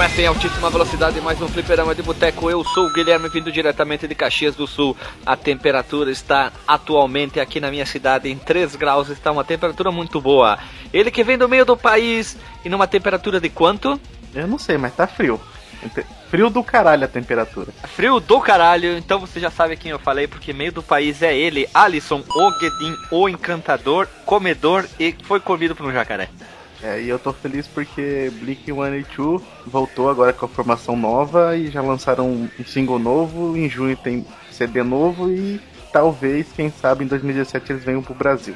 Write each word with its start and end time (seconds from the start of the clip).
começa 0.00 0.22
em 0.22 0.26
altíssima 0.26 0.70
velocidade 0.70 1.20
mais 1.20 1.42
um 1.42 1.46
fliperama 1.46 1.94
de 1.94 2.02
boteco. 2.02 2.48
Eu 2.48 2.64
sou 2.64 2.86
o 2.86 2.90
Guilherme, 2.90 3.28
vindo 3.28 3.52
diretamente 3.52 4.08
de 4.08 4.14
Caxias 4.14 4.56
do 4.56 4.66
Sul. 4.66 4.96
A 5.26 5.36
temperatura 5.36 6.10
está 6.10 6.50
atualmente 6.66 7.38
aqui 7.38 7.60
na 7.60 7.70
minha 7.70 7.84
cidade 7.84 8.30
em 8.30 8.38
3 8.38 8.76
graus, 8.76 9.10
está 9.10 9.30
uma 9.30 9.44
temperatura 9.44 9.90
muito 9.90 10.18
boa. 10.18 10.58
Ele 10.90 11.10
que 11.10 11.22
vem 11.22 11.36
do 11.36 11.46
meio 11.46 11.66
do 11.66 11.76
país 11.76 12.38
e 12.64 12.70
numa 12.70 12.86
temperatura 12.86 13.38
de 13.38 13.50
quanto? 13.50 14.00
Eu 14.34 14.48
não 14.48 14.58
sei, 14.58 14.78
mas 14.78 14.94
tá 14.94 15.06
frio. 15.06 15.38
Frio 16.30 16.48
do 16.48 16.64
caralho 16.64 17.04
a 17.04 17.08
temperatura. 17.08 17.70
Frio 17.94 18.18
do 18.20 18.40
caralho, 18.40 18.96
então 18.96 19.20
você 19.20 19.38
já 19.38 19.50
sabe 19.50 19.76
quem 19.76 19.90
eu 19.90 19.98
falei, 19.98 20.26
porque 20.26 20.54
meio 20.54 20.72
do 20.72 20.82
país 20.82 21.20
é 21.20 21.36
ele, 21.36 21.68
Alisson 21.74 22.24
Ogedin, 22.34 22.96
o 23.10 23.28
encantador, 23.28 24.08
comedor 24.24 24.88
e 24.98 25.14
foi 25.24 25.40
comido 25.40 25.76
por 25.76 25.84
um 25.84 25.92
jacaré. 25.92 26.30
É, 26.82 27.00
e 27.00 27.08
eu 27.08 27.18
tô 27.18 27.32
feliz 27.32 27.66
porque 27.66 28.32
Blink 28.36 28.64
182 28.64 29.42
voltou 29.66 30.08
agora 30.08 30.32
com 30.32 30.46
a 30.46 30.48
formação 30.48 30.96
nova 30.96 31.54
e 31.56 31.70
já 31.70 31.82
lançaram 31.82 32.26
um 32.30 32.64
single 32.64 32.98
novo. 32.98 33.56
Em 33.56 33.68
junho 33.68 33.96
tem 33.96 34.26
CD 34.50 34.82
novo 34.82 35.30
e 35.30 35.60
talvez, 35.92 36.46
quem 36.54 36.70
sabe, 36.70 37.04
em 37.04 37.06
2017 37.06 37.72
eles 37.72 37.84
venham 37.84 38.02
pro 38.02 38.14
Brasil. 38.14 38.54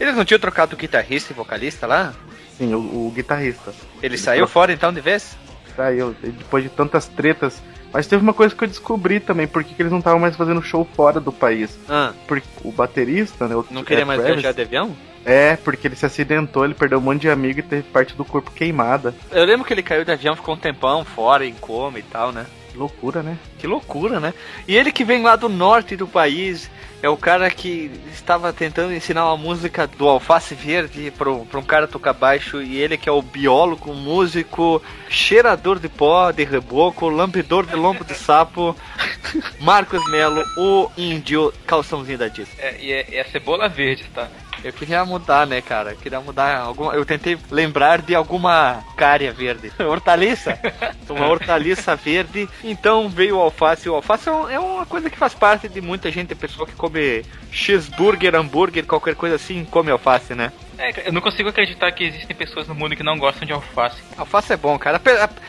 Eles 0.00 0.16
não 0.16 0.24
tinham 0.24 0.40
trocado 0.40 0.74
o 0.74 0.78
guitarrista 0.78 1.32
e 1.32 1.36
vocalista 1.36 1.86
lá? 1.86 2.12
Sim, 2.58 2.74
o, 2.74 3.06
o 3.06 3.12
guitarrista. 3.14 3.70
Ele, 3.98 4.14
ele 4.14 4.18
saiu 4.18 4.48
fora 4.48 4.72
então 4.72 4.92
de 4.92 5.00
vez? 5.00 5.36
Saiu, 5.76 6.14
depois 6.20 6.64
de 6.64 6.70
tantas 6.70 7.06
tretas. 7.06 7.62
Mas 7.92 8.06
teve 8.06 8.22
uma 8.22 8.32
coisa 8.32 8.54
que 8.54 8.62
eu 8.62 8.68
descobri 8.68 9.20
também, 9.20 9.46
porque 9.46 9.74
eles 9.78 9.90
não 9.90 9.98
estavam 9.98 10.20
mais 10.20 10.36
fazendo 10.36 10.62
show 10.62 10.88
fora 10.94 11.18
do 11.20 11.32
país. 11.32 11.78
Ah. 11.88 12.12
Porque 12.26 12.46
o 12.64 12.70
baterista, 12.70 13.48
né? 13.48 13.54
O 13.56 13.64
não 13.70 13.84
queria 13.84 14.06
mais 14.06 14.20
Travis, 14.20 14.40
viajar 14.40 14.54
de 14.54 14.62
avião? 14.62 14.96
É, 15.24 15.56
porque 15.56 15.86
ele 15.86 15.96
se 15.96 16.06
acidentou, 16.06 16.64
ele 16.64 16.74
perdeu 16.74 16.98
um 16.98 17.02
monte 17.02 17.22
de 17.22 17.30
amigo 17.30 17.60
e 17.60 17.62
teve 17.62 17.82
parte 17.82 18.14
do 18.14 18.24
corpo 18.24 18.50
queimada. 18.52 19.14
Eu 19.30 19.44
lembro 19.44 19.66
que 19.66 19.72
ele 19.72 19.82
caiu 19.82 20.04
de 20.04 20.12
avião, 20.12 20.34
ficou 20.34 20.54
um 20.54 20.58
tempão 20.58 21.04
fora, 21.04 21.44
em 21.44 21.54
coma 21.54 21.98
e 21.98 22.02
tal, 22.02 22.32
né? 22.32 22.46
Que 22.70 22.78
loucura, 22.78 23.22
né? 23.22 23.38
Que 23.58 23.66
loucura, 23.66 24.20
né? 24.20 24.32
E 24.66 24.76
ele 24.76 24.92
que 24.92 25.04
vem 25.04 25.22
lá 25.22 25.34
do 25.34 25.48
norte 25.48 25.96
do 25.96 26.06
país, 26.06 26.70
é 27.02 27.08
o 27.08 27.16
cara 27.16 27.50
que 27.50 27.90
estava 28.12 28.52
tentando 28.52 28.92
ensinar 28.92 29.26
uma 29.26 29.36
música 29.36 29.86
do 29.86 30.06
alface 30.08 30.54
verde 30.54 31.12
para 31.16 31.30
um 31.30 31.62
cara 31.62 31.88
tocar 31.88 32.12
baixo, 32.12 32.62
e 32.62 32.76
ele 32.76 32.96
que 32.96 33.08
é 33.08 33.12
o 33.12 33.22
biólogo, 33.22 33.92
músico, 33.94 34.82
cheirador 35.08 35.78
de 35.78 35.88
pó, 35.88 36.30
de 36.30 36.44
reboco, 36.44 37.08
lambedor 37.08 37.66
de 37.66 37.74
lombo 37.74 38.04
de 38.04 38.14
sapo, 38.14 38.76
Marcos 39.60 40.02
Melo, 40.10 40.44
o 40.56 40.90
índio 40.96 41.52
calçãozinho 41.66 42.18
da 42.18 42.28
Disney. 42.28 42.54
É, 42.58 42.76
e 42.80 42.92
é, 42.92 43.16
é 43.16 43.20
a 43.22 43.24
cebola 43.24 43.68
verde, 43.68 44.04
tá? 44.14 44.28
Eu 44.62 44.72
queria 44.72 45.04
mudar, 45.04 45.46
né, 45.46 45.60
cara? 45.60 45.92
Eu 45.92 45.96
queria 45.96 46.20
mudar 46.20 46.58
alguma. 46.58 46.94
Eu 46.94 47.04
tentei 47.04 47.38
lembrar 47.50 48.02
de 48.02 48.14
alguma 48.14 48.84
cária 48.96 49.32
verde. 49.32 49.72
hortaliça? 49.80 50.58
uma 51.08 51.26
hortaliça 51.26 51.96
verde. 51.96 52.48
Então 52.62 53.08
veio 53.08 53.36
o 53.36 53.40
alface. 53.40 53.88
O 53.88 53.94
alface 53.94 54.28
é, 54.28 54.54
é 54.54 54.60
uma 54.60 54.86
coisa 54.86 55.08
que 55.08 55.18
faz 55.18 55.34
parte 55.34 55.68
de 55.68 55.80
muita 55.80 56.10
gente. 56.10 56.34
pessoa 56.34 56.66
que 56.66 56.74
come 56.74 57.24
cheeseburger, 57.50 58.34
hambúrguer, 58.34 58.86
qualquer 58.86 59.14
coisa 59.14 59.36
assim, 59.36 59.64
come 59.64 59.90
alface, 59.90 60.34
né? 60.34 60.52
É, 60.78 61.08
eu 61.08 61.12
não 61.12 61.20
consigo 61.20 61.48
acreditar 61.48 61.92
que 61.92 62.04
existem 62.04 62.34
pessoas 62.34 62.66
no 62.66 62.74
mundo 62.74 62.96
que 62.96 63.02
não 63.02 63.18
gostam 63.18 63.46
de 63.46 63.52
alface. 63.52 64.00
Alface 64.16 64.52
é 64.52 64.56
bom, 64.56 64.78
cara. 64.78 65.00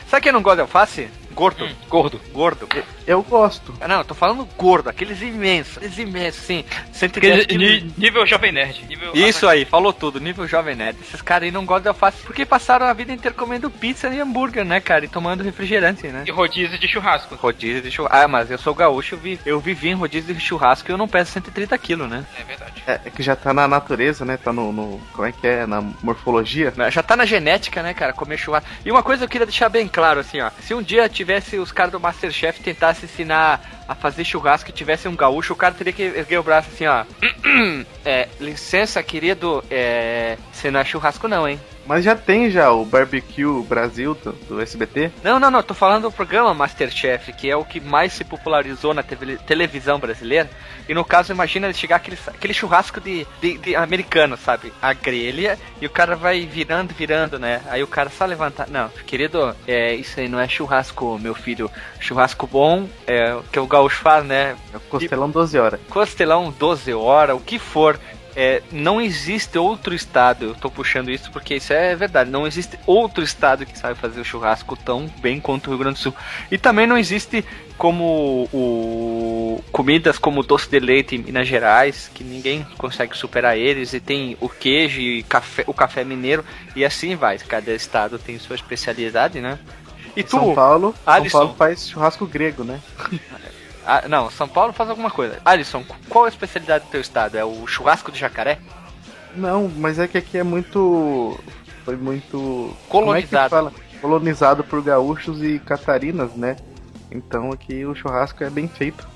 Sabe 0.06 0.22
quem 0.22 0.32
não 0.32 0.42
gosta 0.42 0.56
de 0.56 0.62
alface? 0.62 1.08
Gordo. 1.34 1.64
Hum. 1.64 1.74
Gordo. 1.88 2.20
Gordo. 2.32 2.68
Eu 3.06 3.22
gosto. 3.22 3.74
Não, 3.86 3.98
eu 3.98 4.04
tô 4.04 4.14
falando 4.14 4.46
gordo, 4.56 4.88
aqueles 4.88 5.20
imensos. 5.20 5.76
Aqueles 5.76 5.98
imensos, 5.98 6.42
sim. 6.42 6.64
110 6.92 7.46
quilos. 7.46 7.96
Nível 7.96 8.26
Jovem 8.26 8.52
Nerd. 8.52 8.84
Nível 8.86 9.12
Isso 9.14 9.48
aí, 9.48 9.64
falou 9.64 9.92
tudo. 9.92 10.20
Nível 10.20 10.46
Jovem 10.46 10.76
Nerd. 10.76 10.98
Esses 11.00 11.20
caras 11.20 11.44
aí 11.44 11.50
não 11.50 11.64
gostam 11.64 11.82
de 11.82 11.88
alface 11.88 12.22
porque 12.22 12.46
passaram 12.46 12.86
a 12.86 12.92
vida 12.92 13.12
inteira 13.12 13.36
comendo 13.36 13.70
pizza 13.70 14.08
e 14.08 14.20
hambúrguer, 14.20 14.64
né, 14.64 14.80
cara? 14.80 15.04
E 15.04 15.08
tomando 15.08 15.42
refrigerante, 15.42 16.06
né? 16.08 16.24
E 16.26 16.30
rodízio 16.30 16.78
de 16.78 16.86
churrasco. 16.86 17.34
Rodízio 17.34 17.82
de 17.82 17.90
churrasco. 17.90 18.16
Ah, 18.16 18.28
mas 18.28 18.50
eu 18.50 18.58
sou 18.58 18.74
gaúcho, 18.74 19.14
eu, 19.14 19.18
vi, 19.18 19.40
eu 19.44 19.60
vivi 19.60 19.88
em 19.88 19.94
rodízio 19.94 20.34
de 20.34 20.40
churrasco 20.40 20.90
e 20.90 20.92
eu 20.92 20.98
não 20.98 21.08
peso 21.08 21.32
130 21.32 21.76
quilos, 21.78 22.08
né? 22.08 22.24
É 22.38 22.44
verdade. 22.44 22.82
É, 22.86 23.00
é, 23.04 23.10
que 23.10 23.22
já 23.22 23.34
tá 23.34 23.52
na 23.52 23.66
natureza, 23.66 24.24
né? 24.24 24.36
Tá 24.36 24.52
no, 24.52 24.72
no, 24.72 25.00
Como 25.12 25.26
é 25.26 25.32
que 25.32 25.46
é? 25.46 25.66
Na 25.66 25.80
morfologia. 25.80 26.72
Já 26.90 27.02
tá 27.02 27.16
na 27.16 27.24
genética, 27.24 27.82
né, 27.82 27.94
cara? 27.94 28.12
Comer 28.12 28.38
churrasco. 28.38 28.68
E 28.84 28.90
uma 28.90 29.02
coisa 29.02 29.24
eu 29.24 29.28
queria 29.28 29.46
deixar 29.46 29.68
bem 29.68 29.88
claro, 29.88 30.20
assim, 30.20 30.40
ó. 30.40 30.50
Se 30.60 30.74
um 30.74 30.82
dia 30.82 31.08
tivesse 31.22 31.56
os 31.56 31.70
caras 31.70 31.92
do 31.92 32.00
Masterchef 32.00 32.60
tentassem 32.60 33.04
ensinar 33.04 33.81
a 33.92 33.94
fazer 33.94 34.24
churrasco 34.24 34.70
e 34.70 34.72
tivesse 34.72 35.08
um 35.08 35.16
gaúcho, 35.16 35.52
o 35.52 35.56
cara 35.56 35.74
teria 35.74 35.92
que 35.92 36.02
erguer 36.02 36.38
o 36.38 36.42
braço 36.42 36.70
assim, 36.72 36.86
ó. 36.86 37.04
É, 38.04 38.28
licença, 38.40 39.00
querido, 39.00 39.62
é. 39.70 40.36
Você 40.52 40.72
não 40.72 40.80
é 40.80 40.84
churrasco, 40.84 41.28
não, 41.28 41.48
hein? 41.48 41.60
Mas 41.86 42.04
já 42.04 42.14
tem 42.14 42.50
já 42.50 42.70
o 42.70 42.84
Barbecue 42.84 43.62
Brasil 43.68 44.14
do, 44.14 44.32
do, 44.32 44.60
SBT? 44.60 45.10
Não, 45.22 45.40
não, 45.40 45.50
não. 45.50 45.62
Tô 45.62 45.74
falando 45.74 46.02
do 46.02 46.12
programa 46.12 46.54
Masterchef, 46.54 47.32
que 47.32 47.50
é 47.50 47.56
o 47.56 47.64
que 47.64 47.80
mais 47.80 48.12
se 48.12 48.24
popularizou 48.24 48.94
na 48.94 49.02
te 49.02 49.16
televisão 49.46 49.98
brasileira. 49.98 50.48
E 50.88 50.94
no 50.94 51.04
caso, 51.04 51.32
imagina 51.32 51.66
ele 51.66 51.74
chegar 51.74 51.96
aquele, 51.96 52.18
aquele 52.26 52.54
churrasco 52.54 53.00
de, 53.00 53.26
de, 53.40 53.58
de, 53.58 53.76
americano, 53.76 54.36
sabe? 54.36 54.72
A 54.80 54.92
grelha 54.92 55.58
e 55.80 55.86
o 55.86 55.90
cara 55.90 56.14
vai 56.14 56.46
virando, 56.46 56.94
virando, 56.94 57.38
né? 57.38 57.60
Aí 57.68 57.82
o 57.82 57.88
cara 57.88 58.10
só 58.10 58.24
levanta. 58.24 58.66
Não, 58.70 58.88
querido, 59.06 59.54
é, 59.66 59.94
isso 59.94 60.20
aí 60.20 60.28
não 60.28 60.38
é 60.38 60.48
churrasco, 60.48 61.18
meu 61.18 61.34
filho. 61.34 61.70
Churrasco 61.98 62.46
bom 62.46 62.88
é 63.06 63.36
que 63.50 63.58
o 63.58 63.66
gaúcho 63.82 64.00
faz, 64.00 64.24
né? 64.24 64.56
Costelão 64.88 65.30
12 65.30 65.58
horas. 65.58 65.80
Costelão 65.88 66.54
12 66.58 66.94
horas, 66.94 67.36
o 67.36 67.40
que 67.40 67.58
for. 67.58 67.98
É, 68.34 68.62
não 68.72 68.98
existe 68.98 69.58
outro 69.58 69.94
estado, 69.94 70.46
eu 70.46 70.54
tô 70.54 70.70
puxando 70.70 71.10
isso 71.10 71.30
porque 71.30 71.56
isso 71.56 71.70
é 71.70 71.94
verdade, 71.94 72.30
não 72.30 72.46
existe 72.46 72.78
outro 72.86 73.22
estado 73.22 73.66
que 73.66 73.78
sabe 73.78 73.94
fazer 73.94 74.22
o 74.22 74.24
churrasco 74.24 74.74
tão 74.74 75.06
bem 75.20 75.38
quanto 75.38 75.66
o 75.66 75.70
Rio 75.70 75.80
Grande 75.80 75.98
do 75.98 76.02
Sul. 76.02 76.14
E 76.50 76.56
também 76.56 76.86
não 76.86 76.96
existe 76.96 77.44
como 77.76 78.48
o 78.50 79.62
comidas 79.70 80.18
como 80.18 80.42
doce 80.42 80.66
de 80.70 80.80
leite 80.80 81.14
em 81.14 81.18
Minas 81.18 81.46
Gerais, 81.46 82.10
que 82.14 82.24
ninguém 82.24 82.66
consegue 82.78 83.14
superar 83.14 83.58
eles, 83.58 83.92
e 83.92 84.00
tem 84.00 84.34
o 84.40 84.48
queijo 84.48 84.98
e 84.98 85.22
café, 85.24 85.64
o 85.66 85.74
café 85.74 86.02
mineiro, 86.02 86.42
e 86.74 86.86
assim 86.86 87.14
vai. 87.14 87.36
Cada 87.36 87.74
estado 87.74 88.18
tem 88.18 88.38
sua 88.38 88.56
especialidade, 88.56 89.42
né? 89.42 89.58
E 90.16 90.22
tu, 90.22 90.30
São 90.30 90.54
Paulo, 90.54 90.94
Alisson, 91.04 91.30
São 91.30 91.40
Paulo 91.40 91.54
faz 91.56 91.88
churrasco 91.88 92.26
grego, 92.26 92.64
né? 92.64 92.80
Ah, 93.86 94.06
não, 94.08 94.30
São 94.30 94.48
Paulo 94.48 94.72
faz 94.72 94.88
alguma 94.88 95.10
coisa. 95.10 95.40
Alisson, 95.44 95.84
qual 96.08 96.24
a 96.24 96.28
especialidade 96.28 96.84
do 96.84 96.90
teu 96.90 97.00
estado? 97.00 97.36
É 97.36 97.44
o 97.44 97.66
churrasco 97.66 98.12
de 98.12 98.18
jacaré? 98.18 98.58
Não, 99.34 99.68
mas 99.68 99.98
é 99.98 100.06
que 100.06 100.18
aqui 100.18 100.38
é 100.38 100.42
muito. 100.42 101.38
Foi 101.84 101.96
muito. 101.96 102.76
É 102.86 102.90
colonizado. 102.90 103.68
É 103.68 104.00
Colonizado 104.00 104.64
por 104.64 104.82
gaúchos 104.82 105.42
e 105.42 105.60
catarinas, 105.60 106.34
né? 106.34 106.56
Então 107.10 107.52
aqui 107.52 107.84
o 107.84 107.94
churrasco 107.94 108.42
é 108.42 108.50
bem 108.50 108.66
feito. 108.68 109.06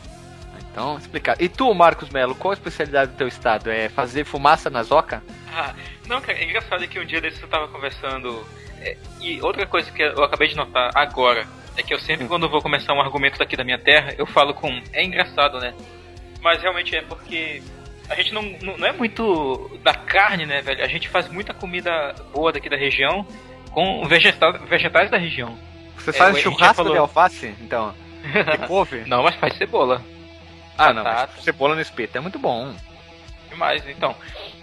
Então, 0.70 0.98
explicar. 0.98 1.40
E 1.40 1.48
tu, 1.48 1.72
Marcos 1.74 2.10
Melo, 2.10 2.34
qual 2.34 2.50
a 2.50 2.54
especialidade 2.54 3.12
do 3.12 3.16
teu 3.16 3.26
estado? 3.26 3.70
É 3.70 3.88
fazer 3.88 4.24
fumaça 4.24 4.68
na 4.68 4.82
zoca? 4.82 5.22
Ah, 5.52 5.74
não, 6.06 6.20
cara, 6.20 6.38
é 6.38 6.44
engraçado 6.44 6.86
que 6.86 7.00
um 7.00 7.04
dia 7.04 7.20
desse 7.20 7.42
eu 7.42 7.48
tava 7.48 7.66
conversando. 7.68 8.46
É, 8.80 8.96
e 9.20 9.40
outra 9.40 9.66
coisa 9.66 9.90
que 9.90 10.02
eu 10.02 10.22
acabei 10.22 10.48
de 10.48 10.54
notar 10.54 10.90
agora 10.94 11.46
é 11.76 11.82
que 11.82 11.92
eu 11.92 11.98
sempre, 11.98 12.26
quando 12.26 12.48
vou 12.48 12.62
começar 12.62 12.92
um 12.92 13.00
argumento 13.00 13.38
daqui 13.38 13.56
da 13.56 13.64
minha 13.64 13.78
terra, 13.78 14.14
eu 14.16 14.26
falo 14.26 14.54
com. 14.54 14.68
É 14.92 15.04
engraçado, 15.04 15.58
né? 15.58 15.74
Mas 16.42 16.62
realmente 16.62 16.96
é 16.96 17.02
porque 17.02 17.62
a 18.08 18.14
gente 18.14 18.32
não, 18.32 18.42
não 18.42 18.86
é 18.86 18.92
muito 18.92 19.78
da 19.82 19.94
carne, 19.94 20.46
né, 20.46 20.62
velho? 20.62 20.84
A 20.84 20.88
gente 20.88 21.08
faz 21.08 21.28
muita 21.28 21.52
comida 21.52 22.14
boa 22.32 22.52
daqui 22.52 22.68
da 22.68 22.76
região 22.76 23.26
com 23.70 24.06
vegetais, 24.06 24.60
vegetais 24.62 25.10
da 25.10 25.18
região. 25.18 25.58
Você 25.96 26.12
faz 26.12 26.36
é, 26.36 26.40
churrasco 26.40 26.76
falou... 26.76 26.92
de 26.92 26.98
alface, 26.98 27.54
então? 27.60 27.94
De 28.22 28.58
couve? 28.66 29.04
não, 29.06 29.22
mas 29.22 29.34
faz 29.36 29.56
cebola. 29.56 30.02
Ah, 30.78 30.92
não, 30.92 31.04
cebola 31.40 31.74
no 31.74 31.80
espeto 31.80 32.18
é 32.18 32.20
muito 32.20 32.38
bom. 32.38 32.74
Demais, 33.48 33.82
então. 33.88 34.14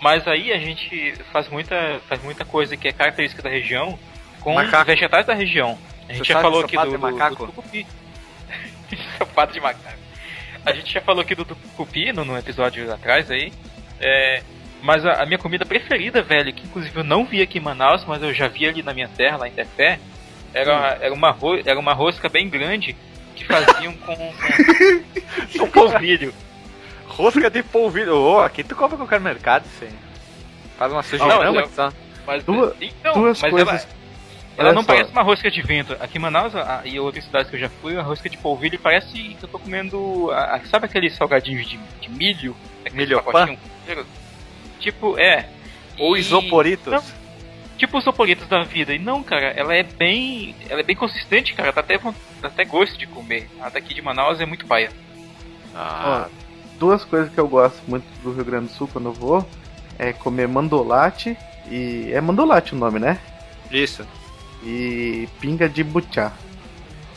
Mas 0.01 0.27
aí 0.27 0.51
a 0.51 0.57
gente 0.57 1.15
faz 1.31 1.49
muita, 1.49 1.99
faz 2.07 2.21
muita 2.23 2.45
coisa 2.45 2.77
que 2.77 2.87
é 2.87 2.91
característica 2.91 3.41
da 3.41 3.49
região 3.49 3.97
com 4.41 4.53
Macaco. 4.53 4.85
vegetais 4.85 5.25
da 5.25 5.33
região. 5.33 5.77
A 6.07 6.13
gente 6.13 6.27
já 6.27 6.41
falou 6.41 6.61
aqui 6.61 6.77
do, 6.77 6.89
de 6.89 6.97
macaco? 6.97 7.45
do, 7.47 7.51
do 7.51 9.03
sapato 9.17 9.53
de 9.53 9.59
macaco. 9.59 9.99
A 10.65 10.71
gente 10.73 10.93
já 10.93 11.01
falou 11.01 11.21
aqui 11.21 11.35
do 11.35 11.43
tucupi 11.43 12.13
no, 12.13 12.23
no 12.23 12.37
episódio 12.37 12.91
atrás 12.91 13.29
aí. 13.29 13.51
É, 13.99 14.41
mas 14.81 15.05
a, 15.05 15.23
a, 15.23 15.25
minha 15.25 15.37
comida 15.37 15.65
preferida, 15.65 16.21
velho, 16.21 16.53
que 16.53 16.65
inclusive 16.65 16.97
eu 16.99 17.03
não 17.03 17.25
vi 17.25 17.41
aqui 17.41 17.57
em 17.57 17.61
Manaus, 17.61 18.05
mas 18.05 18.21
eu 18.21 18.33
já 18.33 18.47
vi 18.47 18.67
ali 18.67 18.83
na 18.83 18.93
minha 18.93 19.07
terra, 19.07 19.37
lá 19.37 19.47
em 19.47 19.51
Tefé, 19.51 19.99
era, 20.53 20.75
hum. 20.75 20.97
era, 21.01 21.13
uma, 21.13 21.37
era 21.65 21.79
uma 21.79 21.93
rosca 21.93 22.29
bem 22.29 22.49
grande 22.49 22.95
que 23.35 23.45
faziam 23.45 23.93
com, 23.93 24.15
com, 24.15 25.59
com 25.59 25.67
polvilho. 25.69 26.33
Rosca 27.07 27.49
de 27.49 27.63
polvilho. 27.63 28.15
Oh, 28.15 28.39
aqui 28.39 28.63
tu 28.63 28.75
compra 28.75 28.97
qualquer 28.97 29.19
mercado, 29.19 29.65
sim. 29.79 29.89
Faz 30.77 30.91
uma 30.91 31.03
sugestão, 31.03 31.43
não, 31.43 31.53
mas, 31.53 31.93
mas, 32.25 32.43
duas, 32.43 32.73
então, 32.81 33.13
duas 33.13 33.41
mas 33.41 33.51
coisas. 33.51 33.85
Ela, 33.85 34.02
ela 34.57 34.69
Olha 34.69 34.75
não 34.75 34.83
só. 34.83 34.93
parece 34.93 35.11
uma 35.11 35.23
rosca 35.23 35.49
de 35.49 35.61
vento. 35.61 35.93
Aqui 35.99 36.17
em 36.17 36.21
Manaus 36.21 36.55
a, 36.55 36.81
e 36.85 36.99
outras 36.99 37.23
cidades 37.25 37.49
que 37.49 37.55
eu 37.55 37.59
já 37.59 37.69
fui, 37.69 37.97
a 37.97 38.01
rosca 38.01 38.29
de 38.29 38.37
polvilho 38.37 38.79
parece 38.79 39.11
que 39.11 39.37
eu 39.41 39.49
tô 39.49 39.57
comendo. 39.57 40.29
A, 40.31 40.59
sabe 40.65 40.85
aqueles 40.85 41.15
salgadinhos 41.15 41.67
de, 41.67 41.77
de 41.99 42.09
milho? 42.09 42.55
Milho 42.91 43.21
Tipo, 44.79 45.17
é. 45.17 45.49
Ou 45.97 46.15
e... 46.15 46.19
isoporitos. 46.19 46.93
Não, 46.93 47.03
tipo 47.77 47.97
os 47.97 48.03
sopolitos 48.03 48.47
da 48.47 48.63
vida. 48.63 48.93
E 48.93 48.99
não, 48.99 49.23
cara, 49.23 49.47
ela 49.47 49.73
é 49.73 49.81
bem. 49.81 50.55
Ela 50.69 50.81
é 50.81 50.83
bem 50.83 50.95
consistente, 50.95 51.53
cara. 51.53 51.71
Dá 51.71 51.81
até, 51.81 51.97
dá 51.97 52.47
até 52.47 52.63
gosto 52.63 52.97
de 52.97 53.07
comer. 53.07 53.49
A 53.59 53.69
daqui 53.69 53.93
de 53.93 54.01
Manaus 54.01 54.39
é 54.39 54.45
muito 54.45 54.67
paia. 54.67 54.91
Ah. 55.73 56.27
Ó, 56.27 56.77
duas 56.77 57.03
coisas 57.03 57.33
que 57.33 57.39
eu 57.39 57.47
gosto 57.47 57.81
muito 57.87 58.05
do 58.21 58.33
Rio 58.33 58.45
Grande 58.45 58.67
do 58.67 58.73
Sul 58.73 58.87
quando 58.91 59.05
eu 59.05 59.13
vou 59.13 59.47
é 59.97 60.13
comer 60.13 60.47
mandolate 60.47 61.35
e. 61.71 62.11
É 62.11 62.21
mandolate 62.21 62.75
o 62.75 62.77
nome, 62.77 62.99
né? 62.99 63.19
Isso. 63.71 64.05
E 64.63 65.27
pinga 65.39 65.67
de 65.67 65.83
butiá. 65.83 66.31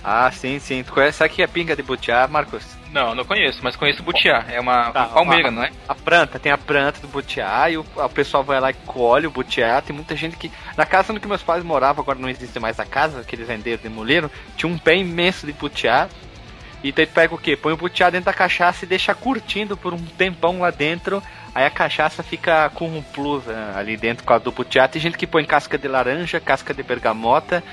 Ah, 0.03 0.31
sim, 0.31 0.59
sim. 0.59 0.83
Tu 0.83 0.93
conhece 0.93 1.23
aqui 1.23 1.43
a 1.43 1.49
pinga 1.49 1.75
de 1.75 1.83
butiá, 1.83 2.29
Marcos? 2.29 2.65
Não, 2.93 3.15
não 3.15 3.25
conheço, 3.25 3.59
mas 3.63 3.77
conheço 3.77 4.01
o 4.01 4.05
butiá. 4.05 4.45
É 4.49 4.61
uma, 4.61 4.91
tá, 4.93 5.07
palmeira, 5.07 5.49
a, 5.49 5.51
não 5.51 5.63
é? 5.63 5.71
A 5.89 5.95
planta, 5.95 6.39
tem 6.39 6.53
a 6.53 6.57
planta 6.57 7.01
do 7.01 7.09
butiá 7.09 7.69
e 7.69 7.77
o, 7.77 7.85
o 7.95 8.09
pessoal 8.09 8.45
vai 8.45 8.61
lá 8.61 8.71
e 8.71 8.75
colhe 8.87 9.27
o 9.27 9.31
butiá. 9.31 9.81
Tem 9.81 9.95
muita 9.95 10.15
gente 10.17 10.37
que. 10.37 10.51
Na 10.77 10.87
casa 10.87 11.13
onde 11.13 11.27
meus 11.27 11.43
pais 11.43 11.65
moravam, 11.65 12.03
agora 12.03 12.19
não 12.19 12.29
existe 12.29 12.59
mais 12.59 12.79
a 12.79 12.85
casa, 12.85 13.25
que 13.25 13.35
eles 13.35 13.49
venderam, 13.49 13.83
demoliram, 13.83 14.31
tinha 14.57 14.73
um 14.73 14.79
pé 14.79 14.97
imenso 14.97 15.47
de 15.47 15.53
butiá. 15.53 16.09
E 16.83 16.93
daí 16.93 17.07
tu 17.07 17.13
pega 17.13 17.35
o 17.35 17.39
quê? 17.39 17.57
Põe 17.57 17.73
o 17.73 17.77
butiá 17.77 18.11
dentro 18.11 18.27
da 18.27 18.33
cachaça 18.33 18.85
e 18.85 18.89
deixa 18.89 19.15
curtindo 19.15 19.77
por 19.77 19.95
um 19.95 19.99
tempão 19.99 20.61
lá 20.61 20.71
dentro. 20.71 21.23
Aí 21.55 21.65
a 21.65 21.71
cachaça 21.71 22.23
fica 22.23 22.69
com 22.71 22.87
um 22.87 23.03
plus 23.03 23.45
né, 23.45 23.73
ali 23.75 23.97
dentro 23.97 24.25
com 24.25 24.33
a 24.33 24.39
do 24.39 24.53
butiá. 24.53 24.87
Tem 24.87 25.01
gente 25.01 25.17
que 25.17 25.27
põe 25.27 25.45
casca 25.45 25.79
de 25.79 25.89
laranja, 25.89 26.39
casca 26.39 26.75
de 26.75 26.83
bergamota, 26.83 27.65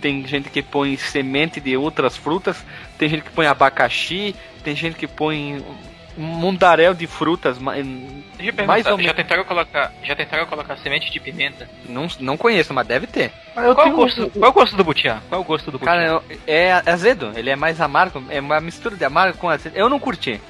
tem 0.00 0.26
gente 0.26 0.48
que 0.48 0.62
põe 0.62 0.96
semente 0.96 1.60
de 1.60 1.76
outras 1.76 2.16
frutas, 2.16 2.64
tem 2.98 3.08
gente 3.08 3.22
que 3.22 3.30
põe 3.30 3.46
abacaxi, 3.46 4.34
tem 4.62 4.74
gente 4.74 4.96
que 4.96 5.06
põe 5.06 5.64
mundaréu 6.16 6.94
de 6.94 7.06
frutas, 7.06 7.58
mais 7.58 7.84
ou 8.86 8.96
menos. 8.96 9.04
Já 9.04 9.14
tentaram 9.14 9.44
colocar, 9.44 9.92
já 10.02 10.14
tentaram 10.14 10.46
colocar 10.46 10.76
semente 10.76 11.10
de 11.10 11.20
pimenta? 11.20 11.68
Não, 11.88 12.06
não 12.20 12.36
conheço, 12.36 12.74
mas 12.74 12.86
deve 12.86 13.06
ter. 13.06 13.32
Qual, 13.54 13.88
o 13.88 13.92
gosto, 13.92 14.30
qual 14.30 14.50
o 14.50 14.54
gosto 14.54 14.76
do 14.76 14.84
butiá? 14.84 15.20
Qual 15.28 15.40
o 15.40 15.44
gosto 15.44 15.70
do 15.70 15.78
butiá? 15.78 15.94
Cara, 15.94 16.22
é 16.46 16.72
azedo, 16.86 17.32
ele 17.34 17.50
é 17.50 17.56
mais 17.56 17.80
amargo, 17.80 18.22
é 18.28 18.40
uma 18.40 18.60
mistura 18.60 18.96
de 18.96 19.04
amargo 19.04 19.38
com 19.38 19.48
azedo. 19.48 19.76
Eu 19.76 19.88
não 19.88 19.98
curti. 19.98 20.40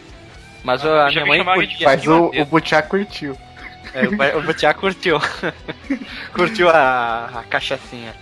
Mas 0.65 0.85
ah, 0.85 1.07
a 1.07 1.11
minha 1.11 1.27
mãe 1.27 1.45
curtiu. 1.45 1.85
Mas 1.85 2.07
o, 2.07 2.27
o 2.27 2.45
butiá 2.45 2.83
curtiu. 2.83 3.37
É, 3.95 4.07
o, 4.07 4.39
o 4.39 4.43
butiá 4.43 4.73
curtiu. 4.73 5.19
curtiu 6.33 6.71
a, 6.71 7.31
a 7.35 7.43
cachaçinha. 7.45 8.15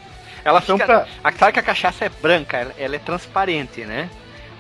Ela 0.44 0.60
então, 0.62 0.78
fica. 0.78 0.87
Pra... 0.87 1.06
A, 1.22 1.32
sabe 1.32 1.52
que 1.52 1.58
a 1.58 1.62
cachaça 1.62 2.04
é 2.04 2.08
branca, 2.08 2.56
ela, 2.56 2.75
ela 2.78 2.96
é 2.96 2.98
transparente, 2.98 3.84
né? 3.84 4.08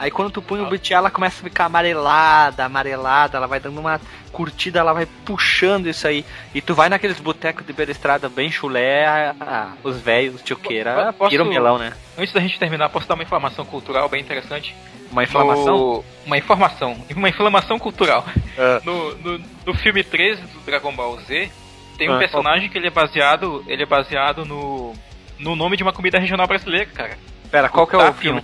Aí 0.00 0.10
quando 0.10 0.30
tu 0.30 0.40
põe 0.40 0.62
o 0.62 0.66
butiá, 0.66 0.96
ela 0.96 1.10
começa 1.10 1.40
a 1.40 1.44
ficar 1.44 1.66
amarelada, 1.66 2.64
amarelada, 2.64 3.36
ela 3.36 3.46
vai 3.46 3.60
dando 3.60 3.78
uma 3.78 4.00
curtida, 4.32 4.78
ela 4.78 4.94
vai 4.94 5.04
puxando 5.26 5.88
isso 5.88 6.08
aí. 6.08 6.24
E 6.54 6.62
tu 6.62 6.74
vai 6.74 6.88
naqueles 6.88 7.20
botecos 7.20 7.66
de 7.66 7.72
beira 7.74 7.92
estrada 7.92 8.26
bem 8.26 8.50
chulé, 8.50 9.34
ah, 9.38 9.74
os 9.84 10.00
velhos, 10.00 10.40
tioqueira, 10.40 11.14
tiram 11.28 11.44
melão, 11.44 11.76
né? 11.76 11.92
Antes 12.16 12.32
da 12.32 12.40
gente 12.40 12.58
terminar, 12.58 12.88
posso 12.88 13.06
dar 13.06 13.12
uma 13.12 13.22
informação 13.22 13.62
cultural 13.66 14.08
bem 14.08 14.22
interessante? 14.22 14.74
Uma 15.12 15.22
inflamação? 15.22 15.76
No... 15.76 16.04
Uma 16.24 16.38
informação, 16.38 17.04
uma 17.14 17.28
inflamação 17.28 17.78
cultural. 17.78 18.24
É. 18.56 18.80
No, 18.82 19.14
no, 19.16 19.40
no, 19.66 19.74
filme 19.74 20.02
13 20.02 20.40
do 20.40 20.60
Dragon 20.60 20.94
Ball 20.94 21.20
Z, 21.20 21.50
tem 21.98 22.08
um 22.08 22.16
é. 22.16 22.18
personagem 22.18 22.70
que 22.70 22.78
ele 22.78 22.86
é 22.86 22.90
baseado, 22.90 23.62
ele 23.66 23.82
é 23.82 23.86
baseado 23.86 24.46
no 24.46 24.94
no 25.38 25.56
nome 25.56 25.76
de 25.76 25.82
uma 25.82 25.92
comida 25.92 26.18
regional 26.18 26.46
brasileira, 26.46 26.86
cara. 26.86 27.18
Pera, 27.50 27.68
qual 27.68 27.86
que 27.86 27.96
é 27.96 27.98
o 27.98 28.14
filme? 28.14 28.42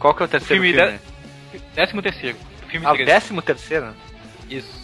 Qual 0.00 0.14
que 0.14 0.22
é 0.22 0.24
o 0.24 0.28
terceiro 0.28 0.62
filme? 0.62 0.76
filme? 0.76 0.98
De... 1.52 1.58
Décimo 1.74 2.02
terceiro. 2.02 2.36
Filme 2.68 2.86
ah, 2.86 2.92
o 2.92 2.96
décimo 2.96 3.42
terceiro? 3.42 3.94
Isso. 4.48 4.80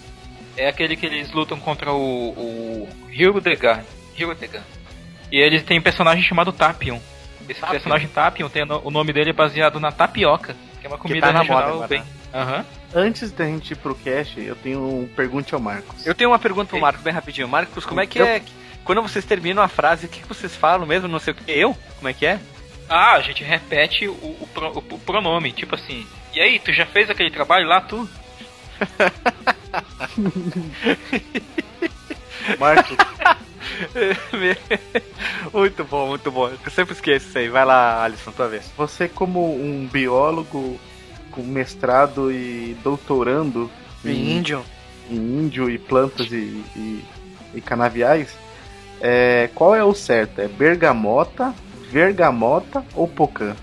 É 0.56 0.68
aquele 0.68 0.94
que 0.96 1.06
eles 1.06 1.32
lutam 1.32 1.58
contra 1.58 1.92
o, 1.92 2.28
o 2.30 2.88
Hildegard. 3.10 3.84
Hildegard. 4.16 4.66
E 5.32 5.38
eles 5.38 5.62
têm 5.62 5.78
um 5.78 5.82
personagem 5.82 6.22
chamado 6.22 6.52
Tapion. 6.52 6.98
Esse 7.48 7.60
Tapion. 7.60 7.72
personagem 7.72 8.08
Tapion 8.08 8.48
tem 8.48 8.62
o 8.62 8.90
nome 8.90 9.12
dele 9.12 9.30
é 9.30 9.32
baseado 9.32 9.80
na 9.80 9.90
tapioca, 9.90 10.54
que 10.80 10.86
é 10.86 10.88
uma 10.88 10.98
comida 10.98 11.32
tá 11.32 11.40
regional 11.40 11.76
moda, 11.76 11.88
bem. 11.88 12.00
Uhum. 12.00 12.64
Antes 12.94 13.32
da 13.32 13.46
gente 13.46 13.72
ir 13.72 13.76
pro 13.76 13.94
cast, 13.94 14.40
eu 14.40 14.54
tenho 14.56 14.80
um 14.80 15.08
pergunte 15.08 15.54
ao 15.54 15.60
Marcos. 15.60 16.06
Eu 16.06 16.14
tenho 16.14 16.30
uma 16.30 16.38
pergunta 16.38 16.68
pro 16.68 16.80
Marcos 16.80 17.02
bem 17.02 17.12
rapidinho. 17.12 17.48
Marcos, 17.48 17.86
como 17.86 18.00
é 18.00 18.06
que 18.06 18.18
eu... 18.18 18.26
é 18.26 18.42
quando 18.84 19.02
vocês 19.02 19.24
terminam 19.24 19.62
a 19.62 19.68
frase, 19.68 20.06
o 20.06 20.08
que, 20.08 20.24
vocês 20.26 20.54
falam 20.54 20.86
mesmo? 20.86 21.08
Não 21.08 21.18
sei 21.18 21.32
o 21.32 21.36
que. 21.36 21.50
Eu? 21.50 21.76
Como 21.96 22.08
é 22.08 22.12
que 22.12 22.24
é? 22.24 22.38
Ah, 22.88 23.14
a 23.14 23.20
gente 23.20 23.42
repete 23.42 24.06
o, 24.08 24.12
o, 24.12 24.48
o, 24.56 24.94
o 24.94 24.98
pronome. 25.00 25.52
Tipo 25.52 25.74
assim, 25.74 26.06
e 26.34 26.40
aí, 26.40 26.58
tu 26.58 26.72
já 26.72 26.86
fez 26.86 27.10
aquele 27.10 27.30
trabalho 27.30 27.66
lá, 27.66 27.80
tu? 27.80 28.08
Marcos. 32.58 32.96
muito 35.52 35.84
bom, 35.84 36.08
muito 36.08 36.30
bom. 36.30 36.48
Eu 36.48 36.70
sempre 36.70 36.94
esqueço 36.94 37.28
isso 37.28 37.38
aí. 37.38 37.48
Vai 37.48 37.64
lá, 37.64 38.04
Alisson, 38.04 38.32
tua 38.32 38.48
vez. 38.48 38.70
Você, 38.76 39.08
como 39.08 39.54
um 39.54 39.88
biólogo 39.90 40.78
com 41.30 41.42
mestrado 41.42 42.32
e 42.32 42.76
doutorando 42.82 43.70
em, 44.04 44.10
em 44.10 44.36
índio, 44.38 44.64
em 45.10 45.16
índio 45.16 45.70
e 45.70 45.78
plantas 45.78 46.30
e, 46.30 46.62
e, 46.76 47.04
e 47.54 47.60
canaviais, 47.60 48.36
é, 49.00 49.50
qual 49.54 49.74
é 49.74 49.84
o 49.84 49.94
certo? 49.94 50.40
É 50.40 50.48
bergamota, 50.48 51.54
vergamota 51.90 52.84
ou 52.94 53.08
pocã? 53.08 53.54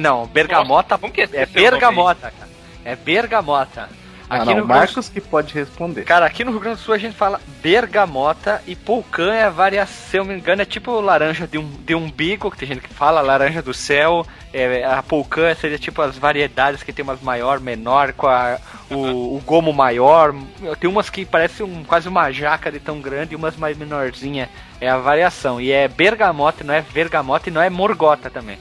Não, 0.00 0.26
bergamota 0.26 0.98
Nossa, 0.98 1.20
é, 1.36 1.42
é 1.42 1.46
bergamota, 1.46 2.30
cara. 2.30 2.50
É 2.84 2.96
bergamota. 2.96 3.88
Ah, 4.28 4.36
aqui 4.36 4.50
ah, 4.50 4.54
não, 4.54 4.60
no 4.62 4.66
Marcos 4.66 5.08
que 5.08 5.20
pode 5.20 5.54
responder. 5.54 6.04
Cara, 6.04 6.26
aqui 6.26 6.44
no 6.44 6.50
Rio 6.50 6.60
Grande 6.60 6.78
do 6.78 6.82
Sul 6.82 6.94
a 6.94 6.98
gente 6.98 7.16
fala 7.16 7.40
bergamota 7.62 8.60
e 8.66 8.74
polcã 8.74 9.32
é 9.32 9.44
a 9.44 9.50
variação, 9.50 9.96
se 10.10 10.16
eu 10.16 10.24
me 10.24 10.34
engano, 10.34 10.62
é 10.62 10.64
tipo 10.64 11.00
laranja 11.00 11.46
de, 11.46 11.58
um, 11.58 11.68
de 11.68 11.94
umbigo, 11.94 12.50
que 12.50 12.58
tem 12.58 12.68
gente 12.68 12.80
que 12.80 12.92
fala, 12.92 13.20
laranja 13.20 13.62
do 13.62 13.72
céu. 13.72 14.26
É, 14.52 14.84
a 14.84 15.02
polcã 15.02 15.54
seria 15.54 15.78
tipo 15.78 16.00
as 16.02 16.16
variedades 16.16 16.82
que 16.82 16.92
tem 16.92 17.02
umas 17.02 17.20
maior, 17.20 17.60
menor, 17.60 18.12
com 18.14 18.26
a, 18.26 18.58
o, 18.90 19.36
o, 19.36 19.42
gomo 19.44 19.72
maior. 19.72 20.34
Tem 20.80 20.90
umas 20.90 21.08
que 21.08 21.24
parecem 21.24 21.64
um, 21.64 21.84
quase 21.84 22.08
uma 22.08 22.30
jaca 22.32 22.72
de 22.72 22.80
tão 22.80 23.00
grande 23.00 23.34
e 23.34 23.36
umas 23.36 23.56
mais 23.56 23.76
menorzinha. 23.76 24.48
É 24.80 24.88
a 24.88 24.98
variação. 24.98 25.60
E 25.60 25.70
é 25.70 25.86
bergamota, 25.86 26.64
não 26.64 26.74
é 26.74 26.80
vergamota 26.80 27.48
e 27.48 27.52
não 27.52 27.62
é 27.62 27.70
morgota 27.70 28.30
também. 28.30 28.58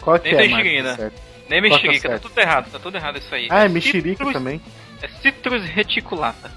Qual 0.00 0.18
que 0.18 0.32
Nem 0.32 0.52
é, 0.52 0.56
mexerica, 0.56 1.12
Nem 1.48 1.60
mexerica, 1.60 2.08
tá 2.10 2.18
tudo 2.18 2.38
errado, 2.38 2.70
tá 2.70 2.78
tudo 2.78 2.96
errado 2.96 3.18
isso 3.18 3.34
aí. 3.34 3.46
Ah, 3.50 3.64
é 3.64 3.68
mexerica 3.68 4.32
também. 4.32 4.60
É 5.02 5.08
citrus 5.20 5.64
reticulata. 5.64 6.50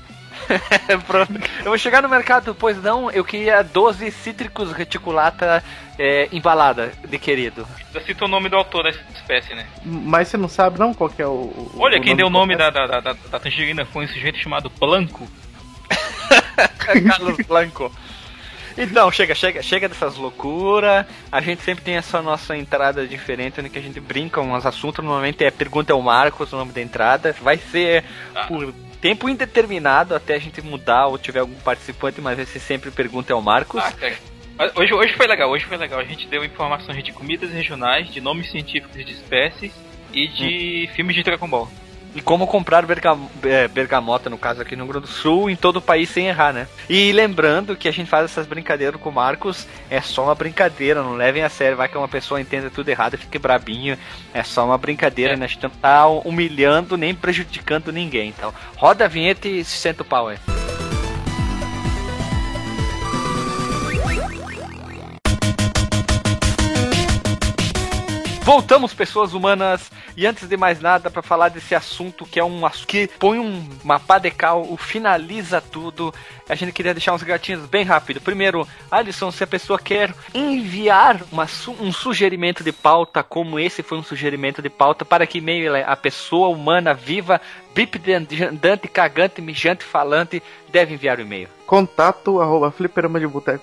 Pronto. 1.08 1.34
Eu 1.60 1.66
vou 1.66 1.78
chegar 1.78 2.02
no 2.02 2.10
mercado, 2.10 2.54
pois 2.54 2.82
não, 2.82 3.10
eu 3.12 3.24
queria 3.24 3.64
12 3.64 4.12
cítricos 4.12 4.72
reticulata 4.72 5.64
é, 5.98 6.30
embalada, 6.32 6.92
de 7.08 7.18
querido. 7.18 7.68
Já 7.94 8.02
cita 8.02 8.26
o 8.26 8.28
nome 8.28 8.50
do 8.50 8.56
autor 8.56 8.84
dessa 8.84 9.00
espécie, 9.14 9.54
né? 9.56 9.66
Mas 9.84 10.28
você 10.28 10.38
não 10.38 10.48
sabe 10.48 10.80
não 10.80 10.94
qual 10.94 11.10
que 11.10 11.22
é 11.22 11.28
o. 11.28 11.72
Olha, 11.78 11.98
o 11.98 12.02
quem 12.02 12.16
deu 12.16 12.28
o 12.28 12.30
nome 12.30 12.56
da, 12.56 12.70
da, 12.70 12.86
da, 12.86 13.14
da, 13.14 13.40
tangerina 13.40 13.86
foi 13.86 14.06
um 14.06 14.08
sujeito 14.08 14.38
chamado 14.38 14.70
Blanco. 14.70 15.28
Carlos 16.78 17.38
Blanco. 17.48 17.92
Então, 18.78 19.10
chega, 19.12 19.34
chega, 19.34 19.62
chega 19.62 19.88
dessas 19.88 20.18
loucuras. 20.18 21.06
A 21.32 21.42
gente 21.42 21.62
sempre 21.62 21.84
tem 21.84 21.96
essa 21.96 22.22
nossa 22.22 22.58
entrada 22.58 23.08
diferente, 23.08 23.60
onde 23.60 23.70
que 23.70 23.80
a 23.80 23.82
gente 23.82 24.00
brinca 24.00 24.42
uns 24.42 24.66
assuntos. 24.66 25.04
Normalmente 25.04 25.44
é 25.44 25.52
pergunta 25.52 25.94
ao 25.94 26.02
Marcos 26.02 26.52
o 26.52 26.58
nome 26.58 26.72
da 26.72 26.82
entrada. 26.82 27.36
Vai 27.42 27.58
ser 27.58 28.04
ah. 28.36 28.46
por 28.48 28.74
tempo 29.02 29.30
indeterminado 29.30 30.16
até 30.16 30.36
a 30.36 30.40
gente 30.40 30.62
mudar 30.62 31.08
ou 31.08 31.18
tiver 31.18 31.40
algum 31.40 31.56
participante, 31.56 32.20
mas 32.20 32.38
esse 32.40 32.60
sempre 32.60 32.92
pergunta 32.92 33.34
ao 33.34 33.42
Marcos. 33.42 33.82
Ah, 33.84 33.94
Hoje, 34.74 34.94
hoje 34.94 35.14
foi 35.16 35.28
legal, 35.28 35.50
hoje 35.50 35.66
foi 35.66 35.76
legal. 35.76 36.00
A 36.00 36.06
gente 36.06 36.28
deu 36.28 36.44
informações 36.46 37.04
de 37.04 37.12
comidas 37.12 37.52
regionais, 37.52 38.10
de 38.10 38.22
nomes 38.22 38.50
científicos 38.50 39.06
de 39.06 39.12
espécies 39.12 39.74
e 40.14 40.30
de 40.30 40.88
hum. 40.90 40.96
filmes 40.96 41.14
de 41.14 41.24
Dragon 41.24 41.48
Ball 41.48 41.70
e 42.16 42.22
como 42.22 42.48
comprar 42.48 42.86
bergam 42.86 43.30
é, 43.44 43.68
bergamota, 43.68 44.30
no 44.30 44.38
caso 44.38 44.62
aqui 44.62 44.76
no 44.76 44.86
Rio 44.86 44.94
Grande 44.94 45.08
do 45.08 45.12
Sul, 45.12 45.50
em 45.50 45.56
todo 45.56 45.78
o 45.78 45.82
país 45.82 46.10
sem 46.10 46.28
errar, 46.28 46.54
né? 46.54 46.68
E 46.90 47.12
lembrando 47.12 47.76
que 47.76 47.90
a 47.90 47.92
gente 47.92 48.10
faz 48.10 48.26
essas 48.26 48.48
brincadeiras 48.48 49.00
com 49.00 49.10
o 49.10 49.14
Marcos, 49.14 49.68
é 49.90 50.00
só 50.00 50.24
uma 50.24 50.34
brincadeira, 50.34 51.04
não 51.04 51.16
levem 51.16 51.44
a 51.44 51.50
sério, 51.50 51.76
vai 51.76 51.90
que 51.90 51.98
uma 51.98 52.08
pessoa 52.08 52.40
entenda 52.40 52.70
tudo 52.70 52.88
errado 52.88 53.16
e 53.16 53.18
fique 53.18 53.38
brabinho, 53.38 53.98
é 54.34 54.42
só 54.42 54.66
uma 54.66 54.78
brincadeira, 54.78 55.34
é. 55.34 55.36
né? 55.36 55.46
A 55.46 55.50
gente 55.50 55.64
não 55.64 55.70
tá 55.70 56.08
humilhando 56.08 56.96
nem 56.96 57.14
prejudicando 57.14 57.92
ninguém, 57.92 58.30
então. 58.30 58.54
Roda 58.78 59.06
a 59.06 59.10
vinheta 59.10 59.50
e 59.50 59.64
se 59.66 59.78
senta 59.78 60.02
o 60.02 60.06
pau 60.06 60.30
aí. 60.30 60.38
Voltamos, 68.46 68.94
pessoas 68.94 69.34
humanas, 69.34 69.92
e 70.16 70.28
antes 70.28 70.48
de 70.48 70.56
mais 70.56 70.80
nada, 70.80 71.10
para 71.10 71.24
falar 71.24 71.50
desse 71.50 71.74
assunto 71.74 72.28
que 72.28 72.40
é 72.40 72.44
um 72.44 72.64
assunto 72.64 72.86
que 72.86 73.08
põe 73.18 73.40
um 73.40 73.68
mapa 73.84 74.20
de 74.20 74.30
cal, 74.30 74.78
finaliza 74.78 75.60
tudo. 75.60 76.14
A 76.48 76.54
gente 76.54 76.72
queria 76.72 76.94
deixar 76.94 77.16
uns 77.16 77.24
gatinhos 77.24 77.66
bem 77.66 77.84
rápido. 77.84 78.22
Primeiro, 78.22 78.68
Alisson, 78.92 79.32
se 79.32 79.44
a 79.44 79.48
pessoa 79.48 79.80
quer 79.80 80.14
enviar 80.32 81.24
uma, 81.32 81.48
um 81.80 81.92
sugerimento 81.92 82.64
de 82.64 82.72
pauta, 82.72 83.24
como 83.24 83.60
esse 83.60 83.82
foi 83.82 83.98
um 83.98 84.04
sugerimento 84.04 84.62
de 84.62 84.70
pauta, 84.70 85.04
para 85.04 85.26
que 85.26 85.40
e-mail 85.40 85.74
é 85.74 85.84
a 85.84 85.96
pessoa 85.96 86.50
humana 86.50 86.94
viva, 86.94 87.42
bipedante, 87.74 88.38
cagante, 88.94 89.42
mijante, 89.42 89.84
falante, 89.84 90.44
deve 90.70 90.94
enviar 90.94 91.18
o 91.18 91.22
e-mail. 91.22 91.50
Contato 91.66 92.40
arroba 92.40 92.72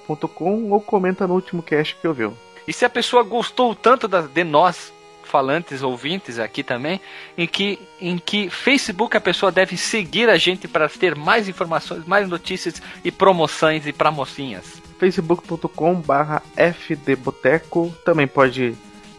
ou 0.08 0.80
comenta 0.80 1.28
no 1.28 1.34
último 1.34 1.62
cast 1.62 1.94
que 2.00 2.08
ouviu. 2.08 2.36
E 2.66 2.73
se 2.73 2.85
a 2.85 2.90
pessoa 2.90 3.23
gostou 3.23 3.75
tanto 3.75 4.07
da, 4.07 4.23
de 4.23 4.45
nós, 4.45 4.92
falantes, 5.25 5.83
ouvintes 5.83 6.38
aqui 6.38 6.62
também, 6.62 7.00
em 7.38 7.47
que, 7.47 7.78
em 8.00 8.19
que 8.19 8.50
Facebook 8.50 9.16
a 9.16 9.21
pessoa 9.21 9.50
deve 9.50 9.76
seguir 9.76 10.28
a 10.28 10.37
gente 10.37 10.69
para 10.69 10.88
ter 10.88 11.16
mais 11.16 11.49
informações, 11.49 12.04
mais 12.04 12.28
notícias 12.28 12.83
e 13.02 13.11
promoções 13.11 13.87
e 13.87 13.92
para 13.92 14.11
mocinhas. 14.11 14.83
facebook.com 14.99 15.95
barra 15.95 16.42
fdboteco 16.75 17.95
também 18.04 18.26
pode 18.26 18.76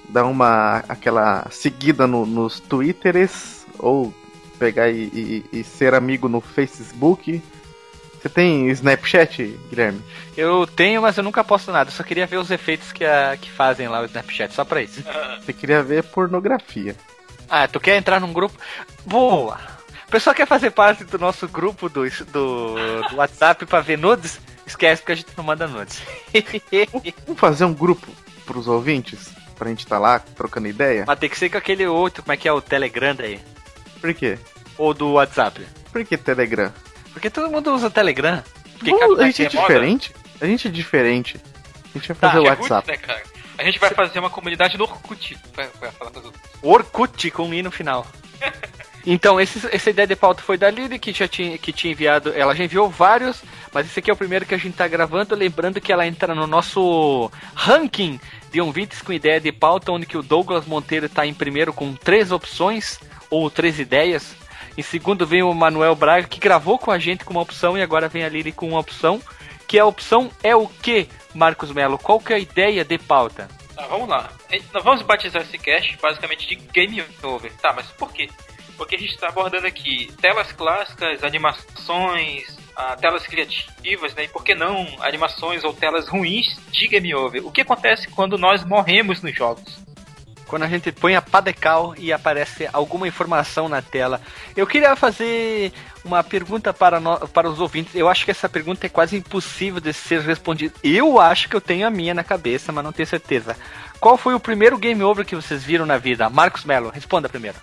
dar 0.08 0.26
uma 0.26 0.84
aquela 0.88 1.48
seguida 1.50 2.06
no, 2.06 2.26
nos 2.26 2.60
twitters 2.60 3.66
ou 3.80 4.14
pegar 4.60 4.90
e, 4.90 5.44
e, 5.52 5.60
e 5.60 5.64
ser 5.64 5.96
amigo 5.96 6.30
no 6.30 6.40
Facebook 6.40 7.42
você 8.24 8.30
tem 8.30 8.70
Snapchat, 8.70 9.60
Guilherme? 9.70 10.02
Eu 10.38 10.66
tenho, 10.66 11.02
mas 11.02 11.18
eu 11.18 11.24
nunca 11.26 11.44
posto 11.44 11.74
nada. 11.74 11.90
Eu 11.90 11.94
só 11.94 12.04
queria 12.04 12.26
ver 12.26 12.38
os 12.38 12.50
efeitos 12.50 12.94
que, 12.94 13.04
a, 13.04 13.36
que 13.36 13.52
fazem 13.52 13.90
lá 13.90 14.00
o 14.00 14.06
Snapchat, 14.06 14.54
só 14.54 14.64
pra 14.64 14.82
isso. 14.82 15.04
Você 15.42 15.52
queria 15.52 15.84
ver 15.84 16.06
pornografia. 16.06 16.96
Ah, 17.50 17.68
tu 17.68 17.82
quer 17.82 17.98
entrar 17.98 18.22
num 18.22 18.32
grupo? 18.32 18.58
Boa! 19.06 19.60
O 20.08 20.10
pessoal 20.10 20.34
quer 20.34 20.48
fazer 20.48 20.72
parte 20.72 21.04
do 21.04 21.20
nosso 21.20 21.50
grupo 21.50 21.90
do, 21.90 22.10
do, 22.32 22.76
do 23.10 23.16
WhatsApp 23.18 23.66
pra 23.66 23.82
ver 23.82 23.98
nudes? 23.98 24.40
Esquece 24.66 25.02
porque 25.02 25.12
a 25.12 25.16
gente 25.16 25.34
não 25.36 25.44
manda 25.44 25.68
nudes. 25.68 26.02
Vamos 27.26 27.42
fazer 27.42 27.66
um 27.66 27.74
grupo 27.74 28.08
pros 28.46 28.70
ouvintes? 28.70 29.34
Pra 29.58 29.68
gente 29.68 29.80
estar 29.80 29.98
tá 29.98 30.02
lá 30.02 30.20
trocando 30.20 30.70
ideia? 30.70 31.04
Mas 31.06 31.20
tem 31.20 31.30
que 31.30 31.38
ser 31.38 31.50
com 31.50 31.58
aquele 31.58 31.86
outro, 31.88 32.24
como 32.24 32.32
é 32.32 32.38
que 32.38 32.48
é 32.48 32.54
o 32.54 32.62
Telegram 32.62 33.14
daí? 33.14 33.42
Por 34.00 34.14
quê? 34.14 34.40
Ou 34.78 34.94
do 34.94 35.12
WhatsApp? 35.12 35.62
Por 35.92 36.06
que 36.06 36.16
Telegram? 36.18 36.72
Porque 37.14 37.30
todo 37.30 37.50
mundo 37.50 37.74
usa 37.74 37.90
Telegram. 37.90 38.44
Porque 38.74 38.92
Bom, 38.92 39.22
a 39.22 39.26
gente 39.26 39.44
é, 39.44 39.46
é 39.46 39.50
diferente. 39.50 40.14
A 40.42 40.46
gente 40.46 40.68
é 40.68 40.72
diferente. 40.72 41.40
A 41.94 41.98
gente 41.98 42.08
vai 42.10 42.18
fazer 42.18 42.40
o 42.40 42.44
tá, 42.44 42.50
WhatsApp. 42.50 42.92
É 42.92 42.98
né, 43.08 43.22
a 43.58 43.64
gente 43.64 43.80
vai 43.80 43.92
fazer 43.92 44.20
uma 44.20 44.30
comunidade 44.30 44.78
no 44.78 44.84
Orkut. 44.84 45.38
Pra, 45.54 45.68
pra 45.68 45.92
falar 45.92 46.12
com 46.12 46.32
Orkut 46.62 47.32
com 47.32 47.48
um 47.48 47.54
i 47.54 47.62
no 47.62 47.72
final. 47.72 48.06
Então, 49.06 49.40
esse, 49.40 49.68
essa 49.70 49.90
ideia 49.90 50.08
de 50.08 50.16
pauta 50.16 50.42
foi 50.42 50.58
da 50.58 50.70
Lili, 50.70 50.98
que 50.98 51.12
já 51.12 51.28
tinha, 51.28 51.58
que 51.58 51.74
tinha 51.74 51.92
enviado. 51.92 52.32
Ela 52.34 52.56
já 52.56 52.64
enviou 52.64 52.90
vários, 52.90 53.44
mas 53.74 53.86
esse 53.86 54.00
aqui 54.00 54.10
é 54.10 54.14
o 54.14 54.18
primeiro 54.18 54.46
que 54.46 54.56
a 54.56 54.58
gente 54.58 54.78
tá 54.78 54.88
gravando. 54.88 55.36
Lembrando 55.36 55.82
que 55.82 55.92
ela 55.92 56.08
entra 56.08 56.34
no 56.34 56.48
nosso 56.48 57.30
ranking 57.54 58.18
de 58.50 58.62
ouvintes 58.62 59.02
com 59.02 59.12
ideia 59.12 59.42
de 59.42 59.52
pauta, 59.52 59.92
onde 59.92 60.06
que 60.06 60.18
o 60.18 60.24
Douglas 60.24 60.66
Monteiro 60.66 61.10
tá 61.10 61.28
em 61.28 61.34
primeiro 61.34 61.74
com 61.74 61.94
três 61.94 62.32
opções, 62.32 62.98
ou 63.30 63.50
três 63.50 63.78
ideias. 63.78 64.38
Em 64.78 64.82
segundo 64.82 65.26
vem 65.26 65.44
o 65.44 65.54
Manuel 65.54 65.96
Braga, 65.96 66.28
que 66.28 66.40
gravou 66.40 66.80
com 66.80 66.92
a 66.92 66.98
gente 66.98 67.24
com 67.24 67.32
uma 67.32 67.42
opção, 67.42 67.78
e 67.78 67.82
agora 67.82 68.08
vem 68.08 68.24
a 68.24 68.30
Lili 68.30 68.52
com 68.52 68.68
uma 68.70 68.80
opção. 68.80 69.22
Que 69.68 69.80
a 69.80 69.86
opção 69.86 70.32
é 70.44 70.56
o 70.56 70.68
que, 70.68 71.08
Marcos 71.34 71.72
Melo? 71.72 71.98
Qual 71.98 72.20
que 72.20 72.34
é 72.34 72.36
a 72.36 72.40
ideia 72.40 72.84
de 72.84 72.98
pauta? 72.98 73.48
Tá, 73.76 73.88
vamos 73.88 74.08
lá. 74.08 74.32
Nós 74.72 74.84
vamos 74.84 75.02
batizar 75.02 75.42
esse 75.42 75.58
cast 75.58 75.98
basicamente 76.02 76.48
de 76.48 76.56
Game 76.56 77.04
Over. 77.22 77.52
Tá, 77.54 77.74
mas 77.74 77.88
por 77.88 78.12
quê? 78.12 78.30
Porque 78.78 78.96
a 78.96 79.00
gente 79.00 79.14
está 79.14 79.30
abordando 79.30 79.68
aqui 79.68 80.12
telas 80.20 80.52
clássicas, 80.52 81.24
animações, 81.24 82.58
ah, 82.76 82.96
telas 82.96 83.26
criativas, 83.26 84.14
né? 84.16 84.26
E 84.26 84.28
por 84.28 84.44
que 84.44 84.56
não 84.56 84.88
animações 85.02 85.64
ou 85.64 85.74
telas 85.74 86.08
ruins 86.08 86.60
de 86.72 86.88
Game 86.88 87.14
Over? 87.14 87.46
O 87.46 87.52
que 87.52 87.62
acontece 87.62 88.08
quando 88.10 88.38
nós 88.38 88.64
morremos 88.64 89.22
nos 89.22 89.36
jogos? 89.36 89.83
Quando 90.54 90.66
a 90.66 90.68
gente 90.68 90.92
põe 90.92 91.16
a 91.16 91.22
padecal 91.22 91.96
e 91.98 92.14
aparece 92.14 92.70
alguma 92.72 93.08
informação 93.08 93.68
na 93.68 93.82
tela. 93.82 94.22
Eu 94.56 94.68
queria 94.68 94.96
fazer 94.96 95.74
uma 96.06 96.24
pergunta 96.24 96.72
para, 96.72 97.00
no, 97.00 97.28
para 97.30 97.50
os 97.50 97.60
ouvintes. 97.60 97.96
Eu 97.96 98.08
acho 98.08 98.24
que 98.24 98.30
essa 98.30 98.48
pergunta 98.48 98.86
é 98.86 98.90
quase 98.90 99.18
impossível 99.18 99.82
de 99.82 99.92
ser 99.92 100.22
respondida. 100.22 100.76
Eu 100.84 101.20
acho 101.20 101.50
que 101.50 101.56
eu 101.56 101.60
tenho 101.60 101.88
a 101.88 101.90
minha 101.90 102.14
na 102.14 102.24
cabeça, 102.24 102.72
mas 102.72 102.84
não 102.84 102.92
tenho 102.92 103.08
certeza. 103.08 103.58
Qual 104.00 104.16
foi 104.16 104.36
o 104.36 104.40
primeiro 104.40 104.78
game 104.78 105.02
over 105.02 105.26
que 105.26 105.36
vocês 105.36 105.64
viram 105.64 105.88
na 105.88 105.98
vida? 105.98 106.30
Marcos 106.30 106.66
Mello, 106.66 106.92
responda 106.92 107.28
primeiro. 107.28 107.58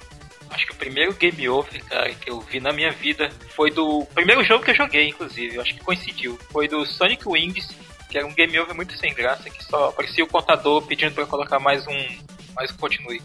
Acho 0.51 0.67
que 0.67 0.73
o 0.73 0.77
primeiro 0.77 1.15
game 1.15 1.49
over, 1.49 1.85
cara, 1.85 2.13
que 2.13 2.29
eu 2.29 2.41
vi 2.41 2.59
na 2.59 2.73
minha 2.73 2.91
vida 2.91 3.31
foi 3.55 3.71
do 3.71 4.05
primeiro 4.13 4.43
jogo 4.43 4.65
que 4.65 4.73
eu 4.73 4.75
joguei, 4.75 5.11
inclusive. 5.11 5.55
Eu 5.55 5.63
acho 5.63 5.75
que 5.75 5.85
coincidiu. 5.85 6.37
Foi 6.51 6.67
do 6.67 6.85
Sonic 6.85 7.23
Wings, 7.25 7.69
que 8.11 8.19
era 8.19 8.27
um 8.27 8.35
game 8.35 8.59
over 8.59 8.75
muito 8.75 8.99
sem 8.99 9.15
graça, 9.15 9.49
que 9.49 9.63
só 9.63 9.91
aparecia 9.91 10.25
o 10.25 10.27
contador 10.27 10.83
pedindo 10.83 11.15
para 11.15 11.25
colocar 11.25 11.61
mais 11.61 11.87
um 11.87 12.40
mas 12.61 12.71
continue. 12.73 13.23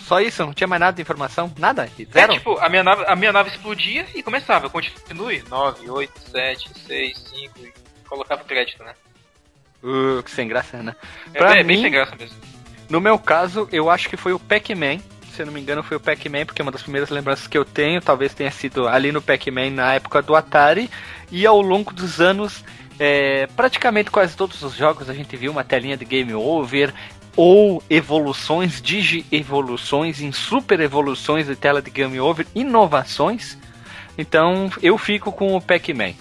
Só 0.00 0.18
isso? 0.20 0.44
Não 0.46 0.54
tinha 0.54 0.66
mais 0.66 0.80
nada 0.80 0.96
de 0.96 1.02
informação? 1.02 1.52
Nada? 1.58 1.86
Zero? 2.10 2.32
É, 2.32 2.36
tipo, 2.38 2.58
a 2.58 2.68
minha 2.70 2.82
nave, 2.82 3.04
a 3.06 3.14
minha 3.14 3.30
nave 3.30 3.50
explodia 3.50 4.06
e 4.14 4.22
começava. 4.22 4.70
Continue. 4.70 5.44
9, 5.50 5.90
8, 5.90 6.12
7, 6.30 6.70
6, 6.86 7.18
5 7.18 7.58
e 7.58 7.72
colocava 8.08 8.42
crédito, 8.44 8.82
né? 8.82 8.94
Uh, 9.82 10.22
que 10.22 10.30
sem 10.30 10.48
graça, 10.48 10.82
né? 10.82 10.96
É, 11.34 11.38
pra 11.38 11.58
é, 11.58 11.62
mim, 11.62 11.74
bem 11.74 11.82
sem 11.82 11.90
graça 11.90 12.16
mesmo. 12.16 12.36
No 12.88 13.02
meu 13.02 13.18
caso, 13.18 13.68
eu 13.70 13.90
acho 13.90 14.08
que 14.08 14.16
foi 14.16 14.32
o 14.32 14.38
Pac-Man. 14.38 14.98
Se 15.34 15.42
eu 15.42 15.46
não 15.46 15.52
me 15.52 15.60
engano, 15.60 15.82
foi 15.82 15.98
o 15.98 16.00
Pac-Man, 16.00 16.46
porque 16.46 16.62
é 16.62 16.64
uma 16.64 16.72
das 16.72 16.82
primeiras 16.82 17.10
lembranças 17.10 17.46
que 17.46 17.58
eu 17.58 17.64
tenho. 17.66 18.00
Talvez 18.00 18.32
tenha 18.32 18.50
sido 18.50 18.88
ali 18.88 19.12
no 19.12 19.20
Pac-Man 19.20 19.70
na 19.72 19.94
época 19.94 20.22
do 20.22 20.34
Atari. 20.34 20.90
E 21.30 21.46
ao 21.46 21.60
longo 21.60 21.92
dos 21.92 22.18
anos, 22.18 22.64
é, 22.98 23.46
praticamente 23.48 24.10
quase 24.10 24.34
todos 24.34 24.62
os 24.62 24.74
jogos 24.74 25.10
a 25.10 25.14
gente 25.14 25.36
viu 25.36 25.52
uma 25.52 25.62
telinha 25.62 25.98
de 25.98 26.06
game 26.06 26.32
over 26.32 26.94
ou 27.38 27.80
evoluções, 27.88 28.82
digi-evoluções 28.82 30.20
em 30.20 30.32
super 30.32 30.80
evoluções 30.80 31.46
de 31.46 31.54
tela 31.54 31.80
de 31.80 31.88
game 31.88 32.18
over, 32.18 32.44
inovações. 32.52 33.56
Então 34.18 34.68
eu 34.82 34.98
fico 34.98 35.30
com 35.30 35.54
o 35.54 35.60
Pac-Man. 35.60 36.14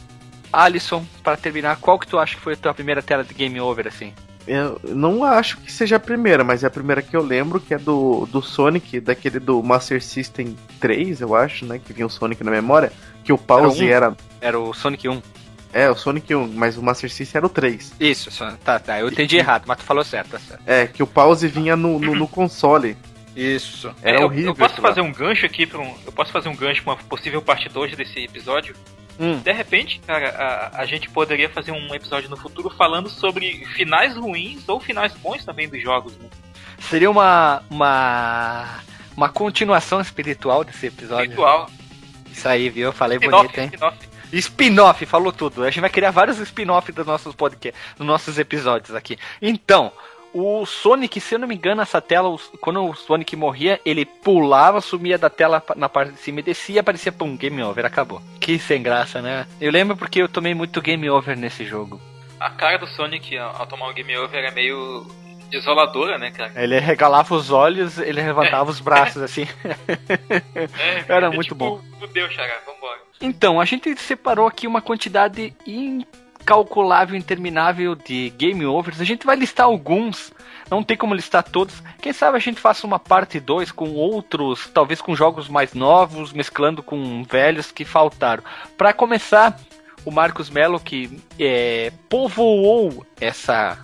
Alisson, 0.53 1.03
para 1.23 1.35
terminar, 1.35 1.77
qual 1.77 1.97
que 1.97 2.05
tu 2.05 2.19
acha 2.19 2.35
que 2.35 2.41
foi 2.41 2.53
a 2.53 2.57
tua 2.57 2.71
primeira 2.71 3.01
tela 3.01 3.23
de 3.23 3.33
game 3.33 3.59
over 3.59 3.87
assim? 3.87 4.13
Eu 4.45 4.79
não 4.83 5.23
acho 5.23 5.57
que 5.57 5.71
seja 5.71 5.95
a 5.95 5.99
primeira, 5.99 6.43
mas 6.43 6.63
é 6.63 6.67
a 6.67 6.69
primeira 6.69 7.01
que 7.01 7.17
eu 7.17 7.23
lembro, 7.23 7.59
que 7.59 7.73
é 7.73 7.79
do, 7.79 8.27
do 8.27 8.39
Sonic, 8.39 8.99
daquele 8.99 9.39
do 9.39 9.63
Master 9.63 10.01
System 10.01 10.55
3, 10.79 11.21
eu 11.21 11.33
acho, 11.35 11.65
né? 11.65 11.81
Que 11.83 11.93
vinha 11.93 12.05
o 12.05 12.11
Sonic 12.11 12.43
na 12.43 12.51
memória. 12.51 12.93
Que 13.23 13.33
o 13.33 13.39
pause 13.39 13.89
era. 13.89 14.09
Um, 14.09 14.11
era... 14.11 14.17
era 14.39 14.59
o 14.59 14.71
Sonic 14.71 15.09
1. 15.09 15.19
É, 15.73 15.89
o 15.89 15.95
Sonic 15.95 16.33
1, 16.33 16.47
mas 16.53 16.77
o 16.77 16.83
Master 16.83 17.09
System 17.09 17.39
era 17.39 17.45
o 17.45 17.49
3. 17.49 17.93
Isso, 17.99 18.29
tá, 18.63 18.79
tá. 18.79 18.99
Eu 18.99 19.09
entendi 19.09 19.35
e, 19.35 19.39
errado, 19.39 19.65
mas 19.67 19.77
tu 19.77 19.83
falou 19.83 20.03
certo, 20.03 20.31
tá 20.31 20.39
certo. 20.39 20.61
É, 20.65 20.87
que 20.87 21.03
o 21.03 21.07
pause 21.07 21.47
vinha 21.47 21.75
no, 21.75 21.99
no, 21.99 22.15
no 22.15 22.27
console. 22.27 22.97
Isso. 23.35 23.93
Era 24.01 24.21
é, 24.21 24.25
horrível. 24.25 24.51
Eu, 24.51 24.55
posso 24.55 24.81
fazer 24.81 25.01
um 25.01 25.11
gancho 25.11 25.45
aqui 25.45 25.67
para 25.67 25.79
um. 25.79 25.95
Eu 26.05 26.11
posso 26.11 26.31
fazer 26.31 26.49
um 26.49 26.55
gancho 26.55 26.83
pra 26.83 26.93
uma 26.93 27.03
possível 27.03 27.41
parte 27.41 27.69
2 27.69 27.95
desse 27.95 28.23
episódio? 28.23 28.75
Hum. 29.19 29.39
De 29.39 29.51
repente, 29.51 29.99
cara, 30.05 30.29
a, 30.29 30.81
a 30.81 30.85
gente 30.85 31.09
poderia 31.09 31.49
fazer 31.49 31.71
um 31.71 31.93
episódio 31.93 32.29
no 32.29 32.37
futuro 32.37 32.69
falando 32.69 33.09
sobre 33.09 33.65
finais 33.75 34.15
ruins 34.15 34.67
ou 34.67 34.79
finais 34.79 35.13
bons 35.13 35.45
também 35.45 35.67
dos 35.67 35.81
jogos, 35.81 36.17
né? 36.17 36.27
Seria 36.79 37.11
uma. 37.11 37.61
uma. 37.69 38.79
uma 39.15 39.29
continuação 39.29 40.01
espiritual 40.01 40.63
desse 40.63 40.87
episódio. 40.87 41.25
Espiritual. 41.25 41.69
Isso 42.31 42.47
aí, 42.47 42.69
viu? 42.69 42.85
Eu 42.85 42.93
falei 42.93 43.19
bonito, 43.19 43.59
hein? 43.59 43.71
Spin-off, 44.31 45.05
falou 45.05 45.31
tudo. 45.31 45.63
A 45.63 45.69
gente 45.69 45.81
vai 45.81 45.89
criar 45.89 46.11
vários 46.11 46.39
spin-off 46.39 46.91
dos 46.91 47.05
nossos 47.05 47.35
podcasts, 47.35 47.79
dos 47.97 48.05
nossos 48.05 48.37
episódios 48.37 48.95
aqui. 48.95 49.17
Então, 49.41 49.91
o 50.33 50.65
Sonic, 50.65 51.19
se 51.19 51.35
eu 51.35 51.39
não 51.39 51.47
me 51.47 51.55
engano, 51.55 51.81
essa 51.81 52.01
tela, 52.01 52.35
quando 52.59 52.85
o 52.85 52.95
Sonic 52.95 53.35
morria, 53.35 53.79
ele 53.85 54.05
pulava, 54.05 54.81
sumia 54.81 55.17
da 55.17 55.29
tela 55.29 55.63
na 55.75 55.89
parte 55.89 56.13
de 56.13 56.19
cima 56.19 56.39
e 56.39 56.43
descia, 56.43 56.81
aparecia, 56.81 57.11
pum, 57.11 57.35
game 57.35 57.61
over, 57.63 57.85
acabou. 57.85 58.21
Que 58.39 58.59
sem 58.59 58.83
graça, 58.83 59.21
né? 59.21 59.47
Eu 59.59 59.71
lembro 59.71 59.95
porque 59.95 60.21
eu 60.21 60.29
tomei 60.29 60.53
muito 60.53 60.81
game 60.81 61.09
over 61.09 61.35
nesse 61.35 61.65
jogo. 61.65 61.99
A 62.39 62.51
cara 62.51 62.77
do 62.77 62.87
Sonic 62.87 63.35
ao 63.37 63.65
tomar 63.65 63.89
o 63.89 63.93
game 63.93 64.15
over 64.17 64.43
é 64.43 64.51
meio 64.51 65.07
desoladora, 65.49 66.17
né, 66.17 66.29
cara? 66.31 66.51
Ele 66.55 66.77
regalava 66.79 67.33
os 67.33 67.49
olhos, 67.49 67.97
ele 67.97 68.21
levantava 68.21 68.69
os 68.69 68.79
braços 68.79 69.21
assim. 69.21 69.47
É, 70.55 71.03
Era 71.07 71.27
é 71.27 71.29
muito 71.29 71.49
tipo, 71.49 71.55
bom. 71.55 71.81
Fudeu, 71.99 72.29
Xará, 72.29 72.59
vambora. 72.65 73.06
Então, 73.19 73.59
a 73.59 73.65
gente 73.65 73.95
separou 73.99 74.47
aqui 74.47 74.67
uma 74.67 74.81
quantidade 74.81 75.53
incalculável, 75.65 77.15
interminável 77.15 77.95
de 77.95 78.29
game 78.37 78.65
overs. 78.65 79.01
A 79.01 79.03
gente 79.03 79.25
vai 79.25 79.35
listar 79.35 79.65
alguns, 79.65 80.31
não 80.69 80.83
tem 80.83 80.95
como 80.95 81.15
listar 81.15 81.43
todos. 81.43 81.81
Quem 81.99 82.13
sabe 82.13 82.37
a 82.37 82.39
gente 82.39 82.59
faça 82.59 82.85
uma 82.85 82.99
parte 82.99 83.39
2 83.39 83.71
com 83.71 83.93
outros, 83.93 84.69
talvez 84.73 85.01
com 85.01 85.15
jogos 85.15 85.49
mais 85.49 85.73
novos, 85.73 86.31
mesclando 86.31 86.83
com 86.83 87.23
velhos 87.23 87.71
que 87.71 87.83
faltaram. 87.83 88.43
Para 88.77 88.93
começar, 88.93 89.59
o 90.05 90.11
Marcos 90.11 90.49
Melo, 90.49 90.79
que 90.79 91.19
é, 91.39 91.91
povoou 92.07 93.05
essa 93.19 93.77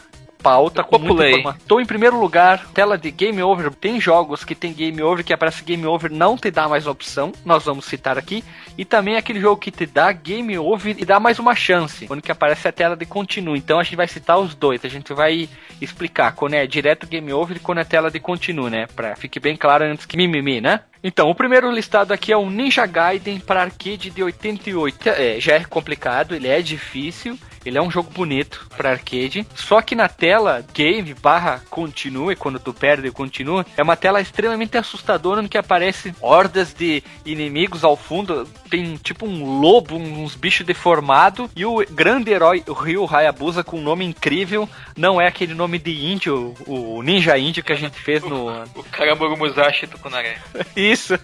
pauta 0.43 0.83
com 0.83 0.97
informação. 0.97 1.55
Tô 1.65 1.79
em 1.79 1.85
primeiro 1.85 2.19
lugar, 2.19 2.67
tela 2.73 2.97
de 2.97 3.09
Game 3.09 3.41
Over. 3.41 3.73
Tem 3.73 3.99
jogos 3.99 4.43
que 4.43 4.53
tem 4.53 4.73
Game 4.73 5.01
Over 5.01 5.23
que 5.23 5.33
aparece 5.33 5.63
Game 5.63 5.85
Over 5.85 6.11
não 6.11 6.37
te 6.37 6.51
dá 6.51 6.67
mais 6.67 6.85
opção. 6.85 7.31
Nós 7.45 7.63
vamos 7.63 7.85
citar 7.85 8.17
aqui. 8.17 8.43
E 8.77 8.83
também 8.83 9.15
aquele 9.15 9.39
jogo 9.39 9.61
que 9.61 9.71
te 9.71 9.85
dá 9.85 10.11
Game 10.11 10.57
Over 10.57 10.95
e 10.99 11.05
dá 11.05 11.19
mais 11.19 11.39
uma 11.39 11.55
chance. 11.55 12.05
Quando 12.05 12.21
que 12.21 12.31
aparece 12.31 12.67
a 12.67 12.71
tela 12.71 12.95
de 12.95 13.05
continue. 13.05 13.57
Então 13.57 13.79
a 13.79 13.83
gente 13.83 13.95
vai 13.95 14.07
citar 14.07 14.37
os 14.37 14.53
dois. 14.53 14.83
A 14.83 14.89
gente 14.89 15.13
vai 15.13 15.47
explicar 15.81 16.33
quando 16.33 16.55
é 16.55 16.67
direto 16.67 17.07
Game 17.07 17.31
Over 17.31 17.57
e 17.57 17.59
quando 17.61 17.79
é 17.79 17.85
tela 17.85 18.11
de 18.11 18.19
continue, 18.19 18.69
né? 18.69 18.87
Pra 18.93 19.15
fique 19.15 19.39
bem 19.39 19.55
claro 19.55 19.85
antes 19.85 20.05
que 20.05 20.17
mimimi, 20.17 20.59
né? 20.59 20.81
Então, 21.03 21.29
o 21.29 21.35
primeiro 21.35 21.69
listado 21.69 22.13
aqui 22.13 22.31
é 22.31 22.37
o 22.37 22.49
Ninja 22.49 22.85
Gaiden 22.85 23.37
para 23.37 23.61
arcade 23.63 24.09
de 24.09 24.23
88. 24.23 25.09
É, 25.09 25.37
já 25.37 25.55
é 25.55 25.65
complicado, 25.65 26.33
ele 26.33 26.47
é 26.47 26.61
difícil. 26.61 27.37
Ele 27.65 27.77
é 27.77 27.81
um 27.81 27.91
jogo 27.91 28.09
bonito 28.11 28.67
para 28.75 28.91
arcade. 28.91 29.45
Só 29.55 29.81
que 29.81 29.95
na 29.95 30.07
tela 30.07 30.65
game 30.73 31.13
barra 31.13 31.61
continue, 31.69 32.35
quando 32.35 32.59
tu 32.59 32.73
perde 32.73 33.09
continua, 33.11 33.65
é 33.77 33.83
uma 33.83 33.95
tela 33.95 34.21
extremamente 34.21 34.77
assustadora 34.77 35.41
no 35.41 35.49
que 35.49 35.57
aparece 35.57 36.13
hordas 36.21 36.73
de 36.73 37.03
inimigos 37.25 37.83
ao 37.83 37.95
fundo. 37.95 38.47
Tem 38.69 38.95
tipo 38.97 39.25
um 39.25 39.59
lobo, 39.59 39.95
uns 39.95 40.35
bichos 40.35 40.65
deformados. 40.65 41.49
E 41.55 41.65
o 41.65 41.85
grande 41.89 42.31
herói, 42.31 42.63
o 42.67 42.73
Ryu 42.73 43.07
Hayabusa, 43.09 43.63
com 43.63 43.77
um 43.77 43.83
nome 43.83 44.05
incrível, 44.05 44.67
não 44.97 45.21
é 45.21 45.27
aquele 45.27 45.53
nome 45.53 45.77
de 45.79 46.05
índio, 46.05 46.53
o 46.67 47.01
ninja 47.01 47.37
índio 47.37 47.63
que 47.63 47.71
a 47.71 47.77
gente 47.77 47.99
fez 47.99 48.21
no. 48.23 48.53
O 48.75 48.83
Karamuru 48.83 49.37
Musashi 49.37 49.87
Tukunare. 49.87 50.35
Isso. 50.75 51.17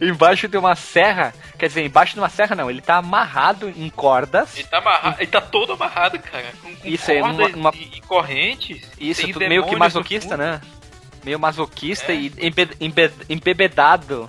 Embaixo 0.00 0.46
de 0.48 0.56
uma 0.56 0.74
serra. 0.76 1.34
Quer 1.58 1.66
dizer, 1.66 1.84
embaixo 1.84 2.14
de 2.14 2.20
uma 2.20 2.28
serra 2.28 2.54
não, 2.56 2.70
ele 2.70 2.80
tá 2.80 2.96
amarrado 2.96 3.68
em 3.68 3.88
cordas. 3.90 4.56
Ele 4.56 4.66
tá 4.66 4.78
amarrado, 4.78 5.16
ele 5.18 5.26
tá 5.26 5.40
todo 5.40 5.76
amarrado, 5.82 6.18
cara. 6.18 6.52
Com, 6.62 6.74
com 6.74 6.88
Isso 6.88 7.10
é 7.10 7.22
uma, 7.22 7.46
uma... 7.48 7.72
E, 7.74 7.90
e, 7.96 8.00
correntes. 8.02 8.82
Isso, 8.98 9.26
tudo 9.26 9.40
meio 9.40 9.64
que 9.66 9.76
masoquista, 9.76 10.36
né? 10.36 10.60
Meio 11.24 11.38
masoquista 11.38 12.12
é. 12.12 12.16
e 12.16 12.32
embebedado 13.28 14.28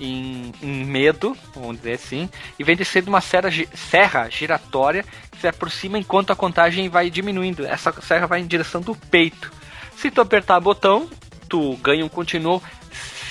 em, 0.00 0.52
em, 0.60 0.84
medo, 0.84 1.36
vamos 1.54 1.76
dizer 1.76 1.92
assim, 1.92 2.28
e 2.58 2.64
vem 2.64 2.74
descer 2.74 3.02
de 3.02 3.08
uma 3.08 3.20
serra, 3.20 3.50
serra 3.74 4.28
giratória 4.28 5.04
que 5.30 5.38
se 5.38 5.46
aproxima 5.46 5.98
enquanto 5.98 6.32
a 6.32 6.36
contagem 6.36 6.88
vai 6.88 7.10
diminuindo. 7.10 7.64
Essa 7.64 7.92
serra 8.02 8.26
vai 8.26 8.40
em 8.40 8.46
direção 8.46 8.80
do 8.80 8.94
peito. 8.94 9.52
Se 9.96 10.10
tu 10.10 10.20
apertar 10.20 10.58
o 10.58 10.60
botão, 10.60 11.08
tu 11.48 11.76
ganha 11.76 12.04
um 12.04 12.08
continuo. 12.08 12.62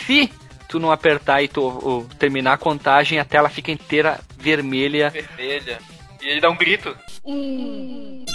Se 0.06 0.32
tu 0.70 0.80
não 0.80 0.92
apertar 0.92 1.42
e 1.44 1.48
tu 1.48 2.08
terminar 2.18 2.54
a 2.54 2.58
contagem, 2.58 3.20
a 3.20 3.26
tela 3.26 3.50
fica 3.50 3.72
inteira 3.72 4.20
vermelha. 4.38 5.10
Vermelha. 5.10 5.80
E 6.22 6.28
ele 6.28 6.40
dá 6.40 6.50
um 6.50 6.56
grito. 6.56 6.96
E 7.26 8.26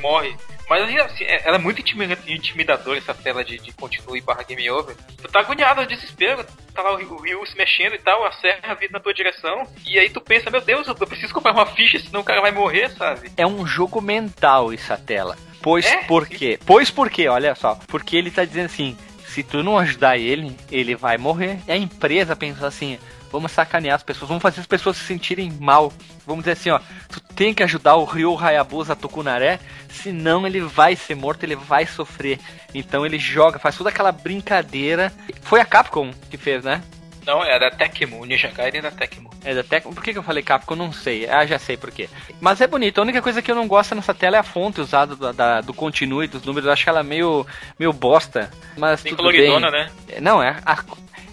morre. 0.00 0.34
Mas 0.68 0.82
assim, 0.82 1.24
é, 1.24 1.48
ela 1.48 1.56
é 1.56 1.60
muito 1.60 1.80
intimidadora 1.80 2.98
essa 2.98 3.14
tela 3.14 3.42
de, 3.42 3.58
de 3.58 3.72
continue 3.72 4.20
barra 4.20 4.42
game 4.42 4.70
over. 4.70 4.94
Tu 5.16 5.28
tá 5.28 5.40
agoniado, 5.40 5.86
desespero, 5.86 6.44
tá 6.74 6.82
lá 6.82 6.92
o 6.92 7.22
Ryu 7.22 7.46
se 7.46 7.56
mexendo 7.56 7.94
e 7.94 7.98
tal, 7.98 8.24
a 8.26 8.32
serra 8.32 8.74
vindo 8.74 8.92
na 8.92 9.00
tua 9.00 9.14
direção, 9.14 9.66
e 9.86 9.98
aí 9.98 10.10
tu 10.10 10.20
pensa, 10.20 10.50
meu 10.50 10.60
Deus, 10.60 10.86
eu 10.86 10.94
preciso 10.94 11.32
comprar 11.32 11.52
uma 11.52 11.64
ficha, 11.64 11.98
senão 11.98 12.20
o 12.20 12.24
cara 12.24 12.42
vai 12.42 12.50
morrer, 12.50 12.90
sabe? 12.90 13.32
É 13.36 13.46
um 13.46 13.66
jogo 13.66 14.02
mental 14.02 14.70
essa 14.72 14.98
tela. 14.98 15.38
Pois 15.62 15.86
é? 15.86 16.04
por 16.04 16.28
quê? 16.28 16.58
Pois 16.64 16.90
por 16.90 17.08
quê? 17.08 17.28
Olha 17.28 17.54
só. 17.54 17.78
Porque 17.88 18.16
ele 18.16 18.30
tá 18.30 18.44
dizendo 18.44 18.66
assim, 18.66 18.96
se 19.26 19.42
tu 19.42 19.62
não 19.62 19.78
ajudar 19.78 20.18
ele, 20.18 20.54
ele 20.70 20.94
vai 20.94 21.16
morrer. 21.16 21.60
E 21.66 21.72
a 21.72 21.76
empresa 21.76 22.36
pensou 22.36 22.66
assim, 22.66 22.98
vamos 23.30 23.52
sacanear 23.52 23.96
as 23.96 24.02
pessoas, 24.02 24.28
vamos 24.28 24.42
fazer 24.42 24.60
as 24.60 24.66
pessoas 24.66 24.96
se 24.96 25.04
sentirem 25.04 25.50
mal. 25.60 25.92
Vamos 26.26 26.44
dizer 26.44 26.52
assim, 26.52 26.70
ó, 26.70 26.80
tu 27.08 27.20
tem 27.34 27.54
que 27.54 27.62
ajudar 27.62 27.96
o 27.96 28.04
Ryu 28.04 28.36
Hayabusa 28.38 28.94
Tokunare, 28.96 29.58
senão 29.88 30.46
ele 30.46 30.60
vai 30.60 30.94
ser 30.96 31.14
morto, 31.14 31.44
ele 31.44 31.56
vai 31.56 31.86
sofrer. 31.86 32.38
Então 32.74 33.06
ele 33.06 33.18
joga, 33.18 33.58
faz 33.58 33.76
toda 33.76 33.90
aquela 33.90 34.12
brincadeira. 34.12 35.12
Foi 35.42 35.60
a 35.60 35.64
Capcom 35.64 36.10
que 36.30 36.36
fez, 36.36 36.64
né? 36.64 36.82
Não, 37.26 37.44
é 37.44 37.58
da 37.58 37.70
Tecmo, 37.70 38.22
o 38.22 38.24
Ninja 38.24 38.50
Gaiden 38.50 38.78
é 38.78 38.82
da 38.82 38.90
Tecmo. 38.90 39.28
É 39.44 39.54
da 39.54 39.62
Tecmo? 39.62 39.94
Por 39.94 40.02
que, 40.02 40.12
que 40.12 40.18
eu 40.18 40.22
falei 40.22 40.42
Capcom? 40.42 40.74
Não 40.74 40.90
sei. 40.90 41.28
Ah, 41.28 41.44
já 41.44 41.58
sei 41.58 41.76
por 41.76 41.90
quê. 41.90 42.08
Mas 42.40 42.58
é 42.62 42.66
bonito. 42.66 42.98
A 42.98 43.02
única 43.02 43.20
coisa 43.20 43.42
que 43.42 43.50
eu 43.50 43.54
não 43.54 43.68
gosto 43.68 43.94
nessa 43.94 44.14
tela 44.14 44.36
é 44.36 44.40
a 44.40 44.42
fonte 44.42 44.80
usada 44.80 45.14
do, 45.14 45.30
da, 45.34 45.60
do 45.60 45.74
continue, 45.74 46.26
dos 46.26 46.42
números. 46.42 46.66
Eu 46.66 46.72
acho 46.72 46.84
que 46.84 46.88
ela 46.88 47.02
meio, 47.02 47.46
meio 47.78 47.92
bosta. 47.92 48.50
Mas 48.78 49.02
Tem 49.02 49.12
tudo 49.12 49.18
coloridona, 49.18 49.70
bem. 49.70 49.84
né? 49.84 49.90
Não, 50.22 50.42
é. 50.42 50.56
A, 50.64 50.82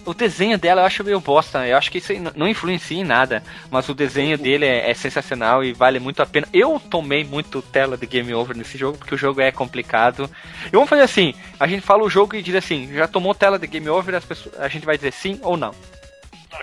o 0.06 0.14
desenho 0.14 0.56
dela 0.56 0.82
eu 0.82 0.86
acho 0.86 1.04
meio 1.04 1.20
bosta. 1.20 1.66
Eu 1.66 1.76
acho 1.76 1.90
que 1.90 1.98
isso 1.98 2.12
não 2.34 2.48
influencia 2.48 2.98
em 2.98 3.04
nada. 3.04 3.42
Mas 3.70 3.88
o 3.88 3.94
desenho 3.94 4.38
dele 4.38 4.64
é, 4.64 4.90
é, 4.90 4.94
sensacional 4.94 5.62
e 5.62 5.72
vale 5.72 5.98
muito 5.98 6.22
a 6.22 6.26
pena. 6.26 6.48
Eu 6.52 6.80
tomei 6.80 7.24
muito 7.24 7.60
tela 7.60 7.96
de 7.96 8.06
game 8.06 8.32
over 8.32 8.56
nesse 8.56 8.78
jogo, 8.78 8.96
porque 8.96 9.14
o 9.14 9.18
jogo 9.18 9.40
é 9.40 9.50
complicado. 9.50 10.30
E 10.66 10.70
vamos 10.70 10.88
fazer 10.88 11.02
assim: 11.02 11.34
a 11.58 11.66
gente 11.66 11.82
fala 11.82 12.04
o 12.04 12.10
jogo 12.10 12.36
e 12.36 12.42
diz 12.42 12.54
assim, 12.54 12.90
já 12.94 13.06
tomou 13.06 13.34
tela 13.34 13.58
de 13.58 13.66
game 13.66 13.88
over, 13.88 14.14
as 14.14 14.24
pessoas, 14.24 14.58
a 14.58 14.68
gente 14.68 14.86
vai 14.86 14.96
dizer 14.96 15.12
sim 15.12 15.38
ou 15.42 15.56
não. 15.56 15.74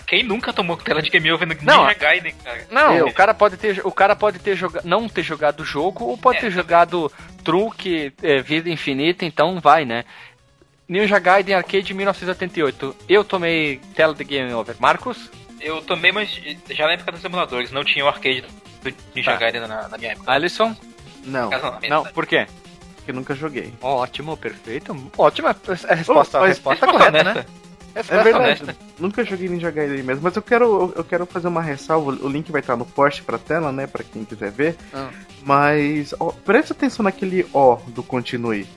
Quem 0.08 0.24
nunca 0.24 0.52
tomou 0.52 0.76
tela 0.78 1.02
de 1.02 1.10
game 1.10 1.32
over 1.32 1.48
no 1.48 1.56
não, 1.62 1.84
Ninja 1.84 1.94
Gaiden, 1.94 2.34
cara? 2.44 2.68
Não, 2.72 3.08
o 3.08 3.14
cara 3.14 3.34
pode 3.34 3.58
ter, 3.58 3.82
o 3.84 3.92
cara 3.92 4.16
pode 4.16 4.40
ter 4.40 4.56
jogado, 4.56 4.86
não 4.86 5.08
ter 5.08 5.24
jogado 5.24 5.60
o 5.60 5.66
jogo 5.66 6.06
ou 6.06 6.18
pode 6.18 6.40
é, 6.40 6.42
ter 6.42 6.52
jogado 6.52 7.12
truque, 7.44 8.12
é, 8.24 8.42
vida 8.42 8.70
infinita, 8.70 9.26
então 9.26 9.60
vai, 9.60 9.86
né? 9.86 10.06
Ninja 10.88 11.20
Gaiden 11.20 11.56
Arcade 11.56 11.94
1988. 11.94 12.96
Eu 13.08 13.24
tomei 13.24 13.80
tela 13.96 14.14
de 14.14 14.24
Game 14.24 14.54
Over. 14.54 14.76
Marcos? 14.80 15.30
Eu 15.60 15.82
tomei, 15.82 16.12
mas 16.12 16.30
já 16.70 16.86
na 16.86 16.94
época 16.94 17.12
dos 17.12 17.24
emuladores. 17.24 17.72
Não 17.72 17.84
tinha 17.84 18.04
o 18.04 18.08
arcade 18.08 18.42
do 18.42 18.94
Ninja 19.16 19.32
tá. 19.32 19.38
Gaiden 19.38 19.62
na, 19.62 19.88
na, 19.88 19.98
minha 19.98 20.12
época. 20.12 20.32
Alisson? 20.32 20.76
Não. 21.24 21.50
Não, 21.90 22.04
por 22.06 22.26
quê? 22.26 22.48
Porque 22.98 23.14
nunca 23.14 23.34
joguei. 23.34 23.74
Ótimo, 23.82 24.36
perfeito. 24.38 24.96
Ótima 25.18 25.56
a 25.90 25.96
resposta, 25.96 26.40
oh, 26.40 26.44
a 26.44 26.48
resposta 26.48 26.88
correta, 26.88 27.24
né? 27.24 27.46
É, 27.96 28.00
é 28.00 28.24
verdade. 28.24 28.78
Nunca 28.98 29.24
joguei 29.24 29.48
Ninja 29.48 29.70
Gaiden 29.70 30.04
mesmo, 30.04 30.24
mas 30.24 30.36
eu 30.36 30.42
quero, 30.42 30.94
eu 30.96 31.04
quero 31.04 31.26
fazer 31.26 31.48
uma 31.48 31.62
ressalva. 31.62 32.12
O 32.12 32.28
link 32.28 32.52
vai 32.52 32.62
estar 32.62 32.76
no 32.76 32.86
post 32.86 33.22
pra 33.24 33.38
tela, 33.38 33.72
né? 33.72 33.88
Pra 33.88 34.04
quem 34.04 34.26
quiser 34.26 34.52
ver. 34.52 34.76
Ah. 34.94 35.10
Mas 35.44 36.14
ó, 36.20 36.32
presta 36.32 36.74
atenção 36.74 37.04
naquele 37.04 37.46
O 37.54 37.76
do 37.88 38.02
continue. 38.02 38.68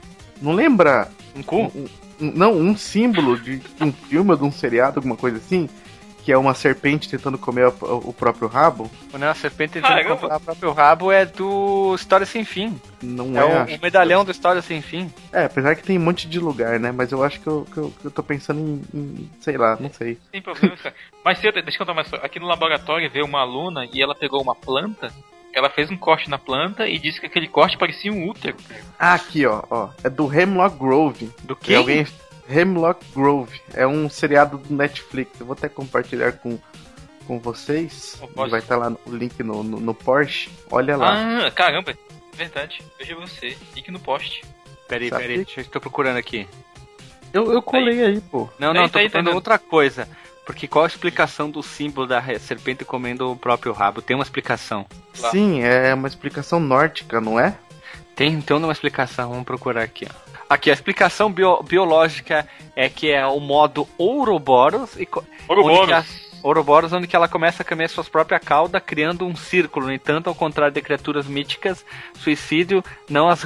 Não 0.41 0.53
lembra? 0.53 1.09
Um 1.35 1.43
cu? 1.43 1.57
Um, 1.57 1.87
um, 2.19 2.31
não, 2.31 2.53
um 2.53 2.75
símbolo 2.75 3.39
de 3.39 3.61
um 3.81 3.91
filme 3.91 4.31
ou 4.31 4.37
de 4.37 4.43
um 4.43 4.51
seriado, 4.51 4.99
alguma 4.99 5.15
coisa 5.15 5.37
assim? 5.37 5.69
Que 6.23 6.31
é 6.33 6.37
uma 6.37 6.53
serpente 6.53 7.09
tentando 7.09 7.37
comer 7.37 7.67
o, 7.67 8.09
o 8.09 8.13
próprio 8.13 8.49
rabo? 8.49 8.91
Não, 9.13 9.29
a 9.29 9.33
serpente 9.33 9.73
tentando 9.73 10.03
comer 10.03 10.35
o 10.35 10.39
próprio 10.41 10.71
rabo 10.73 11.09
é 11.09 11.25
do 11.25 11.95
História 11.95 12.25
Sem 12.25 12.43
Fim. 12.43 12.79
Não 13.01 13.37
é. 13.37 13.69
É 13.69 13.75
o, 13.75 13.77
o 13.77 13.81
medalhão 13.81 14.25
do 14.25 14.31
História 14.31 14.61
Sem 14.61 14.81
Fim. 14.81 15.11
É, 15.31 15.45
apesar 15.45 15.75
que 15.75 15.83
tem 15.83 15.97
um 15.97 16.01
monte 16.01 16.27
de 16.27 16.37
lugar, 16.37 16.79
né? 16.79 16.91
Mas 16.91 17.13
eu 17.13 17.23
acho 17.23 17.39
que 17.39 17.47
eu, 17.47 17.65
que 17.71 17.77
eu, 17.77 17.93
que 18.01 18.05
eu 18.05 18.11
tô 18.11 18.21
pensando 18.21 18.59
em, 18.59 18.81
em, 18.93 19.29
sei 19.39 19.57
lá, 19.57 19.77
não 19.79 19.89
sei. 19.89 20.17
Sem 20.31 20.41
problema, 20.41 20.75
cara. 20.75 20.93
Mas 21.23 21.39
deixa 21.39 21.61
eu 21.69 21.77
contar 21.77 21.93
mais. 21.93 22.13
Aqui 22.15 22.41
no 22.41 22.47
laboratório 22.47 23.09
veio 23.09 23.25
uma 23.25 23.39
aluna 23.39 23.87
e 23.93 24.01
ela 24.01 24.13
pegou 24.13 24.41
uma 24.41 24.55
planta 24.55 25.13
ela 25.53 25.69
fez 25.69 25.89
um 25.89 25.97
corte 25.97 26.29
na 26.29 26.37
planta 26.37 26.87
e 26.87 26.99
disse 26.99 27.19
que 27.19 27.25
aquele 27.25 27.47
corte 27.47 27.77
parecia 27.77 28.11
um 28.11 28.27
útero. 28.27 28.57
Ah, 28.97 29.13
aqui, 29.13 29.45
ó, 29.45 29.63
ó. 29.69 29.89
É 30.03 30.09
do 30.09 30.31
Hemlock 30.31 30.77
Grove. 30.77 31.31
Do 31.43 31.55
que? 31.55 31.73
Alguém... 31.73 32.05
Hemlock 32.49 33.05
Grove. 33.13 33.59
É 33.73 33.85
um 33.85 34.09
seriado 34.09 34.57
do 34.57 34.73
Netflix. 34.73 35.39
Eu 35.39 35.45
vou 35.45 35.53
até 35.53 35.67
compartilhar 35.67 36.33
com, 36.33 36.57
com 37.25 37.39
vocês. 37.39 38.21
Vai 38.35 38.59
estar 38.59 38.61
tá 38.61 38.77
lá 38.77 38.95
o 39.05 39.15
link 39.15 39.41
no, 39.43 39.63
no, 39.63 39.79
no, 39.79 39.93
Porsche. 39.93 40.49
Olha 40.71 40.95
lá. 40.95 41.45
Ah, 41.45 41.51
caramba. 41.51 41.93
Verdade. 42.33 42.81
Veja 42.97 43.15
você. 43.15 43.57
Link 43.75 43.91
no 43.91 43.99
post. 43.99 44.43
Peraí, 44.87 45.09
peraí. 45.09 45.37
Deixa 45.37 45.59
eu 45.59 45.63
estou 45.63 45.81
procurando 45.81 46.17
aqui. 46.17 46.47
Eu, 47.33 47.51
eu 47.51 47.61
colei 47.61 48.01
aí, 48.01 48.15
aí 48.15 48.21
pô. 48.21 48.49
Não, 48.57 48.73
não, 48.73 48.87
tá 48.87 48.99
tô 48.99 49.09
procurando 49.09 49.35
outra 49.35 49.59
coisa. 49.59 50.07
Porque 50.47 50.65
qual 50.65 50.85
a 50.85 50.87
explicação 50.87 51.51
do 51.51 51.61
símbolo 51.61 52.07
da 52.07 52.23
serpente 52.39 52.85
comendo 52.85 53.29
o 53.29 53.35
próprio 53.35 53.73
rabo? 53.73 54.01
Tem 54.01 54.15
uma 54.15 54.23
explicação. 54.23 54.85
Lá. 55.19 55.29
Sim, 55.29 55.61
é 55.61 55.93
uma 55.93 56.07
explicação 56.07 56.57
nórdica, 56.57 57.19
não 57.19 57.37
é? 57.37 57.53
Tem 58.15 58.31
então 58.31 58.57
uma 58.57 58.71
explicação, 58.71 59.29
vamos 59.29 59.43
procurar 59.43 59.83
aqui. 59.83 60.07
Ó. 60.09 60.27
Aqui, 60.49 60.69
a 60.69 60.73
explicação 60.73 61.29
bio, 61.29 61.61
biológica 61.63 62.47
é 62.77 62.87
que 62.87 63.11
é 63.11 63.27
o 63.27 63.41
modo 63.41 63.85
Ouroboros. 63.97 64.95
E, 64.95 65.05
Ouroboros. 65.49 66.27
Ouroboros, 66.41 66.93
onde 66.93 67.07
que 67.07 67.15
ela 67.15 67.27
começa 67.27 67.61
a 67.61 67.65
comer 67.65 67.89
sua 67.89 68.05
própria 68.05 68.39
cauda, 68.39 68.79
criando 68.79 69.27
um 69.27 69.35
círculo. 69.35 69.87
No 69.87 69.93
entanto, 69.93 70.27
ao 70.27 70.35
contrário 70.35 70.73
de 70.73 70.81
criaturas 70.81 71.27
míticas, 71.27 71.85
suicídio 72.13 72.81
não 73.09 73.27
as, 73.27 73.45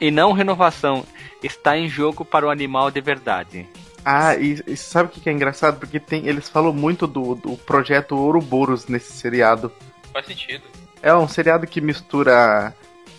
e 0.00 0.10
não 0.10 0.32
renovação 0.32 1.04
está 1.42 1.76
em 1.76 1.88
jogo 1.88 2.24
para 2.24 2.46
o 2.46 2.50
animal 2.50 2.90
de 2.90 3.02
verdade. 3.02 3.68
Ah, 4.04 4.36
e, 4.36 4.62
e 4.66 4.76
sabe 4.76 5.08
o 5.08 5.12
que, 5.12 5.20
que 5.20 5.28
é 5.28 5.32
engraçado? 5.32 5.78
Porque 5.78 6.00
tem, 6.00 6.26
eles 6.26 6.48
falam 6.48 6.72
muito 6.72 7.06
do, 7.06 7.34
do 7.34 7.56
projeto 7.56 8.16
Ouroboros 8.16 8.86
nesse 8.86 9.12
seriado. 9.12 9.72
Faz 10.12 10.26
sentido. 10.26 10.64
É 11.02 11.14
um 11.14 11.28
seriado 11.28 11.66
que 11.66 11.80
mistura 11.80 12.74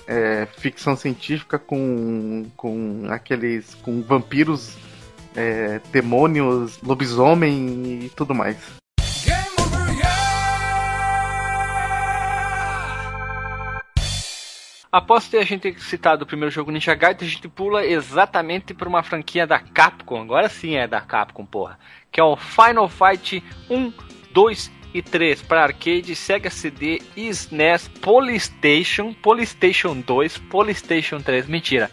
é, 0.08 0.48
ficção 0.58 0.96
científica 0.96 1.60
com, 1.60 2.46
com 2.58 3.06
aqueles. 3.10 3.76
com 3.76 4.02
vampiros, 4.02 4.76
é, 5.36 5.80
demônios, 5.92 6.82
lobisomem 6.82 8.06
e 8.06 8.10
tudo 8.10 8.34
mais. 8.34 8.79
Após 14.92 15.28
ter 15.28 15.38
a 15.38 15.44
gente 15.44 15.80
citado 15.80 16.24
o 16.24 16.28
primeiro 16.28 16.50
jogo 16.50 16.72
Ninja 16.72 16.96
Gaiden, 16.96 17.28
a 17.28 17.32
gente 17.32 17.48
pula 17.48 17.86
exatamente 17.86 18.74
para 18.74 18.90
uma 18.90 19.04
franquia 19.04 19.46
da 19.46 19.60
Capcom. 19.60 20.20
Agora 20.20 20.50
sim 20.50 20.78
é 20.78 20.88
da 20.88 21.00
Capcom, 21.00 21.46
porra. 21.46 21.78
Que 22.12 22.20
é 22.20 22.24
o 22.24 22.36
Final 22.36 22.90
Fight 22.90 23.44
1, 23.70 23.94
2 24.32 24.72
e 24.92 25.04
3 25.04 25.44
para 25.44 25.62
arcade, 25.62 26.16
Sega 26.16 26.50
CD, 26.50 27.04
SNES, 27.16 27.88
Polystation, 28.02 29.14
Polystation 29.14 30.00
2, 30.02 30.40
Polystation 30.40 31.22
3. 31.22 31.46
Mentira. 31.46 31.92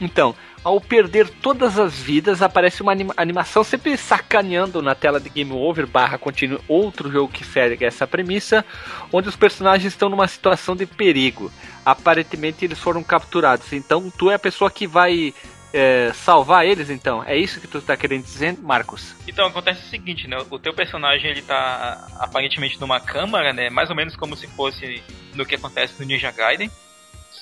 Então, 0.00 0.34
ao 0.64 0.80
perder 0.80 1.28
todas 1.28 1.78
as 1.78 1.94
vidas, 1.94 2.40
aparece 2.40 2.80
uma 2.80 2.92
anima 2.92 3.12
animação 3.16 3.62
sempre 3.62 3.96
sacaneando 3.98 4.80
na 4.80 4.94
tela 4.94 5.20
de 5.20 5.28
Game 5.28 5.52
Over 5.52 5.86
barra 5.86 6.16
continue 6.16 6.58
outro 6.66 7.12
jogo 7.12 7.30
que 7.30 7.44
segue 7.44 7.84
essa 7.84 8.06
premissa, 8.06 8.64
onde 9.12 9.28
os 9.28 9.36
personagens 9.36 9.92
estão 9.92 10.08
numa 10.08 10.26
situação 10.26 10.74
de 10.74 10.86
perigo. 10.86 11.52
Aparentemente 11.84 12.64
eles 12.64 12.78
foram 12.78 13.04
capturados. 13.04 13.72
Então 13.74 14.10
tu 14.10 14.30
é 14.30 14.34
a 14.34 14.38
pessoa 14.38 14.70
que 14.70 14.86
vai 14.86 15.34
é, 15.74 16.12
salvar 16.14 16.64
eles, 16.64 16.88
então? 16.88 17.22
É 17.24 17.36
isso 17.36 17.60
que 17.60 17.66
tu 17.66 17.82
tá 17.82 17.96
querendo 17.96 18.22
dizer, 18.22 18.56
Marcos? 18.62 19.14
Então, 19.26 19.44
acontece 19.46 19.84
o 19.84 19.90
seguinte, 19.90 20.28
né? 20.28 20.38
O 20.48 20.56
teu 20.56 20.72
personagem, 20.72 21.32
ele 21.32 21.42
tá 21.42 22.06
aparentemente 22.20 22.80
numa 22.80 23.00
câmara, 23.00 23.52
né? 23.52 23.68
Mais 23.70 23.90
ou 23.90 23.96
menos 23.96 24.14
como 24.14 24.36
se 24.36 24.46
fosse 24.46 25.02
no 25.34 25.44
que 25.44 25.56
acontece 25.56 25.94
no 25.98 26.06
Ninja 26.06 26.30
Gaiden. 26.30 26.70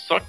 Só 0.09 0.19
que 0.19 0.27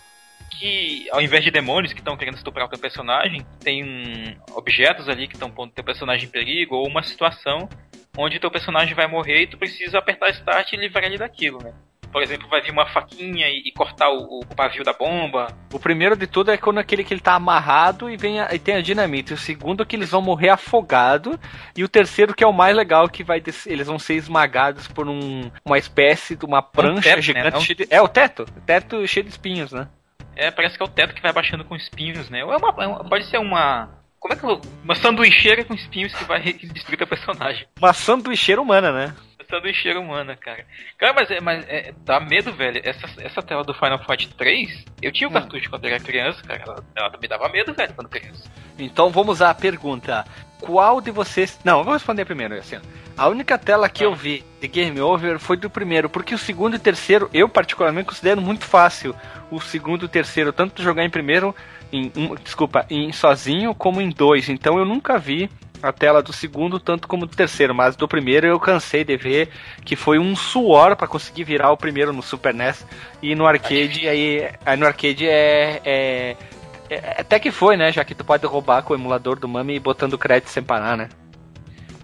ao 1.11 1.21
invés 1.21 1.43
de 1.43 1.51
demônios 1.51 1.93
que 1.93 1.99
estão 1.99 2.17
querendo 2.17 2.37
estuprar 2.37 2.65
o 2.65 2.69
teu 2.69 2.79
personagem, 2.79 3.45
tem 3.59 4.37
objetos 4.55 5.09
ali 5.09 5.27
que 5.27 5.35
estão 5.35 5.51
pondo 5.51 5.73
teu 5.73 5.83
personagem 5.83 6.27
em 6.27 6.31
perigo, 6.31 6.75
ou 6.75 6.87
uma 6.87 7.03
situação 7.03 7.69
onde 8.17 8.39
teu 8.39 8.51
personagem 8.51 8.93
vai 8.93 9.07
morrer 9.07 9.41
e 9.41 9.47
tu 9.47 9.57
precisa 9.57 9.97
apertar 9.97 10.29
start 10.29 10.73
e 10.73 10.77
livrar 10.77 11.03
ele 11.03 11.17
daquilo, 11.17 11.61
né? 11.63 11.73
Por 12.13 12.21
exemplo, 12.21 12.47
vai 12.47 12.61
vir 12.61 12.69
uma 12.69 12.85
faquinha 12.85 13.49
e, 13.49 13.63
e 13.65 13.71
cortar 13.71 14.11
o, 14.11 14.41
o, 14.41 14.55
pavio 14.55 14.83
da 14.83 14.93
bomba. 14.93 15.47
O 15.73 15.79
primeiro 15.79 16.15
de 16.15 16.27
tudo 16.27 16.51
é 16.51 16.57
quando 16.57 16.77
aquele 16.77 17.03
que 17.03 17.11
ele 17.11 17.19
tá 17.19 17.33
amarrado 17.33 18.07
e, 18.07 18.15
vem 18.15 18.39
a, 18.39 18.53
e 18.53 18.59
tem 18.59 18.75
a 18.75 18.81
dinamite. 18.81 19.33
O 19.33 19.37
segundo 19.37 19.81
é 19.81 19.85
que 19.85 19.95
eles 19.95 20.11
vão 20.11 20.21
morrer 20.21 20.49
afogado. 20.49 21.39
E 21.75 21.83
o 21.83 21.89
terceiro 21.89 22.35
que 22.35 22.43
é 22.43 22.47
o 22.47 22.53
mais 22.53 22.75
legal, 22.75 23.09
que 23.09 23.23
vai 23.23 23.41
eles 23.65 23.87
vão 23.87 23.97
ser 23.97 24.13
esmagados 24.13 24.87
por 24.87 25.09
um, 25.09 25.49
uma 25.65 25.79
espécie 25.79 26.35
de 26.35 26.45
uma 26.45 26.61
prancha 26.61 26.99
um 26.99 27.01
teto, 27.01 27.15
né? 27.15 27.21
gigante. 27.23 27.69
Né? 27.69 27.75
De, 27.75 27.87
é 27.89 27.99
o 27.99 28.07
teto. 28.07 28.43
O 28.43 28.61
teto 28.61 29.07
cheio 29.07 29.25
de 29.25 29.31
espinhos, 29.31 29.71
né? 29.71 29.87
É, 30.35 30.51
parece 30.51 30.77
que 30.77 30.83
é 30.83 30.85
o 30.85 30.89
teto 30.89 31.13
que 31.13 31.21
vai 31.21 31.31
baixando 31.33 31.63
com 31.65 31.75
espinhos, 31.75 32.29
né? 32.29 32.43
Ou 32.43 32.53
é 32.53 32.57
uma, 32.57 32.83
é 32.83 32.87
uma 32.87 33.09
pode 33.09 33.25
ser 33.25 33.37
uma. 33.37 33.89
Como 34.19 34.33
é 34.33 34.37
que. 34.37 34.45
Uma 34.83 34.95
sanduicheira 34.95 35.63
com 35.63 35.73
espinhos 35.73 36.13
que 36.13 36.23
vai 36.23 36.41
destruir 36.41 37.01
o 37.01 37.07
personagem. 37.07 37.67
Uma 37.79 37.93
sanduicheira 37.93 38.61
humana, 38.61 38.91
né? 38.91 39.15
Sanduicheira 39.49 39.99
humana, 39.99 40.35
cara. 40.35 40.65
Cara, 40.97 41.13
mas, 41.13 41.31
é, 41.31 41.39
mas 41.39 41.65
é, 41.67 41.93
dá 42.05 42.19
medo, 42.19 42.51
velho. 42.53 42.81
Essa, 42.83 43.07
essa 43.21 43.41
tela 43.41 43.63
do 43.63 43.73
Final 43.73 44.03
Fight 44.05 44.33
3, 44.35 44.85
eu 45.01 45.11
tinha 45.11 45.27
o 45.27 45.31
um 45.31 45.33
cartucho 45.33 45.69
quando 45.69 45.85
era 45.85 45.99
criança, 45.99 46.41
cara. 46.43 46.63
Ela, 46.65 46.83
ela 46.95 47.17
me 47.21 47.27
dava 47.27 47.49
medo, 47.49 47.73
velho, 47.73 47.93
quando 47.93 48.09
criança. 48.09 48.49
Então 48.77 49.09
vamos 49.09 49.41
à 49.41 49.53
pergunta. 49.53 50.25
Qual 50.59 51.01
de 51.01 51.11
vocês. 51.11 51.59
Não, 51.63 51.79
eu 51.79 51.83
vou 51.83 51.93
responder 51.93 52.25
primeiro, 52.25 52.55
assim. 52.55 52.79
A 53.17 53.27
única 53.27 53.57
tela 53.57 53.89
que 53.89 54.03
ah. 54.03 54.07
eu 54.07 54.15
vi 54.15 54.43
de 54.59 54.67
Game 54.67 54.99
Over 54.99 55.37
foi 55.37 55.57
do 55.57 55.69
primeiro, 55.69 56.09
porque 56.09 56.33
o 56.33 56.37
segundo 56.37 56.75
e 56.75 56.79
terceiro 56.79 57.29
eu 57.33 57.47
particularmente 57.47 58.07
considero 58.07 58.41
muito 58.41 58.65
fácil. 58.65 59.15
O 59.51 59.61
segundo 59.61 60.03
e 60.03 60.05
o 60.05 60.09
terceiro, 60.09 60.51
tanto 60.51 60.81
jogar 60.81 61.03
em 61.03 61.09
primeiro, 61.09 61.55
em 61.91 62.11
um, 62.15 62.35
desculpa, 62.35 62.85
em 62.89 63.11
sozinho 63.11 63.75
como 63.75 64.01
em 64.01 64.09
dois. 64.09 64.49
Então 64.49 64.79
eu 64.79 64.85
nunca 64.85 65.19
vi 65.19 65.49
a 65.83 65.91
tela 65.91 66.23
do 66.23 66.31
segundo 66.31 66.79
tanto 66.79 67.07
como 67.07 67.25
do 67.25 67.35
terceiro, 67.35 67.75
mas 67.75 67.97
do 67.97 68.07
primeiro 68.07 68.47
eu 68.47 68.57
cansei 68.57 69.03
de 69.03 69.17
ver 69.17 69.49
que 69.83 69.97
foi 69.97 70.17
um 70.17 70.33
suor 70.33 70.95
para 70.95 71.07
conseguir 71.07 71.43
virar 71.43 71.71
o 71.71 71.77
primeiro 71.77 72.13
no 72.13 72.23
Super 72.23 72.53
NES 72.53 72.87
e 73.21 73.35
no 73.35 73.45
arcade 73.45 74.07
aí, 74.07 74.49
aí 74.65 74.77
no 74.77 74.85
arcade 74.85 75.27
é, 75.27 75.81
é, 75.83 76.37
é, 76.89 77.15
até 77.19 77.37
que 77.37 77.51
foi, 77.51 77.75
né? 77.75 77.91
Já 77.91 78.05
que 78.05 78.15
tu 78.15 78.23
pode 78.23 78.45
roubar 78.45 78.81
com 78.83 78.93
o 78.93 78.95
emulador 78.95 79.37
do 79.37 79.47
Mami 79.47 79.75
e 79.75 79.79
botando 79.79 80.17
crédito 80.17 80.49
sem 80.49 80.63
parar, 80.63 80.95
né? 80.95 81.09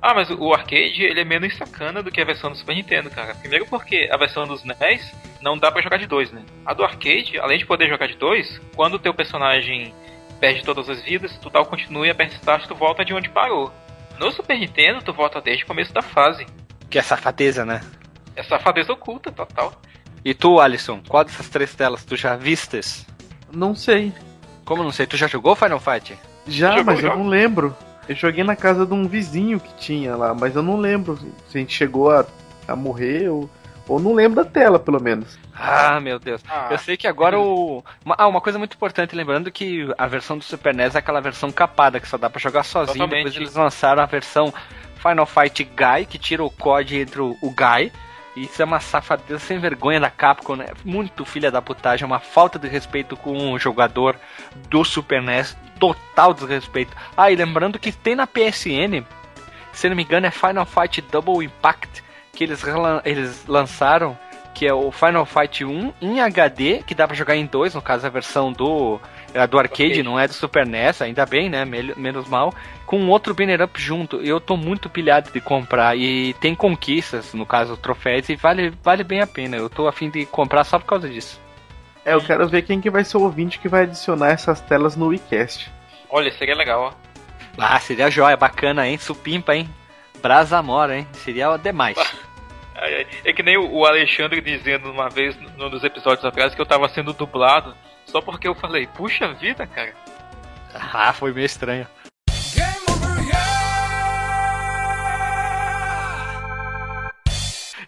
Ah, 0.01 0.13
mas 0.13 0.29
o 0.29 0.53
arcade 0.53 1.03
ele 1.03 1.21
é 1.21 1.25
menos 1.25 1.55
sacana 1.55 2.03
do 2.03 2.11
que 2.11 2.21
a 2.21 2.25
versão 2.25 2.51
do 2.51 2.57
Super 2.57 2.75
Nintendo, 2.75 3.09
cara. 3.09 3.33
Primeiro 3.35 3.65
porque 3.65 4.09
a 4.11 4.17
versão 4.17 4.45
dos 4.45 4.63
NES 4.63 5.13
não 5.41 5.57
dá 5.57 5.71
para 5.71 5.81
jogar 5.81 5.97
de 5.97 6.05
dois, 6.05 6.31
né? 6.31 6.41
A 6.65 6.73
do 6.73 6.83
arcade, 6.83 7.37
além 7.39 7.57
de 7.57 7.65
poder 7.65 7.87
jogar 7.89 8.07
de 8.07 8.15
dois, 8.15 8.61
quando 8.75 8.95
o 8.95 8.99
teu 8.99 9.13
personagem 9.13 9.93
perde 10.39 10.63
todas 10.63 10.89
as 10.89 11.01
vidas, 11.01 11.37
tu 11.37 11.49
dá 11.49 11.61
o 11.61 11.65
continue 11.65 12.07
e 12.07 12.11
aperta 12.11 12.35
start, 12.35 12.67
tu 12.67 12.75
volta 12.75 13.03
de 13.03 13.13
onde 13.13 13.29
parou. 13.29 13.71
No 14.19 14.31
Super 14.31 14.57
Nintendo, 14.59 15.01
tu 15.01 15.13
volta 15.13 15.41
desde 15.41 15.63
o 15.63 15.67
começo 15.67 15.93
da 15.93 16.01
fase. 16.01 16.45
Que 16.89 16.97
é 16.97 17.01
safadeza, 17.01 17.65
né? 17.65 17.81
É 18.35 18.43
safadeza 18.43 18.91
oculta, 18.91 19.31
total. 19.31 19.73
E 20.23 20.33
tu, 20.33 20.59
Alisson, 20.59 21.01
qual 21.07 21.23
dessas 21.23 21.49
três 21.49 21.73
telas 21.73 22.03
tu 22.03 22.15
já 22.15 22.35
vistes? 22.35 23.05
Não 23.51 23.73
sei. 23.73 24.13
Como 24.65 24.83
não 24.83 24.91
sei? 24.91 25.05
Tu 25.05 25.17
já 25.17 25.27
jogou 25.27 25.55
Final 25.55 25.79
Fight? 25.79 26.17
Já, 26.47 26.71
jogou, 26.71 26.85
mas 26.85 27.03
eu 27.03 27.15
não 27.15 27.27
lembro. 27.27 27.75
Eu 28.07 28.15
joguei 28.15 28.43
na 28.43 28.55
casa 28.55 28.85
de 28.85 28.93
um 28.93 29.07
vizinho 29.07 29.59
que 29.59 29.73
tinha 29.75 30.15
lá, 30.15 30.33
mas 30.33 30.55
eu 30.55 30.63
não 30.63 30.77
lembro 30.77 31.17
se 31.47 31.57
a 31.57 31.61
gente 31.61 31.73
chegou 31.73 32.11
a, 32.11 32.25
a 32.67 32.75
morrer 32.75 33.29
ou 33.29 33.49
ou 33.89 33.99
não 33.99 34.13
lembro 34.13 34.35
da 34.35 34.49
tela, 34.49 34.77
pelo 34.79 35.01
menos. 35.01 35.37
Ah, 35.53 35.99
meu 35.99 36.19
Deus. 36.19 36.41
Ah, 36.47 36.67
eu 36.69 36.77
sei 36.77 36.95
que 36.95 37.07
agora 37.07 37.39
o. 37.39 37.83
Uma, 38.05 38.15
ah, 38.17 38.27
uma 38.27 38.39
coisa 38.39 38.59
muito 38.59 38.75
importante, 38.75 39.15
lembrando 39.15 39.51
que 39.51 39.91
a 39.97 40.05
versão 40.05 40.37
do 40.37 40.43
Super 40.43 40.75
NES 40.75 40.93
é 40.93 40.99
aquela 40.99 41.19
versão 41.19 41.51
capada 41.51 41.99
que 41.99 42.07
só 42.07 42.15
dá 42.15 42.29
para 42.29 42.39
jogar 42.39 42.63
sozinho. 42.63 42.99
Totalmente. 42.99 43.25
Depois 43.25 43.35
eles 43.35 43.55
lançaram 43.55 44.03
a 44.03 44.05
versão 44.05 44.53
Final 44.95 45.25
Fight 45.25 45.63
Guy, 45.63 46.05
que 46.05 46.19
tira 46.19 46.43
o 46.43 46.51
COD 46.51 46.99
entre 46.99 47.19
o, 47.19 47.35
o 47.41 47.49
Guy. 47.49 47.91
Isso 48.35 48.61
é 48.61 48.65
uma 48.65 48.79
safadeza 48.79 49.39
sem 49.39 49.57
vergonha 49.57 49.99
da 49.99 50.11
Capcom, 50.11 50.55
né? 50.55 50.67
Muito 50.85 51.25
filha 51.25 51.49
da 51.51 51.61
putagem, 51.61 52.03
é 52.03 52.05
uma 52.05 52.19
falta 52.19 52.59
de 52.59 52.67
respeito 52.67 53.17
com 53.17 53.51
o 53.51 53.59
jogador 53.59 54.15
do 54.69 54.83
Super 54.85 55.21
NES, 55.21 55.57
total 55.79 56.33
desrespeito. 56.33 56.95
Ah, 57.17 57.31
e 57.31 57.35
lembrando 57.35 57.79
que 57.79 57.91
tem 57.91 58.15
na 58.15 58.27
PSN, 58.27 59.03
se 59.73 59.89
não 59.89 59.95
me 59.95 60.03
engano, 60.03 60.27
é 60.27 60.31
Final 60.31 60.65
Fight 60.65 61.01
Double 61.01 61.43
Impact 61.43 62.03
que 62.33 62.43
eles, 62.43 62.63
eles 63.05 63.45
lançaram, 63.47 64.17
que 64.53 64.67
é 64.67 64.73
o 64.73 64.91
Final 64.91 65.25
Fight 65.25 65.63
1 65.63 65.93
em 66.01 66.19
HD, 66.21 66.83
que 66.85 66.95
dá 66.95 67.07
para 67.07 67.15
jogar 67.15 67.35
em 67.35 67.45
dois, 67.45 67.75
no 67.75 67.81
caso 67.81 68.05
a 68.05 68.09
versão 68.09 68.51
do 68.51 68.99
é 69.33 69.45
do 69.45 69.59
arcade, 69.59 69.83
arcade, 69.83 70.03
não 70.03 70.19
é 70.19 70.27
do 70.27 70.33
Super 70.33 70.65
NES, 70.65 71.01
ainda 71.01 71.25
bem, 71.25 71.49
né? 71.49 71.63
Menos 71.63 72.27
mal. 72.27 72.53
Com 72.85 73.07
outro 73.07 73.33
banner 73.33 73.61
up 73.61 73.79
junto. 73.79 74.17
Eu 74.17 74.39
tô 74.39 74.57
muito 74.57 74.89
pilhado 74.89 75.31
de 75.31 75.39
comprar. 75.39 75.95
E 75.95 76.33
tem 76.35 76.55
conquistas, 76.55 77.33
no 77.33 77.45
caso, 77.45 77.77
troféus, 77.77 78.27
e 78.29 78.35
vale, 78.35 78.73
vale 78.83 79.03
bem 79.03 79.21
a 79.21 79.27
pena. 79.27 79.55
Eu 79.55 79.69
tô 79.69 79.87
afim 79.87 80.09
de 80.09 80.25
comprar 80.25 80.63
só 80.63 80.79
por 80.79 80.85
causa 80.85 81.07
disso. 81.07 81.39
É, 82.03 82.13
eu 82.13 82.21
quero 82.21 82.47
ver 82.47 82.63
quem 82.63 82.81
que 82.81 82.89
vai 82.89 83.03
ser 83.03 83.17
o 83.17 83.21
ouvinte 83.21 83.59
que 83.59 83.67
vai 83.67 83.83
adicionar 83.83 84.29
essas 84.29 84.59
telas 84.61 84.95
no 84.95 85.07
WeCast. 85.07 85.71
Olha, 86.09 86.31
seria 86.31 86.55
legal, 86.55 86.81
ó. 86.81 87.09
Ah, 87.57 87.79
seria 87.79 88.09
joia, 88.09 88.35
bacana, 88.35 88.87
hein? 88.87 88.97
Supimpa, 88.97 89.55
hein? 89.55 89.69
Brasa 90.21 90.61
mora, 90.61 90.97
hein? 90.97 91.07
Seria 91.13 91.55
demais. 91.57 91.97
É 93.25 93.33
que 93.33 93.43
nem 93.43 93.57
o 93.57 93.85
Alexandre 93.85 94.39
dizendo 94.39 94.89
uma 94.89 95.09
vez 95.09 95.37
num 95.57 95.69
dos 95.69 95.83
episódios 95.83 96.23
atrás 96.23 96.55
que 96.55 96.61
eu 96.61 96.65
tava 96.65 96.87
sendo 96.87 97.11
dublado 97.11 97.75
só 98.05 98.21
porque 98.21 98.47
eu 98.47 98.55
falei, 98.55 98.87
puxa 98.87 99.33
vida, 99.33 99.67
cara. 99.67 99.93
Ah, 100.73 101.11
foi 101.11 101.33
meio 101.33 101.45
estranho. 101.45 101.85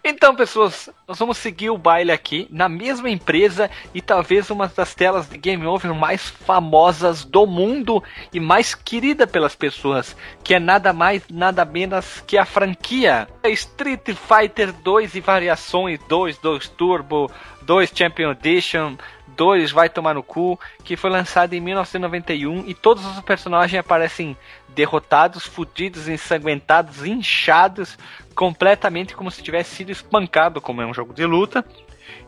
Então, 0.04 0.34
pessoas, 0.34 0.90
nós 1.06 1.16
vamos 1.16 1.38
seguir 1.38 1.70
o 1.70 1.78
baile 1.78 2.10
aqui 2.10 2.48
na 2.50 2.68
mesma 2.68 3.08
empresa 3.08 3.70
e 3.94 4.00
talvez 4.00 4.50
uma 4.50 4.66
das 4.66 4.96
telas 4.96 5.28
de 5.28 5.38
Game 5.38 5.64
Over 5.64 5.94
mais 5.94 6.28
famosas 6.28 7.24
do 7.24 7.46
mundo 7.46 8.02
e 8.32 8.40
mais 8.40 8.74
querida 8.74 9.28
pelas 9.28 9.54
pessoas, 9.54 10.16
que 10.42 10.54
é 10.54 10.58
nada 10.58 10.92
mais, 10.92 11.22
nada 11.30 11.64
menos 11.64 12.20
que 12.26 12.36
a 12.36 12.44
franquia. 12.44 13.28
Street 13.44 14.08
Fighter 14.16 14.72
2 14.72 15.14
e 15.14 15.20
variações 15.20 16.00
2, 16.08 16.38
2 16.38 16.68
Turbo, 16.70 17.30
2 17.64 17.92
Champion 17.94 18.32
Edition, 18.32 18.96
2 19.36 19.70
Vai 19.70 19.88
Tomar 19.88 20.14
no 20.14 20.22
Cu, 20.22 20.58
que 20.84 20.96
foi 20.96 21.10
lançado 21.10 21.54
em 21.54 21.60
1991 21.60 22.64
e 22.66 22.74
todos 22.74 23.04
os 23.06 23.20
personagens 23.20 23.80
aparecem 23.80 24.36
derrotados, 24.68 25.46
fudidos, 25.46 26.08
ensanguentados, 26.08 27.04
inchados, 27.04 27.98
completamente 28.34 29.14
como 29.14 29.30
se 29.30 29.42
tivesse 29.42 29.76
sido 29.76 29.90
espancado, 29.90 30.60
como 30.60 30.82
é 30.82 30.86
um 30.86 30.94
jogo 30.94 31.12
de 31.12 31.24
luta. 31.24 31.64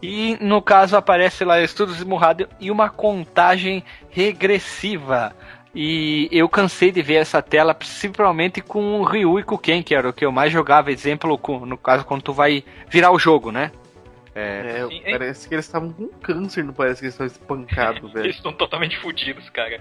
E 0.02 0.36
no 0.40 0.62
caso 0.62 0.96
aparece 0.96 1.44
lá 1.44 1.60
estudos 1.60 1.96
esmurrado 1.96 2.48
e 2.60 2.70
uma 2.70 2.88
contagem 2.88 3.84
regressiva. 4.10 5.34
E 5.74 6.28
eu 6.30 6.48
cansei 6.48 6.92
de 6.92 7.02
ver 7.02 7.16
essa 7.16 7.42
tela, 7.42 7.74
principalmente 7.74 8.60
com 8.60 9.00
o 9.00 9.02
Ryu 9.02 9.40
e 9.40 9.42
com 9.42 9.56
o 9.56 9.58
Ken, 9.58 9.82
que 9.82 9.94
era 9.94 10.08
o 10.08 10.12
que 10.12 10.24
eu 10.24 10.30
mais 10.30 10.52
jogava, 10.52 10.92
exemplo, 10.92 11.40
no 11.66 11.76
caso, 11.76 12.04
quando 12.04 12.22
tu 12.22 12.32
vai 12.32 12.62
virar 12.88 13.10
o 13.10 13.18
jogo, 13.18 13.50
né? 13.50 13.72
É, 14.34 14.86
é 15.04 15.10
parece 15.12 15.48
que 15.48 15.54
eles 15.54 15.64
estavam 15.64 15.92
com 15.92 16.08
câncer, 16.08 16.64
não 16.64 16.74
parece 16.74 17.00
que 17.00 17.06
eles 17.06 17.14
estão 17.14 17.26
espancados, 17.26 18.10
velho. 18.12 18.26
Eles 18.26 18.36
estão 18.36 18.52
totalmente 18.52 18.98
fodidos, 18.98 19.48
cara. 19.50 19.80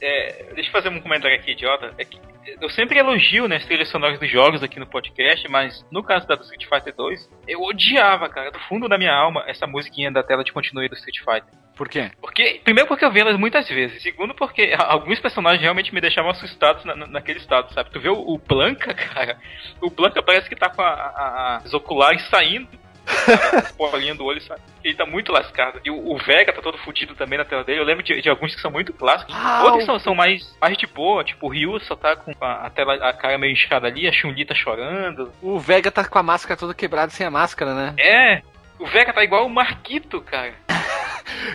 É, 0.00 0.52
deixa 0.54 0.68
eu 0.68 0.72
fazer 0.72 0.88
um 0.90 1.00
comentário 1.00 1.36
aqui, 1.36 1.52
idiota. 1.52 1.92
É 1.98 2.04
que 2.04 2.20
eu 2.60 2.68
sempre 2.70 2.98
elogio 2.98 3.48
né, 3.48 3.56
as 3.56 3.64
trilhas 3.64 3.88
sonoras 3.88 4.18
dos 4.18 4.30
jogos 4.30 4.62
aqui 4.62 4.78
no 4.78 4.86
podcast, 4.86 5.48
mas 5.48 5.84
no 5.90 6.02
caso 6.02 6.26
da 6.26 6.34
do 6.34 6.42
Street 6.42 6.66
Fighter 6.66 6.94
2, 6.94 7.30
eu 7.46 7.60
odiava, 7.62 8.28
cara, 8.28 8.50
do 8.50 8.58
fundo 8.60 8.88
da 8.88 8.96
minha 8.96 9.12
alma, 9.12 9.44
essa 9.46 9.66
musiquinha 9.66 10.10
da 10.10 10.22
tela 10.22 10.44
de 10.44 10.52
continue 10.52 10.88
do 10.88 10.94
Street 10.94 11.18
Fighter. 11.18 11.58
Por 11.76 11.88
quê? 11.88 12.10
Porque, 12.20 12.60
primeiro 12.64 12.88
porque 12.88 13.04
eu 13.04 13.12
vi 13.12 13.20
elas 13.20 13.38
muitas 13.38 13.68
vezes. 13.68 14.02
Segundo 14.02 14.34
porque 14.34 14.74
alguns 14.76 15.20
personagens 15.20 15.62
realmente 15.62 15.94
me 15.94 16.00
deixavam 16.00 16.30
assustados 16.30 16.84
na, 16.84 16.94
naquele 16.94 17.38
estado, 17.38 17.72
sabe? 17.72 17.90
Tu 17.90 18.00
vê 18.00 18.08
o, 18.08 18.18
o 18.18 18.38
Blanca, 18.38 18.92
cara. 18.94 19.38
O 19.80 19.90
Blanca 19.90 20.22
parece 20.22 20.48
que 20.48 20.56
tá 20.56 20.68
com 20.68 20.82
a, 20.82 20.88
a, 20.88 21.56
as 21.58 21.72
oculares 21.72 22.22
saindo. 22.28 22.68
As 23.58 24.16
do 24.16 24.24
olho, 24.24 24.40
sabe? 24.42 24.60
Ele 24.84 24.94
tá 24.94 25.06
muito 25.06 25.32
lascado. 25.32 25.80
E 25.84 25.90
o, 25.90 26.12
o 26.12 26.18
Vega 26.18 26.52
tá 26.52 26.60
todo 26.60 26.78
fudido 26.78 27.14
também 27.14 27.38
na 27.38 27.44
tela 27.44 27.64
dele. 27.64 27.80
Eu 27.80 27.84
lembro 27.84 28.02
de, 28.02 28.20
de 28.20 28.28
alguns 28.28 28.54
que 28.54 28.60
são 28.60 28.70
muito 28.70 28.92
clássicos. 28.92 29.34
Ah, 29.36 29.64
Outros 29.64 29.84
são, 29.84 29.98
são 29.98 30.14
mais, 30.14 30.56
mais 30.60 30.76
de 30.76 30.86
boa. 30.86 31.24
Tipo, 31.24 31.46
o 31.46 31.50
Ryu 31.50 31.80
só 31.80 31.96
tá 31.96 32.16
com 32.16 32.32
a, 32.40 32.66
a 32.66 32.70
tela, 32.70 32.94
a 32.94 33.12
cara 33.12 33.38
meio 33.38 33.52
inchada 33.52 33.86
ali. 33.86 34.06
A 34.06 34.12
Chun-Li 34.12 34.44
tá 34.44 34.54
chorando. 34.54 35.32
O 35.42 35.58
Vega 35.58 35.90
tá 35.90 36.04
com 36.04 36.18
a 36.18 36.22
máscara 36.22 36.58
toda 36.58 36.74
quebrada 36.74 37.10
sem 37.10 37.26
a 37.26 37.30
máscara, 37.30 37.74
né? 37.74 37.94
É. 37.98 38.42
O 38.78 38.86
Vega 38.86 39.12
tá 39.12 39.24
igual 39.24 39.46
o 39.46 39.50
Marquito, 39.50 40.20
cara. 40.20 40.54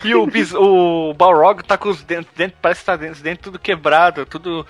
E 0.03 0.13
o, 0.13 0.25
bis, 0.25 0.53
o 0.53 1.13
Balrog 1.15 1.63
tá 1.63 1.77
com 1.77 1.89
os 1.89 2.03
dentes, 2.03 2.31
dentes 2.35 2.57
parece 2.61 2.81
que 2.81 2.85
tá 2.85 2.95
dentro, 2.95 3.15
os 3.15 3.21
dentes 3.21 3.43
tudo 3.43 3.57
quebrado, 3.59 4.25
tudo. 4.25 4.65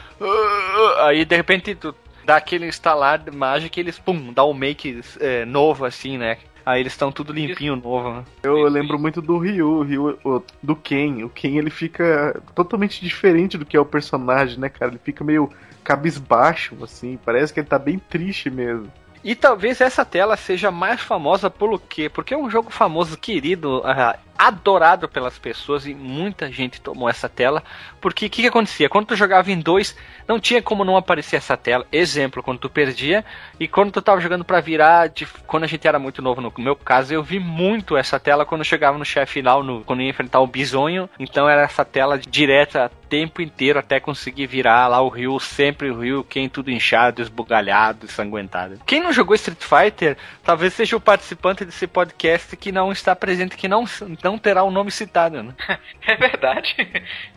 Aí 1.02 1.26
de 1.26 1.36
repente 1.36 1.76
tu 1.76 1.93
dá 2.26 2.38
aquele 2.38 2.67
instalar 2.67 3.19
de 3.19 3.32
mágica 3.32 3.80
e 3.80 3.84
eles, 3.84 4.00
pum, 4.00 4.32
dá 4.32 4.46
um 4.46 4.54
make 4.54 5.02
é, 5.19 5.46
novo 5.46 5.86
assim, 5.86 6.17
né? 6.17 6.38
Aí 6.65 6.82
eles 6.82 6.93
estão 6.93 7.12
tudo 7.12 7.34
limpinho, 7.34 7.76
novo. 7.76 8.10
né? 8.13 8.23
Eu 8.43 8.58
Isso, 8.60 8.67
lembro 8.69 8.93
isso. 8.95 9.02
muito 9.02 9.21
do 9.21 9.38
Ryu, 9.38 9.82
Ryu 9.82 10.43
do 10.62 10.76
Ken. 10.76 11.23
O 11.23 11.30
Ken 11.30 11.58
ele 11.58 11.69
fica 11.69 12.41
totalmente 12.56 13.02
diferente 13.02 13.58
do 13.58 13.65
que 13.65 13.76
é 13.76 13.80
o 13.80 13.86
personagem, 13.86 14.60
né, 14.60 14.69
cara? 14.69 14.91
Ele 14.91 15.02
fica 15.04 15.23
meio 15.23 15.49
cabisbaixo, 15.84 16.76
assim. 16.84 17.19
Parece 17.26 17.54
que 17.54 17.60
ele 17.60 17.67
tá 17.67 17.78
bem 17.78 17.99
triste 17.99 18.49
mesmo. 18.49 18.91
E 19.23 19.36
talvez 19.36 19.80
essa 19.80 20.04
tela 20.04 20.36
seja 20.36 20.69
mais 20.69 20.99
famosa 20.99 21.49
pelo 21.49 21.80
quê? 21.80 22.10
Porque 22.10 22.34
é 22.34 22.38
um 22.38 22.49
jogo 22.49 22.69
famoso, 22.69 23.17
querido, 23.17 23.82
ah, 23.86 24.17
adorado 24.38 25.08
pelas 25.08 25.38
pessoas 25.38 25.86
e 25.86 25.93
muita 25.93 26.52
gente 26.52 26.82
tomou 26.82 27.10
essa 27.10 27.30
tela. 27.30 27.63
Porque 28.02 28.26
o 28.26 28.30
que, 28.30 28.41
que 28.41 28.48
acontecia? 28.48 28.89
Quando 28.89 29.08
tu 29.08 29.15
jogava 29.15 29.52
em 29.52 29.60
dois, 29.60 29.96
não 30.28 30.39
tinha 30.39 30.62
como 30.62 30.84
não 30.84 30.98
aparecer 30.98 31.38
essa 31.38 31.56
tela. 31.56 31.86
Exemplo, 31.91 32.43
quando 32.43 32.60
tu 32.60 32.69
perdia 32.69 33.24
e 33.60 33.67
quando 33.67 33.91
tu 33.91 34.02
tava 34.02 34.19
jogando 34.22 34.43
pra 34.43 34.60
virar, 34.60 35.08
de- 35.10 35.26
quando 35.48 35.63
a 35.63 35.67
gente 35.67 35.88
era 35.88 36.00
muito 36.00 36.22
novo, 36.22 36.41
no 36.41 36.52
meu 36.58 36.76
caso, 36.76 37.13
eu 37.13 37.24
vi 37.24 37.39
muito 37.39 37.96
essa 37.96 38.19
tela 38.19 38.46
quando 38.46 38.63
chegava 38.65 38.98
no 38.98 39.06
chefe 39.06 39.34
final, 39.34 39.63
no, 39.63 39.84
quando 39.84 40.02
ia 40.02 40.10
enfrentar 40.10 40.39
o 40.39 40.48
bisonho. 40.48 41.10
Então 41.19 41.48
era 41.48 41.62
essa 41.63 41.86
tela 41.86 42.17
direta 42.17 42.91
tempo 43.10 43.43
inteiro 43.43 43.78
até 43.78 44.00
conseguir 44.00 44.48
virar 44.48 44.88
lá 44.88 45.00
o 45.00 45.08
Rio, 45.08 45.39
sempre 45.39 45.91
o 45.91 46.00
Rio, 46.00 46.24
quem 46.28 46.50
tudo 46.50 46.72
inchado, 46.72 47.22
esbugalhado, 47.22 48.08
ensanguentado. 48.08 48.80
Quem 48.88 49.02
não 49.02 49.13
jogou 49.13 49.36
Street 49.36 49.62
Fighter, 49.62 50.17
talvez 50.43 50.74
seja 50.74 50.96
o 50.98 51.00
participante 51.00 51.63
desse 51.63 51.86
podcast 51.86 52.58
que 52.58 52.72
não 52.72 52.91
está 52.91 53.15
presente, 53.15 53.56
que 53.56 53.67
não, 53.67 53.86
não 54.24 54.38
terá 54.38 54.64
o 54.64 54.72
nome 54.72 54.92
citado, 54.92 55.44
né? 55.44 55.54
É 56.06 56.16
verdade. 56.16 56.76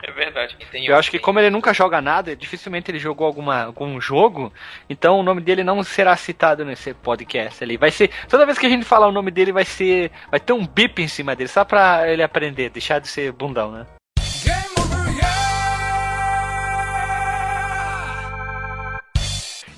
É 0.03 0.11
verdade. 0.11 0.57
Tem 0.70 0.87
Eu 0.87 0.96
acho 0.96 1.11
que 1.11 1.18
como 1.18 1.38
ele 1.38 1.51
nunca 1.51 1.72
joga 1.72 2.01
nada, 2.01 2.35
dificilmente 2.35 2.90
ele 2.90 2.99
jogou 2.99 3.27
alguma, 3.27 3.64
algum 3.64 4.01
jogo, 4.01 4.53
então 4.88 5.20
o 5.20 5.22
nome 5.22 5.40
dele 5.40 5.62
não 5.62 5.83
será 5.85 6.16
citado 6.16 6.64
nesse 6.64 6.92
podcast 6.94 7.62
ali. 7.62 7.77
Vai 7.77 7.90
ser, 7.90 8.11
toda 8.29 8.44
vez 8.44 8.59
que 8.59 8.66
a 8.66 8.68
gente 8.68 8.85
falar 8.85 9.07
o 9.07 9.12
nome 9.12 9.31
dele 9.31 9.53
vai 9.53 9.64
ser, 9.64 10.11
vai 10.31 10.40
ter 10.40 10.53
um 10.53 10.66
bip 10.66 11.01
em 11.01 11.09
cima 11.09 11.37
dele, 11.37 11.49
só 11.49 11.64
pra 11.64 12.11
ele 12.11 12.22
aprender, 12.22 12.70
deixar 12.70 12.99
de 12.99 13.09
ser 13.09 13.33
bundão, 13.33 13.70
né? 13.70 13.87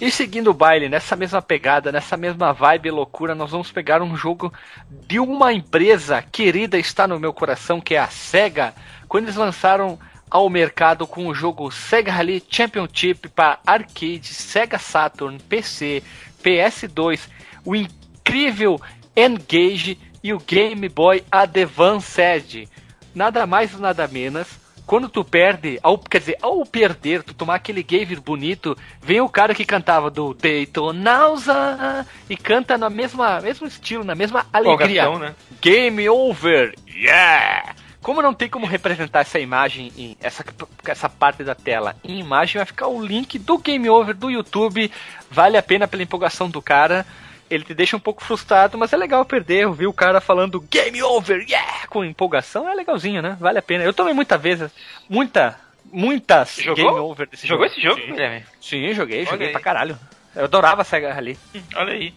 E 0.00 0.12
seguindo 0.12 0.50
o 0.50 0.54
baile, 0.54 0.88
nessa 0.88 1.16
mesma 1.16 1.42
pegada, 1.42 1.90
nessa 1.90 2.16
mesma 2.16 2.52
vibe 2.52 2.90
loucura, 2.92 3.34
nós 3.34 3.50
vamos 3.50 3.72
pegar 3.72 4.00
um 4.00 4.16
jogo 4.16 4.52
de 4.88 5.18
uma 5.18 5.52
empresa 5.52 6.22
querida 6.22 6.78
está 6.78 7.08
no 7.08 7.18
meu 7.18 7.32
coração, 7.32 7.80
que 7.80 7.96
é 7.96 7.98
a 7.98 8.06
SEGA, 8.06 8.72
quando 9.08 9.24
eles 9.24 9.34
lançaram 9.34 9.98
ao 10.30 10.48
mercado 10.48 11.04
com 11.04 11.26
o 11.26 11.34
jogo 11.34 11.70
Sega 11.72 12.12
Rally 12.12 12.44
Championship 12.48 13.28
para 13.28 13.58
arcade, 13.66 14.28
Sega 14.28 14.78
Saturn, 14.78 15.38
PC, 15.48 16.02
PS2, 16.44 17.28
o 17.64 17.74
incrível 17.74 18.80
Engage 19.16 19.98
e 20.22 20.32
o 20.32 20.38
Game 20.38 20.88
Boy 20.88 21.24
Advanced. 21.30 22.68
Nada 23.14 23.46
mais 23.46 23.76
nada 23.78 24.06
menos. 24.06 24.46
Quando 24.88 25.06
tu 25.10 25.22
perde, 25.22 25.78
ao, 25.82 25.98
quer 25.98 26.18
dizer, 26.18 26.38
ao 26.40 26.64
perder, 26.64 27.22
tu 27.22 27.34
tomar 27.34 27.56
aquele 27.56 27.82
gaver 27.82 28.20
bonito, 28.20 28.74
vem 29.02 29.20
o 29.20 29.28
cara 29.28 29.54
que 29.54 29.62
cantava 29.62 30.10
do 30.10 30.32
Daytonausa 30.32 32.06
e 32.26 32.34
canta 32.34 32.78
na 32.78 32.88
mesma 32.88 33.38
mesmo 33.38 33.66
estilo, 33.66 34.02
na 34.02 34.14
mesma 34.14 34.46
alegria. 34.50 35.06
Né? 35.18 35.34
Game 35.60 36.08
over! 36.08 36.74
Yeah! 36.88 37.74
Como 38.00 38.22
não 38.22 38.32
tem 38.32 38.48
como 38.48 38.64
representar 38.64 39.20
essa 39.20 39.38
imagem, 39.38 39.92
em, 39.94 40.16
essa, 40.22 40.42
essa 40.86 41.10
parte 41.10 41.44
da 41.44 41.54
tela 41.54 41.94
em 42.02 42.18
imagem, 42.18 42.56
vai 42.56 42.64
ficar 42.64 42.86
o 42.86 43.04
link 43.04 43.38
do 43.38 43.58
Game 43.58 43.90
Over 43.90 44.16
do 44.16 44.30
YouTube. 44.30 44.90
Vale 45.30 45.58
a 45.58 45.62
pena 45.62 45.86
pela 45.86 46.02
empolgação 46.02 46.48
do 46.48 46.62
cara. 46.62 47.04
Ele 47.50 47.64
te 47.64 47.72
deixa 47.74 47.96
um 47.96 48.00
pouco 48.00 48.22
frustrado, 48.24 48.76
mas 48.76 48.92
é 48.92 48.96
legal 48.96 49.24
perder. 49.24 49.62
Eu 49.64 49.72
vi 49.72 49.86
o 49.86 49.92
cara 49.92 50.20
falando 50.20 50.60
Game 50.70 51.02
Over, 51.02 51.44
yeah! 51.48 51.86
Com 51.88 52.04
empolgação, 52.04 52.68
é 52.68 52.74
legalzinho, 52.74 53.22
né? 53.22 53.36
Vale 53.40 53.58
a 53.58 53.62
pena. 53.62 53.84
Eu 53.84 53.92
tomei 53.94 54.12
muitas 54.12 54.40
vezes, 54.40 54.70
muita, 55.08 55.58
muitas 55.92 56.56
Jogou? 56.56 56.84
Game 56.84 56.98
Over 57.00 57.26
desse 57.28 57.42
Você 57.42 57.48
jogou 57.48 57.66
jogo. 57.66 57.74
esse 57.78 57.82
jogo, 57.86 58.00
Sim, 58.00 58.06
Guilherme? 58.12 58.44
Sim 58.60 58.92
joguei, 58.92 59.20
Olha 59.20 59.30
joguei 59.30 59.46
aí. 59.46 59.52
pra 59.52 59.60
caralho. 59.62 59.98
Eu 60.36 60.44
adorava 60.44 60.84
Sega 60.84 61.12
Rally. 61.12 61.38
Hum, 61.54 61.62
Olha 61.76 61.92
aí. 61.94 62.14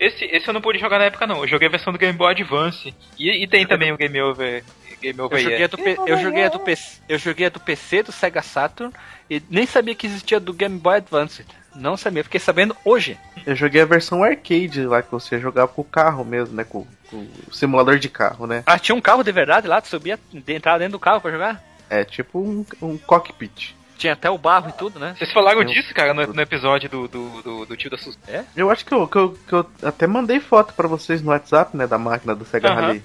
Esse, 0.00 0.24
esse 0.24 0.48
eu 0.48 0.52
não 0.54 0.60
pude 0.60 0.80
jogar 0.80 0.98
na 0.98 1.04
época, 1.04 1.26
não. 1.28 1.42
Eu 1.42 1.46
joguei 1.46 1.68
a 1.68 1.70
versão 1.70 1.92
do 1.92 1.98
Game 1.98 2.18
Boy 2.18 2.32
Advance. 2.32 2.92
E, 3.16 3.44
e 3.44 3.46
tem 3.46 3.64
também 3.64 3.92
o 3.92 3.96
Game 3.96 4.20
Over. 4.20 4.64
Game 5.00 5.20
Over 5.20 5.38
Eu 5.38 5.42
joguei, 5.42 5.56
a 5.56 5.58
yeah. 5.60 5.76
do 5.76 5.78
P- 5.78 6.10
eu, 6.12 6.18
joguei 6.18 6.44
a 6.44 6.48
do 6.48 6.58
PC, 6.60 7.00
eu 7.08 7.18
joguei 7.18 7.46
a 7.46 7.48
do 7.50 7.60
PC, 7.60 8.02
do 8.02 8.12
Sega 8.12 8.42
Saturn, 8.42 8.92
e 9.30 9.40
nem 9.48 9.64
sabia 9.66 9.94
que 9.94 10.06
existia 10.06 10.38
do 10.40 10.52
Game 10.52 10.76
Boy 10.78 10.96
Advance. 10.96 11.44
Não 11.74 11.96
sabia, 11.96 12.22
fiquei 12.24 12.38
sabendo 12.40 12.76
hoje. 12.84 13.18
Eu 13.46 13.54
joguei 13.56 13.80
a 13.80 13.86
versão 13.86 14.22
arcade 14.22 14.84
lá, 14.84 15.02
que 15.02 15.10
você 15.10 15.38
jogava 15.40 15.68
com 15.68 15.82
o 15.82 15.84
carro 15.84 16.24
mesmo, 16.24 16.54
né? 16.54 16.64
Com, 16.64 16.86
com 17.10 17.26
o 17.48 17.52
simulador 17.54 17.98
de 17.98 18.08
carro, 18.08 18.46
né? 18.46 18.62
Ah, 18.66 18.78
tinha 18.78 18.94
um 18.94 19.00
carro 19.00 19.22
de 19.22 19.32
verdade 19.32 19.66
lá, 19.66 19.80
tu 19.80 19.88
subia, 19.88 20.18
de- 20.32 20.52
entrava 20.54 20.78
dentro 20.78 20.92
do 20.92 20.98
carro 21.00 21.20
pra 21.20 21.30
jogar? 21.30 21.62
É 21.88 22.04
tipo 22.04 22.38
um, 22.40 22.64
um 22.80 22.96
cockpit. 22.98 23.74
Tinha 23.98 24.14
até 24.14 24.28
o 24.28 24.36
barro 24.38 24.68
e 24.68 24.72
tudo, 24.72 24.98
né? 24.98 25.14
Vocês 25.16 25.32
falaram 25.32 25.60
Eu- 25.62 25.66
disso, 25.66 25.94
cara, 25.94 26.12
no, 26.12 26.26
no 26.32 26.40
episódio 26.42 26.88
do, 26.88 27.06
do, 27.08 27.42
do, 27.42 27.66
do 27.66 27.76
tio 27.76 27.90
da 27.90 27.96
Sus. 27.98 28.18
Eu 28.56 28.70
acho 28.70 28.84
que 28.84 28.92
eu, 28.92 29.06
que, 29.06 29.16
eu, 29.16 29.38
que 29.46 29.52
eu 29.52 29.66
até 29.82 30.06
mandei 30.06 30.40
foto 30.40 30.74
pra 30.74 30.88
vocês 30.88 31.22
no 31.22 31.30
WhatsApp, 31.30 31.76
né? 31.76 31.86
Da 31.86 31.98
máquina 31.98 32.34
do 32.34 32.44
Sega 32.44 32.70
Aham. 32.70 32.80
Rally. 32.80 33.02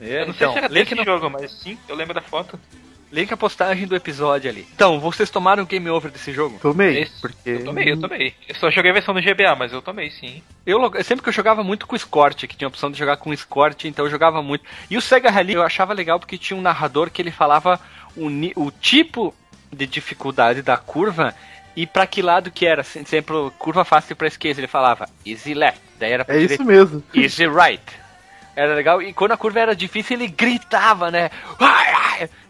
É, 0.00 0.22
Eu 0.22 0.26
não 0.28 0.34
sei 0.34 0.46
então, 0.46 0.52
se 0.52 0.58
era 0.58 0.68
link, 0.68 0.84
desse 0.90 0.94
no, 0.94 1.04
jogo, 1.04 1.28
mas 1.30 1.50
sim, 1.52 1.76
eu 1.88 1.96
lembro 1.96 2.14
da 2.14 2.20
foto. 2.22 2.58
Link 3.10 3.32
a 3.32 3.36
postagem 3.36 3.86
do 3.86 3.96
episódio 3.96 4.50
ali. 4.50 4.66
Então, 4.74 5.00
vocês 5.00 5.30
tomaram 5.30 5.62
o 5.62 5.66
Game 5.66 5.88
Over 5.88 6.10
desse 6.10 6.32
jogo? 6.32 6.58
Tomei, 6.60 7.02
Esse- 7.02 7.20
porque... 7.20 7.50
Eu 7.50 7.64
tomei, 7.64 7.90
eu 7.92 8.00
tomei. 8.00 8.34
Eu 8.48 8.54
só 8.54 8.70
joguei 8.70 8.90
a 8.90 8.94
versão 8.94 9.14
do 9.14 9.20
GBA, 9.22 9.54
mas 9.56 9.72
eu 9.72 9.80
tomei 9.82 10.10
sim. 10.10 10.42
Eu, 10.66 10.80
sempre 11.02 11.22
que 11.22 11.28
eu 11.28 11.32
jogava 11.32 11.62
muito 11.64 11.86
com 11.86 11.94
o 11.94 11.96
Escort, 11.96 12.46
que 12.46 12.56
tinha 12.56 12.66
a 12.66 12.70
opção 12.70 12.90
de 12.90 12.98
jogar 12.98 13.16
com 13.16 13.30
o 13.30 13.34
Escort, 13.34 13.84
então 13.84 14.04
eu 14.04 14.10
jogava 14.10 14.42
muito. 14.42 14.64
E 14.90 14.96
o 14.96 15.00
Sega 15.00 15.30
Rally 15.30 15.54
eu 15.54 15.62
achava 15.62 15.92
legal 15.94 16.18
porque 16.18 16.36
tinha 16.38 16.56
um 16.56 16.62
narrador 16.62 17.10
que 17.10 17.22
ele 17.22 17.30
falava 17.30 17.80
o, 18.16 18.26
o 18.56 18.70
tipo 18.70 19.34
de 19.72 19.86
dificuldade 19.86 20.62
da 20.62 20.76
curva 20.76 21.34
e 21.76 21.86
pra 21.86 22.06
que 22.06 22.20
lado 22.22 22.50
que 22.50 22.66
era. 22.66 22.82
Se- 22.82 23.04
Sempre 23.04 23.34
curva 23.58 23.84
fácil 23.84 24.16
pra 24.16 24.26
esquerda, 24.28 24.60
ele 24.60 24.66
falava 24.66 25.08
easy 25.24 25.54
left, 25.54 25.80
daí 25.98 26.12
era 26.12 26.24
pra 26.24 26.34
É 26.34 26.38
direita, 26.40 26.62
isso 26.62 26.64
mesmo. 26.64 27.02
easy 27.14 27.46
right. 27.46 27.82
Era 28.58 28.74
legal, 28.74 29.00
e 29.00 29.12
quando 29.12 29.30
a 29.30 29.36
curva 29.36 29.60
era 29.60 29.76
difícil, 29.76 30.16
ele 30.16 30.26
gritava, 30.26 31.12
né? 31.12 31.30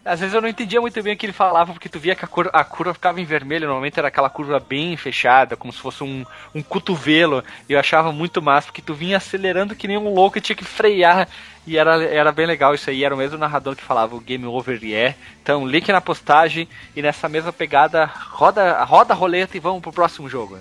Às 0.03 0.19
vezes 0.19 0.33
eu 0.33 0.41
não 0.41 0.49
entendia 0.49 0.81
muito 0.81 1.03
bem 1.03 1.13
o 1.13 1.15
que 1.15 1.27
ele 1.27 1.33
falava, 1.33 1.71
porque 1.71 1.87
tu 1.87 1.99
via 1.99 2.15
que 2.15 2.25
a 2.25 2.27
curva, 2.27 2.49
a 2.51 2.63
curva 2.63 2.95
ficava 2.95 3.21
em 3.21 3.25
vermelho, 3.25 3.67
normalmente 3.67 3.99
era 3.99 4.07
aquela 4.07 4.27
curva 4.27 4.59
bem 4.59 4.97
fechada, 4.97 5.55
como 5.55 5.71
se 5.71 5.77
fosse 5.77 6.03
um, 6.03 6.25
um 6.55 6.63
cotovelo, 6.63 7.43
e 7.69 7.73
eu 7.73 7.79
achava 7.79 8.11
muito 8.11 8.41
massa, 8.41 8.65
porque 8.65 8.81
tu 8.81 8.95
vinha 8.95 9.17
acelerando 9.17 9.75
que 9.75 9.87
nem 9.87 9.99
um 9.99 10.11
louco 10.11 10.39
e 10.39 10.41
tinha 10.41 10.55
que 10.55 10.65
frear, 10.65 11.29
e 11.67 11.77
era, 11.77 12.03
era 12.03 12.31
bem 12.31 12.47
legal 12.47 12.73
isso 12.73 12.89
aí, 12.89 13.03
era 13.03 13.13
o 13.13 13.17
mesmo 13.17 13.37
narrador 13.37 13.75
que 13.75 13.83
falava 13.83 14.15
o 14.15 14.19
Game 14.19 14.47
Over 14.47 14.83
yeah. 14.83 15.15
Então, 15.43 15.67
link 15.67 15.91
na 15.91 16.01
postagem, 16.01 16.67
e 16.95 17.03
nessa 17.03 17.29
mesma 17.29 17.53
pegada, 17.53 18.05
roda, 18.05 18.83
roda 18.83 19.13
a 19.13 19.15
roleta 19.15 19.55
e 19.55 19.59
vamos 19.59 19.79
pro 19.79 19.93
próximo 19.93 20.27
jogo. 20.27 20.57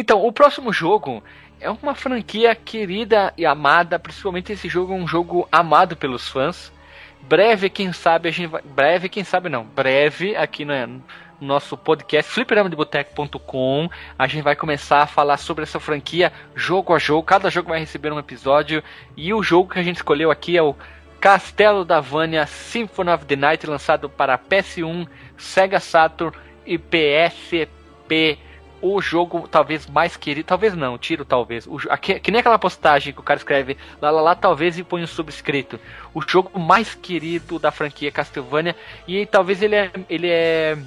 Então, 0.00 0.24
o 0.26 0.32
próximo 0.32 0.72
jogo 0.72 1.22
é 1.60 1.68
uma 1.68 1.94
franquia 1.94 2.54
querida 2.54 3.34
e 3.36 3.44
amada, 3.44 3.98
principalmente 3.98 4.50
esse 4.50 4.66
jogo 4.66 4.94
é 4.94 4.96
um 4.96 5.06
jogo 5.06 5.46
amado 5.52 5.94
pelos 5.94 6.26
fãs. 6.26 6.72
Breve, 7.20 7.68
quem 7.68 7.92
sabe, 7.92 8.30
a 8.30 8.32
gente 8.32 8.46
vai. 8.46 8.62
Breve, 8.62 9.10
quem 9.10 9.24
sabe 9.24 9.50
não. 9.50 9.62
Breve, 9.62 10.34
aqui 10.34 10.64
no, 10.64 10.72
no 10.86 11.02
nosso 11.38 11.76
podcast 11.76 12.32
fliperamadeboteco.com, 12.32 13.90
a 14.18 14.26
gente 14.26 14.42
vai 14.42 14.56
começar 14.56 15.02
a 15.02 15.06
falar 15.06 15.36
sobre 15.36 15.64
essa 15.64 15.78
franquia 15.78 16.32
jogo 16.54 16.94
a 16.94 16.98
jogo. 16.98 17.22
Cada 17.22 17.50
jogo 17.50 17.68
vai 17.68 17.80
receber 17.80 18.10
um 18.10 18.18
episódio. 18.18 18.82
E 19.14 19.34
o 19.34 19.42
jogo 19.42 19.74
que 19.74 19.80
a 19.80 19.82
gente 19.82 19.96
escolheu 19.96 20.30
aqui 20.30 20.56
é 20.56 20.62
o 20.62 20.74
Castelo 21.20 21.84
da 21.84 22.00
Vânia 22.00 22.46
Symphony 22.46 23.10
of 23.10 23.26
the 23.26 23.36
Night, 23.36 23.66
lançado 23.66 24.08
para 24.08 24.38
PS1, 24.38 25.06
Sega 25.36 25.78
Saturn 25.78 26.34
e 26.64 26.78
PSP 26.78 28.38
o 28.82 29.00
jogo 29.00 29.46
talvez 29.48 29.86
mais 29.86 30.16
querido, 30.16 30.46
talvez 30.46 30.74
não, 30.74 30.96
tiro 30.98 31.24
talvez. 31.24 31.66
O, 31.66 31.78
aqui, 31.88 32.18
que 32.18 32.30
nem 32.30 32.40
aquela 32.40 32.58
postagem 32.58 33.12
que 33.12 33.20
o 33.20 33.22
cara 33.22 33.38
escreve 33.38 33.76
lá, 34.00 34.10
lá, 34.10 34.20
lá, 34.20 34.34
talvez 34.34 34.78
e 34.78 34.84
põe 34.84 35.02
um 35.02 35.06
subscrito. 35.06 35.78
O 36.14 36.22
jogo 36.22 36.58
mais 36.58 36.94
querido 36.94 37.58
da 37.58 37.70
franquia 37.70 38.10
Castlevania 38.10 38.74
e 39.06 39.26
talvez 39.26 39.62
ele 39.62 39.76
é, 39.76 39.90
ele 40.08 40.28
é, 40.28 40.78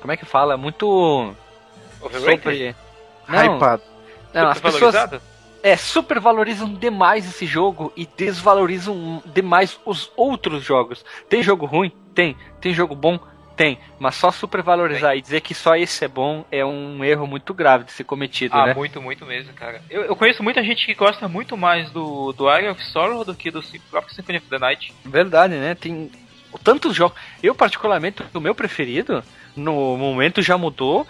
como 0.00 0.12
é 0.12 0.16
que 0.16 0.24
fala, 0.24 0.56
muito 0.56 1.34
sobre, 2.00 2.74
não, 3.28 3.56
Hypado. 3.56 3.82
Não, 4.32 4.48
as 4.48 4.60
pessoas 4.60 4.94
é, 5.62 5.76
supervalorizam 5.76 6.72
demais 6.72 7.26
esse 7.26 7.46
jogo 7.46 7.92
e 7.96 8.06
desvalorizam 8.16 9.22
demais 9.26 9.78
os 9.84 10.10
outros 10.16 10.64
jogos. 10.64 11.04
Tem 11.28 11.42
jogo 11.42 11.66
ruim? 11.66 11.92
Tem. 12.14 12.36
Tem 12.60 12.72
jogo 12.72 12.94
bom? 12.94 13.18
Tem, 13.58 13.76
mas 13.98 14.14
só 14.14 14.30
supervalorizar 14.30 15.10
Tem. 15.10 15.18
e 15.18 15.22
dizer 15.22 15.40
que 15.40 15.52
só 15.52 15.74
esse 15.74 16.04
é 16.04 16.08
bom 16.08 16.44
é 16.48 16.64
um 16.64 17.04
erro 17.04 17.26
muito 17.26 17.52
grave 17.52 17.82
de 17.82 17.90
ser 17.90 18.04
cometido, 18.04 18.54
ah, 18.54 18.66
né? 18.66 18.74
muito, 18.74 19.02
muito 19.02 19.26
mesmo, 19.26 19.52
cara. 19.52 19.82
Eu, 19.90 20.04
eu, 20.04 20.14
conheço 20.14 20.44
muita 20.44 20.62
gente 20.62 20.86
que 20.86 20.94
gosta 20.94 21.26
muito 21.26 21.56
mais 21.56 21.90
do, 21.90 22.32
do 22.32 22.48
Area 22.48 22.70
of 22.70 22.80
Sorrow 22.84 23.24
do 23.24 23.34
que 23.34 23.50
do 23.50 23.60
próprio 23.90 24.14
Symphony 24.14 24.38
of 24.38 24.46
the 24.46 24.60
Night. 24.60 24.94
Verdade, 25.04 25.54
né? 25.56 25.74
Tem 25.74 26.08
tantos 26.62 26.94
jogos. 26.94 27.18
Eu, 27.42 27.52
particularmente, 27.52 28.22
o 28.32 28.40
meu 28.40 28.54
preferido, 28.54 29.24
no 29.56 29.96
momento 29.96 30.40
já 30.40 30.56
mudou, 30.56 31.04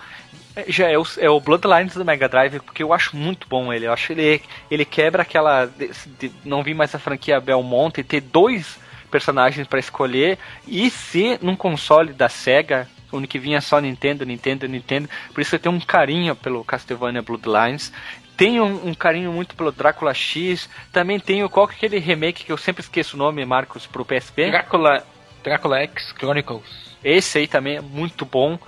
já 0.69 0.89
é 0.89 0.97
o, 0.97 1.05
é 1.19 1.29
o 1.29 1.39
Bloodlines 1.41 1.95
do 1.95 2.05
Mega 2.05 2.31
Drive, 2.31 2.61
porque 2.61 2.83
eu 2.83 2.95
acho 2.95 3.15
muito 3.15 3.47
bom 3.47 3.71
ele. 3.71 3.87
Eu 3.87 3.93
acho 3.93 4.11
ele 4.11 4.41
ele 4.71 4.87
quebra 4.87 5.21
aquela. 5.21 5.67
De, 5.67 5.91
de, 6.19 6.33
não 6.47 6.63
vi 6.63 6.73
mais 6.73 6.95
a 6.95 6.99
franquia 6.99 7.41
Belmont 7.43 8.01
e 8.01 8.03
ter 8.03 8.23
dois 8.23 8.79
personagens 9.11 9.67
para 9.67 9.79
escolher. 9.79 10.39
E 10.67 10.91
se 10.91 11.39
num 11.43 11.57
console 11.57 12.13
da 12.13 12.29
Sega, 12.29 12.89
onde 13.13 13.27
que 13.27 13.39
vinha 13.39 13.61
só 13.61 13.81
Nintendo, 13.81 14.25
Nintendo, 14.25 14.69
Nintendo, 14.69 15.09
por 15.33 15.41
isso 15.41 15.55
eu 15.55 15.59
tenho 15.59 15.75
um 15.75 15.81
carinho 15.81 16.37
pelo 16.37 16.65
Castlevania 16.65 17.23
Bloodlines. 17.23 17.93
Tenho 18.37 18.65
um, 18.65 18.91
um, 18.91 18.95
carinho 18.95 19.33
muito 19.33 19.57
pelo 19.57 19.73
Drácula 19.73 20.15
X. 20.15 20.69
Também 20.93 21.19
tenho 21.19 21.51
qual 21.51 21.67
que 21.67 21.75
é 21.75 21.77
aquele 21.77 21.99
remake 21.99 22.45
que 22.45 22.53
eu 22.53 22.57
sempre 22.57 22.83
esqueço 22.83 23.17
o 23.17 23.19
nome, 23.19 23.45
Marcos, 23.45 23.87
pro 23.87 24.05
PSP? 24.05 24.51
Drácula, 24.51 25.05
Drácula 25.43 25.81
X 25.81 26.15
Chronicles. 26.17 26.97
Esse 27.03 27.39
aí 27.39 27.49
também 27.49 27.77
é 27.77 27.81
muito 27.81 28.25
bom. 28.25 28.59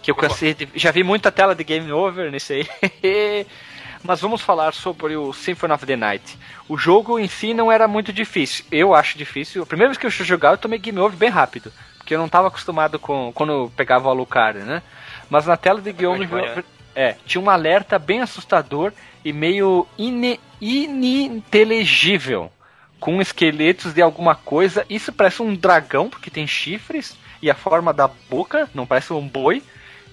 Que 0.00 0.10
eu 0.10 0.14
cansei 0.14 0.54
de, 0.54 0.68
Já 0.74 0.90
vi 0.90 1.02
muita 1.02 1.30
tela 1.30 1.54
de 1.54 1.64
game 1.64 1.92
over 1.92 2.30
nesse 2.30 2.54
aí. 2.54 2.68
mas 4.02 4.20
vamos 4.20 4.40
falar 4.40 4.72
sobre 4.74 5.16
o 5.16 5.32
Symphony 5.32 5.72
of 5.72 5.86
the 5.86 5.96
Night. 5.96 6.38
O 6.68 6.76
jogo 6.76 7.18
em 7.18 7.28
si 7.28 7.52
não 7.52 7.70
era 7.70 7.88
muito 7.88 8.12
difícil. 8.12 8.64
Eu 8.70 8.94
acho 8.94 9.18
difícil. 9.18 9.62
A 9.62 9.66
primeira 9.66 9.88
vez 9.88 9.98
que 9.98 10.06
eu 10.06 10.10
jogar, 10.10 10.52
eu 10.52 10.58
tomei 10.58 10.78
game 10.78 10.98
over 10.98 11.16
bem 11.16 11.30
rápido. 11.30 11.72
Porque 11.96 12.14
eu 12.14 12.18
não 12.18 12.26
estava 12.26 12.48
acostumado 12.48 12.98
com 12.98 13.32
quando 13.34 13.70
pegava 13.76 14.08
o 14.08 14.10
Alucard, 14.10 14.60
né? 14.60 14.82
Mas 15.28 15.46
na 15.46 15.56
tela 15.56 15.80
de 15.80 15.92
game 15.92 16.24
over, 16.24 16.64
é, 16.94 17.16
tinha 17.26 17.42
um 17.42 17.50
alerta 17.50 17.98
bem 17.98 18.20
assustador 18.20 18.92
e 19.24 19.32
meio 19.32 19.86
ine, 19.96 20.40
ininteligível. 20.60 22.50
Com 23.00 23.20
esqueletos 23.20 23.92
de 23.92 24.02
alguma 24.02 24.34
coisa. 24.34 24.84
Isso 24.88 25.12
parece 25.12 25.42
um 25.42 25.54
dragão, 25.54 26.08
porque 26.08 26.30
tem 26.30 26.46
chifres. 26.46 27.16
E 27.40 27.50
a 27.50 27.54
forma 27.54 27.92
da 27.92 28.08
boca, 28.08 28.68
não 28.74 28.86
parece 28.86 29.12
um 29.12 29.26
boi. 29.26 29.62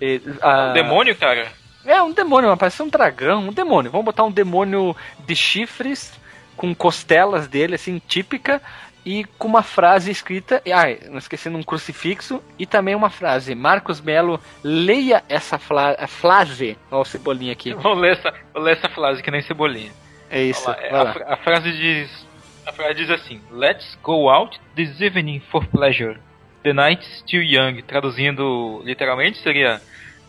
E, 0.01 0.21
a... 0.41 0.69
Um 0.69 0.73
demônio, 0.73 1.15
cara? 1.15 1.51
É, 1.85 2.01
um 2.01 2.11
demônio, 2.11 2.49
mas 2.49 2.59
parece 2.59 2.81
um 2.81 2.89
dragão, 2.89 3.49
um 3.49 3.53
demônio. 3.53 3.91
Vamos 3.91 4.05
botar 4.05 4.23
um 4.23 4.31
demônio 4.31 4.95
de 5.19 5.35
chifres 5.35 6.13
com 6.57 6.73
costelas 6.73 7.47
dele, 7.47 7.75
assim, 7.75 8.01
típica, 8.07 8.61
e 9.05 9.23
com 9.37 9.47
uma 9.47 9.61
frase 9.61 10.09
escrita, 10.09 10.61
ai, 10.73 10.99
não 11.09 11.19
esquecendo 11.19 11.57
um 11.57 11.63
crucifixo, 11.63 12.41
e 12.57 12.65
também 12.65 12.95
uma 12.95 13.11
frase. 13.11 13.53
Marcos 13.53 14.01
Melo, 14.01 14.39
leia 14.63 15.23
essa 15.29 15.59
frase. 15.59 16.77
Olha 16.89 17.01
o 17.01 17.05
cebolinha 17.05 17.53
aqui. 17.53 17.73
Vou 17.73 17.93
ler 17.93 18.13
essa, 18.13 18.33
vou 18.51 18.63
ler 18.63 18.77
essa 18.77 18.89
frase 18.89 19.21
que 19.21 19.29
nem 19.29 19.43
cebolinha. 19.43 19.91
É 20.29 20.41
isso. 20.41 20.67
Lá, 20.67 20.75
a, 20.91 21.33
a, 21.35 21.37
frase 21.37 21.71
diz. 21.71 22.27
A 22.65 22.71
frase 22.71 22.95
diz 22.95 23.11
assim: 23.11 23.39
Let's 23.51 23.95
go 24.01 24.27
out 24.27 24.59
this 24.75 24.99
evening 24.99 25.39
for 25.51 25.63
pleasure. 25.67 26.17
The 26.63 26.73
night 26.73 27.05
still 27.19 27.43
young. 27.43 27.83
Traduzindo 27.83 28.81
literalmente 28.83 29.37
seria 29.37 29.79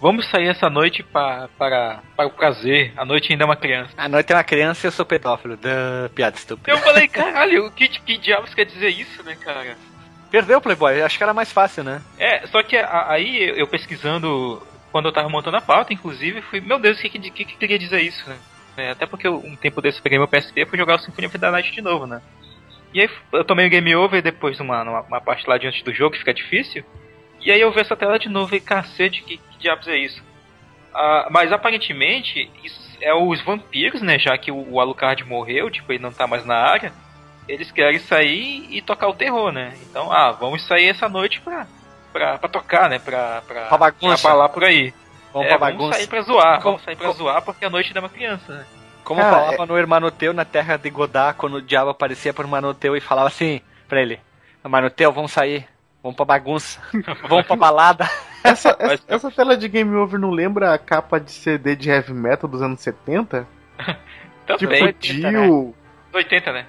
Vamos 0.01 0.29
sair 0.31 0.49
essa 0.49 0.69
noite 0.69 1.03
pra, 1.03 1.49
para, 1.59 2.01
para 2.15 2.27
o 2.27 2.31
prazer. 2.31 2.93
A 2.97 3.05
noite 3.05 3.33
ainda 3.33 3.45
é 3.45 3.47
uma 3.47 3.57
criança. 3.57 3.93
A 3.97 4.09
noite 4.09 4.33
é 4.33 4.37
uma 4.37 4.45
criança 4.45 4.87
e 4.87 4.89
eu 4.89 4.93
sou 4.93 5.07
pedófilo. 5.07 5.57
Duh, 5.57 6.11
piada 6.15 6.37
estúpida. 6.37 6.71
Eu 6.71 6.79
falei, 6.79 7.09
caralho, 7.09 7.67
o 7.67 7.71
que, 7.71 7.89
que 7.89 8.19
diabos 8.19 8.55
quer 8.55 8.67
dizer 8.67 8.89
isso, 8.89 9.23
né, 9.23 9.35
cara? 9.37 9.77
Perdeu 10.31 10.59
o 10.59 10.61
Playboy, 10.61 11.01
acho 11.01 11.17
que 11.17 11.23
era 11.23 11.33
mais 11.33 11.51
fácil, 11.51 11.83
né? 11.83 12.03
É, 12.19 12.47
só 12.49 12.63
que 12.63 12.77
aí 12.77 13.59
eu 13.59 13.67
pesquisando, 13.67 14.61
quando 14.93 15.07
eu 15.07 15.13
tava 15.13 15.29
montando 15.29 15.57
a 15.57 15.63
pauta, 15.63 15.95
inclusive, 15.95 16.43
fui, 16.43 16.61
meu 16.61 16.79
Deus, 16.79 16.99
o 16.99 17.01
que, 17.01 17.09
que, 17.09 17.31
que 17.31 17.57
queria 17.57 17.79
dizer 17.79 18.01
isso, 18.03 18.29
né? 18.29 18.37
É, 18.77 18.91
até 18.91 19.07
porque 19.07 19.27
eu, 19.27 19.37
um 19.37 19.57
tempo 19.57 19.81
desse 19.81 19.99
eu 19.99 20.03
peguei 20.03 20.19
meu 20.19 20.29
PSP 20.29 20.61
e 20.61 20.67
fui 20.67 20.77
jogar 20.77 20.97
o 20.97 20.99
Symphony 20.99 21.29
of 21.29 21.39
the 21.39 21.51
Night 21.51 21.73
de 21.73 21.81
novo, 21.81 22.07
né? 22.07 22.21
E 22.93 23.01
aí 23.01 23.11
eu 23.33 23.45
tomei 23.45 23.67
o 23.67 23.71
game 23.71 23.95
over 23.97 24.21
depois 24.21 24.57
de 24.57 24.63
uma, 24.63 24.83
uma 25.01 25.21
parte 25.21 25.49
lá 25.49 25.57
diante 25.57 25.83
do 25.83 25.95
jogo 25.95 26.13
que 26.13 26.19
fica 26.19 26.35
difícil. 26.35 26.85
E 27.47 27.53
aí 27.53 27.61
eu 27.61 27.71
vi 27.71 27.79
essa 27.79 27.95
tela 27.95 28.19
de 28.19 28.29
novo 28.29 28.57
e 28.57 28.61
cacete, 28.61 29.23
que, 29.23 29.37
que 29.37 29.59
diabos 29.61 29.87
é 29.87 29.97
isso? 29.97 30.21
Ah, 30.93 31.29
mas 31.31 31.53
aparentemente 31.53 32.51
isso 32.65 32.99
é 33.01 33.15
os 33.15 33.41
vampiros, 33.41 34.03
né? 34.03 34.19
Já 34.19 34.37
que 34.37 34.51
o, 34.51 34.81
Alucard 34.81 35.23
morreu, 35.23 35.71
tipo, 35.71 35.93
ele 35.93 36.03
não 36.03 36.11
tá 36.11 36.27
mais 36.27 36.45
na 36.45 36.57
área. 36.57 36.93
Eles 37.47 37.71
querem 37.71 38.01
sair 38.01 38.67
e 38.69 38.83
tocar 38.83 39.07
o 39.07 39.15
terror, 39.15 39.53
né? 39.53 39.75
Então, 39.89 40.11
ah, 40.11 40.33
vamos 40.33 40.67
sair 40.67 40.89
essa 40.89 41.09
noite 41.09 41.41
pra, 41.41 41.69
pra, 42.13 42.37
pra 42.37 42.49
tocar, 42.49 42.91
né? 42.91 42.99
Pra, 42.99 43.41
pra, 43.47 43.67
pra 43.67 43.79
bagunça. 43.79 44.21
Pra 44.21 44.31
falar 44.31 44.49
por 44.49 44.65
aí. 44.65 44.93
Vamos, 45.33 45.49
é, 45.49 45.57
vamos 45.57 45.95
sair 45.95 46.09
pra 46.09 46.23
zoar, 46.23 46.61
vamos 46.61 46.83
sair 46.83 46.97
pra 46.97 47.13
zoar 47.13 47.43
porque 47.43 47.65
a 47.65 47.71
noite 47.71 47.97
é 47.97 48.01
uma 48.01 48.09
criança, 48.09 48.53
né? 48.53 48.67
Como 49.05 49.21
ah, 49.21 49.31
falava 49.31 49.63
é... 49.63 49.67
no 49.67 49.79
Hermanoteu 49.79 50.33
na 50.33 50.45
terra 50.45 50.77
de 50.77 50.91
Godá, 50.91 51.33
quando 51.33 51.59
o 51.59 51.63
diabo 51.63 51.91
aparecia 51.91 52.35
por 52.35 52.45
Hermanoteu 52.45 52.97
e 52.97 53.01
falava 53.01 53.29
assim 53.29 53.61
pra 53.87 54.03
ele: 54.03 54.19
Hermanoteu, 54.65 55.13
vamos 55.13 55.31
sair. 55.31 55.76
Vamos 56.07 56.15
pra 56.15 56.25
bagunça. 56.25 56.81
Vamos 57.29 57.47
pra 57.47 57.57
balada. 57.57 58.09
Essa, 58.45 58.77
essa, 58.79 59.03
essa, 59.09 59.31
tela 59.33 59.57
de 59.57 59.69
Game 59.69 59.93
Over 59.97 60.21
não 60.21 60.31
lembra 60.31 60.73
a 60.73 60.79
capa 60.79 61.19
de 61.19 61.33
CD 61.33 61.75
de 61.75 61.91
heavy 61.91 62.13
metal 62.13 62.49
dos 62.49 62.63
anos 62.63 62.81
70? 62.81 63.45
tipo, 64.57 64.73
80, 64.73 64.93
Dio. 65.01 65.67
Né? 65.67 65.75
80, 66.13 66.53
né? 66.53 66.67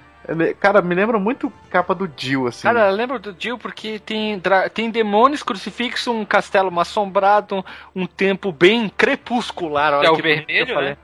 Cara, 0.58 0.82
me 0.82 0.92
lembra 0.92 1.20
muito 1.20 1.52
capa 1.70 1.94
do 1.94 2.08
Dio, 2.08 2.48
assim. 2.48 2.64
Cara, 2.64 2.90
lembro 2.90 3.20
do 3.20 3.32
Dio 3.32 3.56
porque 3.56 4.00
tem, 4.00 4.42
tem 4.74 4.90
demônios, 4.90 5.44
crucifixo, 5.44 6.10
um 6.10 6.24
castelo 6.24 6.76
assombrado, 6.80 7.64
um 7.94 8.06
tempo 8.06 8.50
bem 8.50 8.88
crepuscular. 8.88 9.94
Olha 9.94 10.08
é 10.08 10.10
o 10.10 10.16
vermelho, 10.16 10.80
né? 10.80 10.96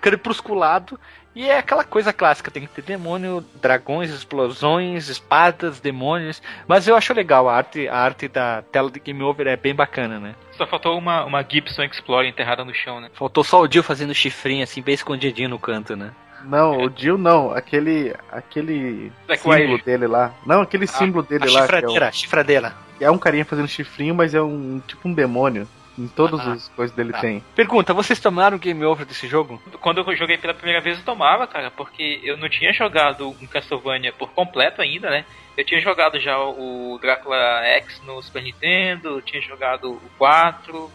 crepusculado 0.00 1.00
e 1.34 1.48
é 1.48 1.58
aquela 1.58 1.82
coisa 1.82 2.12
clássica, 2.12 2.50
tem 2.50 2.66
que 2.66 2.74
ter 2.74 2.82
demônio, 2.82 3.44
dragões, 3.60 4.10
explosões, 4.10 5.08
espadas, 5.08 5.80
demônios. 5.80 6.42
Mas 6.68 6.86
eu 6.86 6.94
acho 6.94 7.14
legal, 7.14 7.48
a 7.48 7.56
arte, 7.56 7.88
a 7.88 7.96
arte 7.96 8.28
da 8.28 8.62
tela 8.70 8.90
de 8.90 9.00
Game 9.00 9.22
Over 9.22 9.46
é 9.46 9.56
bem 9.56 9.74
bacana, 9.74 10.20
né? 10.20 10.34
Só 10.52 10.66
faltou 10.66 10.98
uma, 10.98 11.24
uma 11.24 11.42
Gibson 11.42 11.84
Explorer 11.84 12.28
enterrada 12.28 12.64
no 12.64 12.74
chão, 12.74 13.00
né? 13.00 13.08
Faltou 13.14 13.42
só 13.42 13.62
o 13.62 13.66
Dio 13.66 13.82
fazendo 13.82 14.14
chifrinho, 14.14 14.62
assim, 14.62 14.82
bem 14.82 14.94
escondidinho 14.94 15.48
no 15.48 15.58
canto, 15.58 15.96
né? 15.96 16.12
Não, 16.44 16.74
é. 16.74 16.84
o 16.84 16.90
Dio 16.90 17.16
não, 17.16 17.52
aquele. 17.52 18.14
aquele 18.30 19.12
símbolo 19.36 19.78
dele 19.82 20.06
lá. 20.06 20.34
Não, 20.44 20.62
aquele 20.62 20.84
ah, 20.84 20.88
símbolo 20.88 21.24
dele 21.24 21.48
lá. 21.48 21.62
Chifradeira, 21.62 22.06
é 22.06 22.08
o, 22.08 22.12
chifradeira. 22.12 22.74
É 23.00 23.10
um 23.10 23.18
carinha 23.18 23.44
fazendo 23.44 23.68
chifrinho, 23.68 24.14
mas 24.14 24.34
é 24.34 24.42
um 24.42 24.80
tipo 24.86 25.08
um 25.08 25.14
demônio. 25.14 25.68
Em 25.98 26.08
todas 26.08 26.40
ah, 26.40 26.52
as 26.52 26.68
coisas 26.68 26.96
dele 26.96 27.12
tá. 27.12 27.20
tem. 27.20 27.44
Pergunta, 27.54 27.92
vocês 27.92 28.18
tomaram 28.18 28.56
game 28.56 28.82
over 28.84 29.04
desse 29.04 29.28
jogo? 29.28 29.62
Quando 29.80 30.00
eu 30.00 30.16
joguei 30.16 30.38
pela 30.38 30.54
primeira 30.54 30.80
vez 30.80 30.98
eu 30.98 31.04
tomava, 31.04 31.46
cara, 31.46 31.70
porque 31.70 32.20
eu 32.24 32.36
não 32.36 32.48
tinha 32.48 32.72
jogado 32.72 33.28
um 33.28 33.46
Castlevania 33.46 34.12
por 34.12 34.30
completo 34.30 34.80
ainda, 34.80 35.10
né? 35.10 35.26
Eu 35.56 35.64
tinha 35.64 35.80
jogado 35.80 36.18
já 36.18 36.38
o 36.38 36.98
Drácula 37.00 37.36
X 37.64 38.00
no 38.04 38.22
Super 38.22 38.42
Nintendo, 38.42 39.20
tinha 39.20 39.42
jogado 39.42 39.92
o 39.92 40.10
4, 40.16 40.90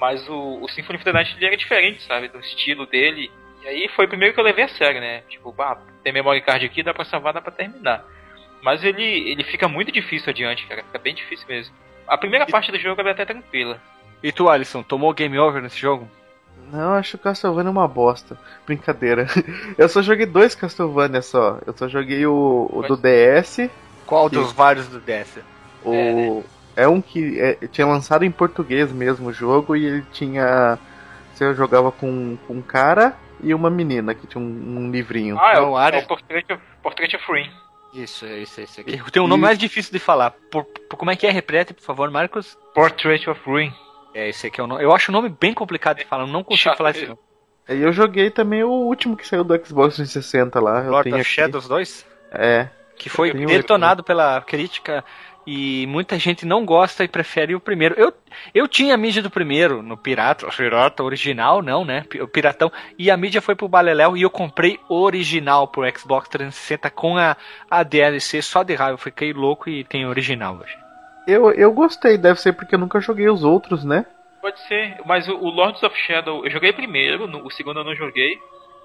mas 0.00 0.26
o, 0.28 0.60
o 0.62 0.68
Symphony 0.68 0.96
of 0.96 1.04
the 1.04 1.12
Night 1.12 1.36
ele 1.36 1.46
era 1.46 1.56
diferente, 1.56 2.02
sabe? 2.02 2.28
Do 2.28 2.40
estilo 2.40 2.86
dele. 2.86 3.30
E 3.62 3.68
aí 3.68 3.88
foi 3.94 4.06
o 4.06 4.08
primeiro 4.08 4.32
que 4.32 4.40
eu 4.40 4.44
levei 4.44 4.64
a 4.64 4.68
sério, 4.68 5.00
né? 5.00 5.20
Tipo, 5.28 5.52
bah, 5.52 5.78
tem 6.02 6.12
memory 6.12 6.40
card 6.40 6.64
aqui, 6.64 6.82
dá 6.82 6.94
pra 6.94 7.04
salvar, 7.04 7.34
dá 7.34 7.40
pra 7.42 7.52
terminar. 7.52 8.02
Mas 8.62 8.82
ele, 8.82 9.30
ele 9.30 9.44
fica 9.44 9.68
muito 9.68 9.92
difícil 9.92 10.30
adiante, 10.30 10.66
cara. 10.66 10.82
Fica 10.84 10.98
bem 10.98 11.14
difícil 11.14 11.46
mesmo. 11.46 11.74
A 12.08 12.16
primeira 12.16 12.46
parte 12.46 12.72
do 12.72 12.78
jogo 12.78 13.00
é 13.02 13.10
até 13.10 13.24
tranquila. 13.24 13.80
E 14.22 14.30
tu, 14.30 14.48
Alisson, 14.48 14.82
tomou 14.82 15.12
game 15.12 15.38
over 15.38 15.60
nesse 15.60 15.78
jogo? 15.78 16.08
Não, 16.72 16.94
acho 16.94 17.18
que 17.18 17.24
Castlevania 17.24 17.68
é 17.68 17.70
uma 17.70 17.88
bosta. 17.88 18.38
Brincadeira. 18.64 19.26
Eu 19.76 19.88
só 19.88 20.00
joguei 20.00 20.24
dois 20.24 20.54
Castlevania 20.54 21.20
só. 21.20 21.58
Eu 21.66 21.74
só 21.76 21.88
joguei 21.88 22.24
o, 22.26 22.70
o 22.72 22.82
do 22.82 22.96
DS. 22.96 23.68
Qual 24.06 24.30
que... 24.30 24.36
dos 24.36 24.52
vários 24.52 24.86
do 24.88 25.00
DS? 25.00 25.38
O... 25.84 25.92
É, 25.92 26.12
né? 26.12 26.42
é 26.76 26.88
um 26.88 27.02
que 27.02 27.38
é, 27.40 27.54
tinha 27.66 27.86
lançado 27.86 28.24
em 28.24 28.30
português 28.30 28.90
mesmo 28.92 29.28
o 29.28 29.32
jogo 29.32 29.76
e 29.76 29.84
ele 29.84 30.06
tinha. 30.12 30.78
Você 31.34 31.52
jogava 31.54 31.90
com, 31.90 32.38
com 32.46 32.54
um 32.54 32.62
cara 32.62 33.16
e 33.42 33.52
uma 33.52 33.68
menina 33.68 34.14
que 34.14 34.26
tinha 34.26 34.42
um, 34.42 34.46
um 34.46 34.90
livrinho. 34.90 35.38
Ah, 35.38 35.54
é 35.54 35.60
o, 35.60 35.78
é 35.78 35.98
o 35.98 36.06
Portrait 36.06 36.52
of, 36.52 36.62
Portrait 36.82 37.16
of 37.16 37.24
Rain. 37.30 37.50
Isso, 37.92 38.24
é 38.24 38.38
isso, 38.38 38.60
é 38.60 38.64
isso. 38.64 38.80
Aqui. 38.80 39.10
Tem 39.10 39.22
um 39.22 39.26
nome 39.26 39.42
e... 39.42 39.44
mais 39.44 39.58
difícil 39.58 39.92
de 39.92 39.98
falar. 39.98 40.30
Por, 40.50 40.64
por, 40.64 40.96
como 40.96 41.10
é 41.10 41.16
que 41.16 41.26
é? 41.26 41.30
Repete, 41.30 41.74
por 41.74 41.82
favor, 41.82 42.10
Marcos. 42.10 42.56
Portrait 42.74 43.28
of 43.28 43.40
Ruin. 43.44 43.72
É, 44.14 44.28
esse 44.28 44.46
aqui 44.46 44.60
é 44.60 44.64
o 44.64 44.66
nome. 44.66 44.82
Eu 44.82 44.92
acho 44.94 45.10
o 45.10 45.12
nome 45.12 45.28
bem 45.28 45.54
complicado 45.54 45.98
de 45.98 46.04
falar, 46.04 46.26
não 46.26 46.42
consigo 46.44 46.70
Chato 46.70 46.78
falar 46.78 46.90
esse 46.90 47.06
nome. 47.06 47.18
E 47.68 47.80
eu 47.80 47.92
joguei 47.92 48.30
também 48.30 48.62
o 48.64 48.70
último 48.70 49.16
que 49.16 49.26
saiu 49.26 49.44
do 49.44 49.54
Xbox 49.54 49.96
360 49.96 50.60
lá. 50.60 50.82
Eu 50.84 50.90
Lord 50.90 51.04
tenho 51.04 51.20
of. 51.20 51.30
Shadows 51.30 51.68
2? 51.68 52.06
É. 52.32 52.68
Que 52.96 53.08
foi 53.08 53.32
um- 53.32 53.46
detonado 53.46 54.02
pela 54.02 54.40
crítica 54.42 55.04
e 55.46 55.86
muita 55.88 56.18
gente 56.18 56.46
não 56.46 56.64
gosta 56.64 57.04
e 57.04 57.08
prefere 57.08 57.54
o 57.54 57.60
primeiro. 57.60 57.94
Eu, 57.98 58.12
eu 58.54 58.68
tinha 58.68 58.94
a 58.94 58.98
mídia 58.98 59.22
do 59.22 59.30
primeiro, 59.30 59.82
no 59.82 59.96
Pirata, 59.96 60.46
Pirata 60.48 61.02
original, 61.02 61.62
não, 61.62 61.84
né? 61.84 62.04
O 62.20 62.28
Piratão. 62.28 62.70
E 62.98 63.10
a 63.10 63.16
mídia 63.16 63.40
foi 63.40 63.54
pro 63.54 63.68
Baleléu 63.68 64.16
e 64.16 64.22
eu 64.22 64.30
comprei 64.30 64.78
o 64.88 65.00
original 65.00 65.66
pro 65.68 65.88
Xbox 65.98 66.28
360 66.28 66.90
com 66.90 67.16
a, 67.16 67.36
a 67.70 67.82
DLC 67.82 68.42
só 68.42 68.62
de 68.62 68.74
raiva. 68.74 68.94
Eu 68.94 68.98
fiquei 68.98 69.32
louco 69.32 69.68
e 69.68 69.84
tem 69.84 70.06
original 70.06 70.58
hoje. 70.62 70.76
Eu, 71.26 71.52
eu 71.52 71.72
gostei, 71.72 72.18
deve 72.18 72.40
ser 72.40 72.52
porque 72.52 72.74
eu 72.74 72.78
nunca 72.78 73.00
joguei 73.00 73.28
os 73.28 73.44
outros, 73.44 73.84
né? 73.84 74.04
Pode 74.40 74.58
ser, 74.62 75.00
mas 75.06 75.28
o, 75.28 75.36
o 75.36 75.50
Lords 75.50 75.82
of 75.82 75.96
Shadow 75.96 76.44
eu 76.44 76.50
joguei 76.50 76.72
primeiro, 76.72 77.26
no- 77.28 77.46
o 77.46 77.50
segundo 77.50 77.80
eu 77.80 77.84
não 77.84 77.94
joguei. 77.94 78.36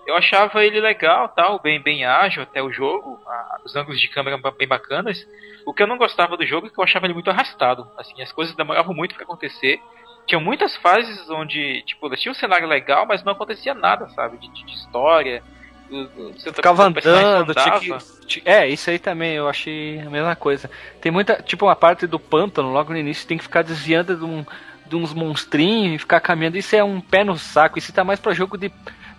Eu 0.05 0.15
achava 0.15 0.63
ele 0.63 0.79
legal, 0.79 1.27
tal, 1.29 1.59
bem, 1.59 1.81
bem 1.81 2.05
ágil 2.05 2.43
até 2.43 2.61
o 2.61 2.71
jogo, 2.71 3.19
a- 3.27 3.57
os 3.65 3.75
ângulos 3.75 3.99
de 3.99 4.07
câmera 4.07 4.37
bem 4.57 4.67
bacanas. 4.67 5.25
O 5.65 5.73
que 5.73 5.81
eu 5.83 5.87
não 5.87 5.97
gostava 5.97 6.37
do 6.37 6.45
jogo 6.45 6.67
é 6.67 6.69
que 6.69 6.79
eu 6.79 6.83
achava 6.83 7.05
ele 7.07 7.13
muito 7.13 7.29
arrastado. 7.29 7.89
Assim, 7.97 8.21
as 8.21 8.31
coisas 8.31 8.55
demoravam 8.55 8.93
muito 8.95 9.15
pra 9.15 9.23
acontecer. 9.23 9.81
Tinham 10.25 10.39
muitas 10.41 10.75
fases 10.77 11.29
onde, 11.29 11.81
tipo, 11.83 12.05
eles 12.07 12.21
tinham 12.21 12.31
um 12.31 12.35
cenário 12.35 12.67
legal, 12.67 13.05
mas 13.05 13.23
não 13.23 13.33
acontecia 13.33 13.73
nada, 13.73 14.07
sabe? 14.09 14.37
De- 14.37 14.49
de 14.65 14.73
história. 14.73 15.43
Você 15.89 16.53
Ficava 16.53 16.87
o 16.87 16.93
personagem 16.93 17.25
andando, 17.25 17.53
tinha 17.53 17.79
que. 17.79 18.41
É, 18.45 18.67
isso 18.67 18.89
aí 18.89 18.99
também 18.99 19.35
eu 19.35 19.47
achei 19.47 19.99
a 19.99 20.09
mesma 20.09 20.35
coisa. 20.35 20.69
Tem 21.01 21.11
muita. 21.11 21.41
Tipo, 21.41 21.65
uma 21.65 21.75
parte 21.75 22.05
do 22.05 22.19
pântano, 22.19 22.71
logo 22.71 22.91
no 22.91 22.99
início, 22.99 23.27
tem 23.27 23.37
que 23.37 23.43
ficar 23.43 23.61
desviando 23.61 24.15
de, 24.15 24.23
um, 24.23 24.45
de 24.85 24.95
uns 24.95 25.13
monstrinhos 25.13 25.95
e 25.95 25.99
ficar 25.99 26.19
caminhando. 26.19 26.57
Isso 26.57 26.75
é 26.75 26.83
um 26.83 26.99
pé 26.99 27.23
no 27.23 27.37
saco. 27.37 27.79
Isso 27.79 27.93
tá 27.93 28.03
mais 28.03 28.19
pra 28.19 28.33
jogo 28.33 28.57
de, 28.57 28.71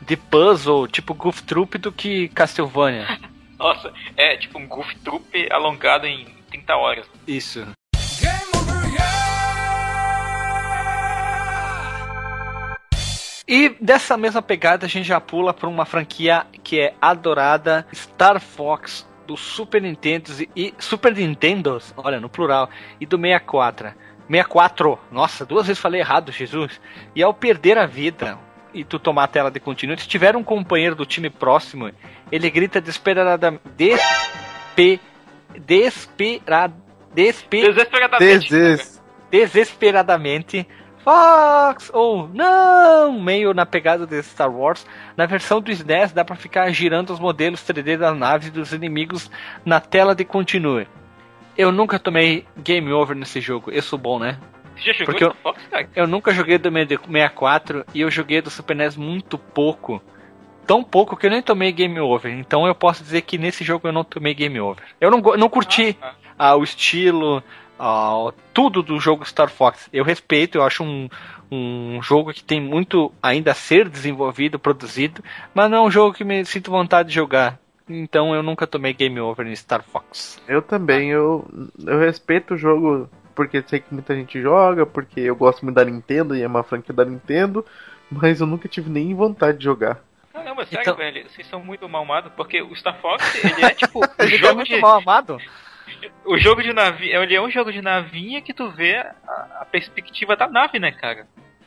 de 0.03 0.17
puzzle, 0.17 0.87
tipo 0.89 1.15
Goof 1.15 1.43
Troop, 1.43 1.79
do 1.79 1.91
que 1.91 2.29
Castlevania. 2.29 3.07
Nossa, 3.59 3.93
é 4.17 4.37
tipo 4.37 4.59
um 4.59 4.69
Goof 4.69 4.95
Troop 4.97 5.49
alongado 5.51 6.07
em 6.07 6.27
30 6.51 6.77
horas. 6.77 7.07
Isso. 7.27 7.67
E 13.49 13.71
dessa 13.81 14.15
mesma 14.19 14.43
pegada 14.43 14.85
a 14.85 14.89
gente 14.89 15.09
já 15.09 15.19
pula 15.19 15.55
para 15.55 15.67
uma 15.67 15.87
franquia 15.87 16.45
que 16.63 16.79
é 16.79 16.95
adorada, 17.01 17.87
Star 17.95 18.39
Fox 18.39 19.09
do 19.27 19.39
Super 19.39 19.81
Nintendo 19.81 20.31
e 20.55 20.75
Super 20.79 21.15
Nintendo, 21.15 21.81
olha, 21.97 22.21
no 22.21 22.29
plural, 22.29 22.69
e 23.01 23.07
do 23.07 23.17
64. 23.17 23.95
64, 24.29 24.99
nossa, 25.11 25.47
duas 25.47 25.67
vezes 25.67 25.81
falei 25.81 26.03
errado, 26.03 26.31
Jesus. 26.31 26.79
E 27.17 27.23
ao 27.23 27.33
perder 27.33 27.79
a 27.79 27.87
vida 27.87 28.39
e 28.75 28.85
tu 28.85 28.99
tomar 28.99 29.25
a 29.25 29.29
tela 29.29 29.51
de 29.51 29.59
continuo, 29.59 29.99
se 29.99 30.07
tiver 30.07 30.37
um 30.37 30.45
companheiro 30.45 30.95
do 30.95 31.07
time 31.07 31.31
próximo, 31.31 31.91
ele 32.31 32.51
grita 32.51 32.83
desesperada, 32.83 33.59
despe, 33.75 35.01
desesperad, 35.59 36.75
despe, 37.15 37.63
Desesperadamente. 37.63 38.51
Deses. 38.51 39.03
desesperadamente 39.31 40.69
Fox 41.13 41.91
ou 41.95 42.29
não, 42.35 43.19
meio 43.19 43.55
na 43.55 43.65
pegada 43.65 44.07
de 44.07 44.23
Star 44.23 44.51
Wars. 44.55 44.87
Na 45.17 45.25
versão 45.25 45.59
do 45.59 45.71
SNES 45.71 46.13
dá 46.13 46.23
pra 46.23 46.37
ficar 46.37 46.71
girando 46.71 47.11
os 47.15 47.19
modelos 47.19 47.63
3D 47.63 47.97
das 47.97 48.15
naves 48.15 48.49
e 48.49 48.51
dos 48.51 48.75
inimigos 48.75 49.31
na 49.65 49.81
tela 49.81 50.15
de 50.15 50.23
continue. 50.23 50.87
Eu 51.57 51.73
nunca 51.73 51.99
tomei 51.99 52.45
game 52.59 52.93
over 52.93 53.17
nesse 53.17 53.41
jogo. 53.41 53.71
Eu 53.71 53.81
sou 53.81 53.99
bom, 53.99 54.19
né? 54.19 54.39
Você 54.77 54.83
já 54.85 54.93
jogou 54.93 55.07
Porque 55.07 55.25
eu- 55.25 55.35
Fox, 55.43 55.63
cara? 55.71 55.89
Eu 55.97 56.07
nunca 56.07 56.31
joguei 56.35 56.59
do 56.59 56.71
64 56.71 57.87
e 57.95 58.03
eu 58.03 58.11
joguei 58.11 58.43
do 58.43 58.51
Super 58.51 58.77
NES 58.77 58.95
muito 58.95 59.39
pouco. 59.39 60.03
Tão 60.67 60.85
pouco 60.85 61.17
que 61.17 61.25
eu 61.25 61.31
nem 61.31 61.41
tomei 61.41 61.73
game 61.73 61.99
over. 61.99 62.31
Então 62.31 62.67
eu 62.67 62.75
posso 62.75 63.03
dizer 63.03 63.23
que 63.23 63.39
nesse 63.39 63.65
jogo 63.65 63.89
eu 63.89 63.93
não 63.93 64.05
tomei 64.05 64.35
game 64.35 64.61
over. 64.61 64.85
Eu 65.01 65.11
não, 65.11 65.21
não 65.39 65.49
curti 65.49 65.97
Ah, 66.03 66.13
ah, 66.39 66.57
o 66.57 66.63
estilo, 66.63 67.43
tudo 68.53 68.83
do 68.83 68.99
jogo 69.01 69.25
Star 69.25 69.49
Fox. 69.51 69.89
Eu 69.93 70.05
respeito, 70.05 70.59
eu 70.59 70.63
acho 70.65 70.83
um, 70.83 71.09
um 71.51 72.01
jogo 72.03 72.33
que 72.33 72.43
tem 72.43 72.61
muito 72.61 73.13
ainda 73.23 73.53
a 73.53 73.55
ser 73.55 73.89
desenvolvido, 73.89 74.59
produzido, 74.59 75.23
mas 75.55 75.71
não 75.71 75.79
é 75.79 75.81
um 75.83 75.91
jogo 75.91 76.15
que 76.15 76.25
me 76.25 76.45
sinto 76.45 76.71
vontade 76.71 77.09
de 77.09 77.15
jogar. 77.15 77.59
Então 77.89 78.35
eu 78.35 78.43
nunca 78.43 78.67
tomei 78.67 78.93
game 78.93 79.19
over 79.21 79.47
em 79.47 79.57
Star 79.57 79.83
Fox. 79.83 80.41
Eu 80.47 80.61
também, 80.61 81.11
eu, 81.11 81.47
eu 81.87 81.99
respeito 81.99 82.55
o 82.55 82.59
jogo 82.59 83.09
porque 83.35 83.63
sei 83.67 83.79
que 83.81 83.95
muita 83.95 84.15
gente 84.17 84.43
joga, 84.43 84.85
porque 84.85 85.21
eu 85.21 85.37
gosto 85.37 85.65
muito 85.65 85.77
da 85.77 85.85
Nintendo 85.85 86.35
e 86.37 86.43
é 86.43 86.47
uma 86.47 86.65
franquia 86.65 86.93
da 86.93 87.05
Nintendo, 87.05 87.65
mas 88.11 88.41
eu 88.41 88.47
nunca 88.49 88.69
tive 88.69 88.91
nem 88.91 89.15
vontade 89.15 89.59
de 89.59 89.65
jogar. 89.65 90.01
Caramba, 90.33 90.67
sério, 90.67 90.83
Então- 90.83 90.97
velho. 90.97 91.25
Vocês 91.31 91.47
são 91.49 91.61
muito 91.63 91.89
mal 91.89 92.03
amados, 92.03 92.33
porque 92.37 92.61
o 92.61 92.75
Star 92.75 92.99
Fox, 93.01 93.23
ele 93.45 93.65
é 93.65 93.71
tipo. 93.71 94.01
o, 94.01 94.05
Ele 94.23 94.35
é 94.35 94.39
jogo 94.39 94.57
muito 94.57 94.69
de, 94.75 94.81
mal 94.81 94.99
amado. 94.99 95.39
O 96.25 96.37
jogo 96.39 96.63
de 96.63 96.73
navinha. 96.73 97.17
Ele 97.23 97.35
é 97.35 97.41
um 97.41 97.51
jogo 97.51 97.73
de 97.73 97.81
navinha 97.83 98.41
que 98.43 98.53
tu 98.55 98.71
vê 98.71 98.97
a, 98.97 99.15
a 99.61 99.65
perspectiva 99.71 100.37
da 100.37 100.47
nave, 100.49 100.79
né, 100.79 100.93
cara? 100.93 101.27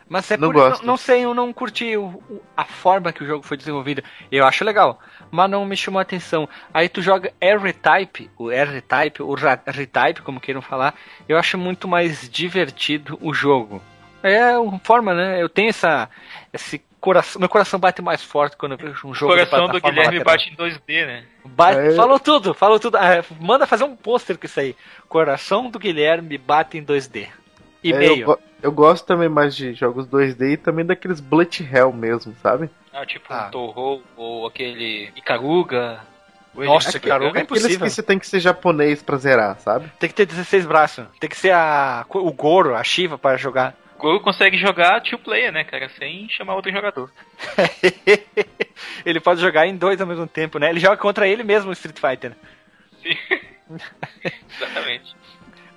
Mas 0.09 0.29
é 0.29 0.35
Não 0.35 0.49
por 0.51 0.55
isso- 0.59 0.69
gosto. 0.69 0.81
não, 0.81 0.87
não 0.93 0.97
sei, 0.97 1.23
eu 1.23 1.33
não 1.33 1.53
curti 1.53 1.95
o- 1.95 2.21
o- 2.29 2.41
a 2.57 2.65
forma 2.65 3.13
que 3.13 3.23
o 3.23 3.25
jogo 3.27 3.45
foi 3.45 3.55
desenvolvido. 3.55 4.03
Eu 4.29 4.45
acho 4.45 4.65
legal, 4.65 4.99
mas 5.31 5.49
não 5.49 5.63
me 5.65 5.77
chamou 5.77 5.99
a 5.99 6.01
atenção. 6.01 6.49
Aí 6.73 6.89
tu 6.89 7.01
joga 7.01 7.31
R-Type, 7.39 8.29
o 8.37 8.51
R-Type, 8.51 9.23
o 9.23 9.33
R-Type, 9.35 10.21
como 10.21 10.41
queiram 10.41 10.61
falar, 10.61 10.95
eu 11.29 11.37
acho 11.37 11.57
muito 11.57 11.87
mais 11.87 12.29
divertido 12.29 13.17
o 13.21 13.33
jogo. 13.33 13.81
É 14.21 14.57
uma 14.57 14.79
forma, 14.79 15.13
né? 15.13 15.41
Eu 15.41 15.47
tenho 15.47 15.69
essa. 15.69 16.09
Esse 16.51 16.81
coração. 17.01 17.39
Meu 17.39 17.49
coração 17.49 17.79
bate 17.79 18.01
mais 18.01 18.23
forte 18.23 18.55
quando 18.55 18.73
eu 18.73 18.77
vejo 18.77 19.07
um 19.07 19.11
O 19.11 19.13
jogo 19.13 19.35
de 19.35 19.45
coração 19.45 19.67
do 19.67 19.81
Guilherme 19.81 20.19
lateral. 20.19 20.23
bate 20.23 20.49
em 20.51 20.55
2D, 20.55 21.05
né? 21.05 21.23
Bate- 21.43 21.79
É. 21.79 21.91
Falou 21.95 22.19
tudo, 22.19 22.53
falou 22.53 22.79
tudo. 22.79 22.95
Ah, 22.97 23.23
manda 23.39 23.67
fazer 23.67 23.83
um 23.83 23.95
pôster 23.95 24.37
com 24.37 24.45
isso 24.45 24.59
aí. 24.59 24.75
Coração 25.09 25.69
do 25.69 25.77
Guilherme 25.79 26.37
bate 26.37 26.77
em 26.77 26.83
2D. 26.83 27.27
E 27.83 27.91
É, 27.91 27.97
meio. 27.97 28.29
eu, 28.29 28.39
eu 28.61 28.71
gosto 28.71 29.05
também 29.05 29.27
mais 29.27 29.55
de 29.55 29.73
jogos 29.73 30.05
2D 30.07 30.53
e 30.53 30.57
também 30.57 30.85
daqueles 30.85 31.19
Bullet 31.19 31.63
Hell 31.63 31.91
mesmo, 31.91 32.33
sabe? 32.41 32.69
Ah, 32.93 33.05
tipo 33.05 33.25
Ah. 33.29 33.47
um 33.47 33.51
Toho 33.51 34.01
ou 34.15 34.45
aquele 34.45 35.11
Icaruga. 35.15 35.99
ou 36.55 36.63
Nossa, 36.65 36.95
Icaruga 36.97 37.39
é 37.39 37.41
Aqueles 37.41 37.63
impossível. 37.63 37.87
que 37.87 37.93
você 37.93 38.03
tem 38.03 38.19
que 38.19 38.27
ser 38.27 38.39
japonês 38.39 39.01
pra 39.01 39.17
zerar, 39.17 39.57
sabe? 39.59 39.89
Tem 39.97 40.09
que 40.09 40.13
ter 40.15 40.25
16 40.25 40.65
braços. 40.65 41.05
Tem 41.19 41.29
que 41.29 41.37
ser 41.37 41.51
a, 41.51 42.05
o 42.09 42.31
Goro, 42.33 42.75
a 42.75 42.83
Shiva 42.83 43.17
para 43.17 43.37
jogar. 43.37 43.73
O 44.01 44.09
Goro 44.09 44.19
consegue 44.19 44.57
jogar 44.57 44.99
two 45.01 45.19
player, 45.19 45.51
né, 45.51 45.63
cara? 45.63 45.87
Sem 45.89 46.27
chamar 46.27 46.55
outro 46.55 46.71
jogador. 46.71 47.11
ele 49.05 49.19
pode 49.19 49.39
jogar 49.39 49.67
em 49.67 49.77
dois 49.77 50.01
ao 50.01 50.07
mesmo 50.07 50.25
tempo, 50.25 50.57
né? 50.57 50.71
Ele 50.71 50.79
joga 50.79 50.97
contra 50.97 51.27
ele 51.27 51.43
mesmo 51.43 51.71
Street 51.71 51.99
Fighter. 51.99 52.35
Sim. 53.03 53.15
Exatamente. 54.57 55.15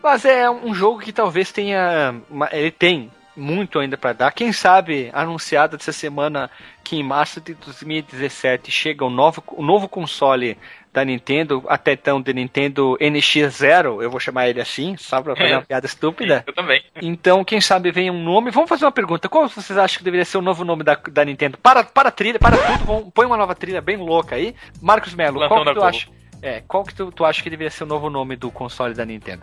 Mas 0.03 0.25
é 0.25 0.49
um 0.49 0.75
jogo 0.75 1.01
que 1.01 1.13
talvez 1.13 1.53
tenha. 1.53 2.15
Ele 2.51 2.71
tem 2.71 3.13
muito 3.37 3.79
ainda 3.79 3.99
para 3.99 4.15
dar. 4.15 4.33
Quem 4.33 4.55
sabe, 4.55 5.11
anunciado 5.13 5.77
essa 5.77 5.93
semana 5.93 6.51
que 6.83 6.97
em 6.97 7.03
março 7.03 7.43
de 7.43 7.53
2017 7.53 8.73
chega 8.73 9.05
o 9.05 9.11
novo, 9.11 9.45
o 9.49 9.63
novo 9.63 9.87
console 9.87 10.57
da 10.95 11.05
Nintendo, 11.05 11.63
até 11.69 11.93
então 11.93 12.23
de 12.23 12.33
Nintendo 12.33 12.97
NX0, 13.01 14.01
eu 14.01 14.09
vou 14.09 14.21
chamar 14.21 14.49
ele 14.49 14.61
assim, 14.61 14.97
só 14.97 15.21
pra 15.21 15.35
fazer 15.35 15.51
É. 15.51 15.57
uma 15.57 15.63
piada 15.63 15.87
estúpida. 15.87 16.45
Eu 16.47 16.53
também. 16.55 16.83
Então, 17.03 17.45
quem 17.45 17.61
sabe 17.61 17.91
vem 17.91 18.09
um 18.13 18.23
nome. 18.23 18.53
Vamos 18.53 18.69
fazer 18.69 18.85
uma 18.85 18.93
pergunta. 18.93 19.29
Qual 19.29 19.49
vocês 19.49 19.77
acham 19.77 19.99
que 19.99 20.05
deveria 20.05 20.25
ser 20.25 20.39
o 20.39 20.43
novo 20.43 20.65
nome 20.65 20.85
da, 20.85 20.95
da 20.95 21.25
Nintendo? 21.25 21.59
Para, 21.59 21.83
para 21.83 22.11
a 22.11 22.13
trilha, 22.13 22.39
para 22.39 22.57
tudo. 22.57 22.85
Vamos, 22.85 23.11
põe 23.13 23.27
uma 23.27 23.37
nova 23.37 23.57
trilha 23.57 23.81
bem 23.81 23.97
louca 23.97 24.37
aí. 24.37 24.55
Marcos 24.81 25.15
Melo, 25.15 25.39
Plantão 25.39 25.49
qual 25.49 25.65
que 25.65 25.71
tu 25.71 25.75
Globo. 25.75 25.89
acha? 25.89 26.09
É, 26.41 26.63
qual 26.69 26.85
que 26.85 26.95
tu, 26.95 27.11
tu 27.11 27.25
acha 27.25 27.43
que 27.43 27.51
deveria 27.51 27.71
ser 27.73 27.83
o 27.83 27.87
novo 27.89 28.09
nome 28.09 28.37
do 28.37 28.51
console 28.51 28.95
da 28.95 29.05
Nintendo? 29.05 29.43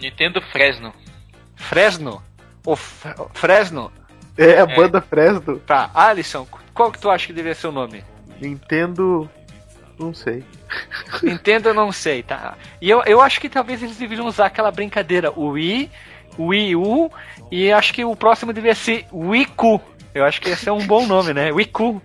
Nintendo 0.00 0.40
Fresno. 0.40 0.94
Fresno? 1.56 2.22
Ou 2.64 2.74
F- 2.76 3.08
Fresno? 3.34 3.90
É 4.38 4.60
a 4.60 4.66
banda 4.66 5.00
Fresno, 5.00 5.58
Tá, 5.58 5.90
Alisson, 5.94 6.46
qual 6.72 6.90
que 6.92 6.98
tu 7.00 7.10
acha 7.10 7.26
que 7.26 7.32
deveria 7.32 7.54
ser 7.54 7.66
o 7.66 7.72
nome? 7.72 8.04
Nintendo. 8.40 9.28
Não 10.00 10.14
sei. 10.14 10.42
Nintendo 11.22 11.74
não 11.74 11.92
sei, 11.92 12.22
tá? 12.22 12.56
E 12.80 12.88
eu, 12.88 13.02
eu 13.04 13.20
acho 13.20 13.38
que 13.38 13.50
talvez 13.50 13.82
eles 13.82 13.98
deveriam 13.98 14.26
usar 14.26 14.46
aquela 14.46 14.70
brincadeira, 14.70 15.30
Wii, 15.30 15.90
Wii 16.38 16.74
U, 16.74 17.12
e 17.50 17.70
acho 17.70 17.92
que 17.92 18.02
o 18.02 18.16
próximo 18.16 18.50
deveria 18.50 18.74
ser 18.74 19.04
Wiku. 19.12 19.78
Eu 20.14 20.24
acho 20.24 20.40
que 20.40 20.48
ia 20.48 20.56
ser 20.56 20.70
um 20.70 20.86
bom 20.86 21.06
nome, 21.06 21.34
né? 21.34 21.52
Wiku. 21.52 22.00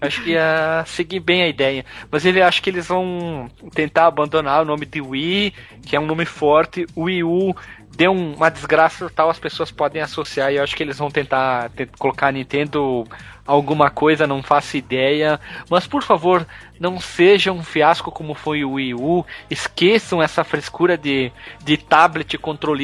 Acho 0.00 0.22
que 0.22 0.30
ia 0.30 0.84
seguir 0.86 1.20
bem 1.20 1.42
a 1.42 1.48
ideia. 1.48 1.84
Mas 2.10 2.24
ele 2.24 2.42
acho 2.42 2.62
que 2.62 2.70
eles 2.70 2.86
vão 2.86 3.48
tentar 3.72 4.06
abandonar 4.06 4.62
o 4.62 4.64
nome 4.64 4.84
de 4.86 5.00
Wii, 5.00 5.54
que 5.84 5.94
é 5.94 6.00
um 6.00 6.06
nome 6.06 6.24
forte. 6.24 6.86
Wii 6.96 7.24
U 7.24 7.54
deu 7.96 8.12
um- 8.12 8.34
uma 8.34 8.50
desgraça 8.50 9.10
tal, 9.14 9.30
as 9.30 9.38
pessoas 9.38 9.70
podem 9.70 10.00
associar 10.02 10.52
e 10.52 10.56
eu 10.56 10.62
acho 10.64 10.74
que 10.76 10.82
eles 10.82 10.98
vão 10.98 11.10
tentar, 11.10 11.70
te- 11.70 11.86
colocar 11.98 12.28
a 12.28 12.32
Nintendo 12.32 13.04
alguma 13.46 13.90
coisa, 13.90 14.26
não 14.26 14.42
faço 14.42 14.76
ideia. 14.76 15.38
Mas 15.68 15.86
por 15.86 16.02
favor, 16.02 16.46
não 16.78 16.98
seja 17.00 17.52
um 17.52 17.62
fiasco 17.62 18.10
como 18.10 18.34
foi 18.34 18.64
o 18.64 18.72
Wii 18.72 18.94
U. 18.94 19.26
Esqueçam 19.50 20.22
essa 20.22 20.44
frescura 20.44 20.96
de, 20.96 21.30
de 21.64 21.76
tablet 21.76 22.38
control, 22.38 22.78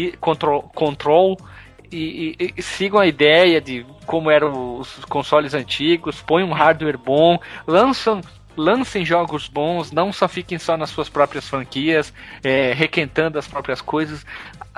control 0.74 1.36
e, 1.90 2.36
e, 2.38 2.54
e, 2.56 2.62
sigam 2.62 3.00
a 3.00 3.06
ideia 3.06 3.60
de 3.60 3.84
como 4.06 4.30
eram 4.30 4.78
os 4.78 5.04
consoles 5.06 5.54
antigos, 5.54 6.20
põem 6.20 6.44
um 6.44 6.52
hardware 6.52 6.98
bom, 6.98 7.38
lançam 7.66 8.20
lancem 8.58 9.04
jogos 9.04 9.48
bons, 9.48 9.92
não 9.92 10.12
só 10.12 10.28
fiquem 10.28 10.58
só 10.58 10.76
nas 10.76 10.90
suas 10.90 11.08
próprias 11.08 11.48
franquias, 11.48 12.12
é, 12.42 12.72
requentando 12.72 13.38
as 13.38 13.46
próprias 13.46 13.80
coisas. 13.80 14.26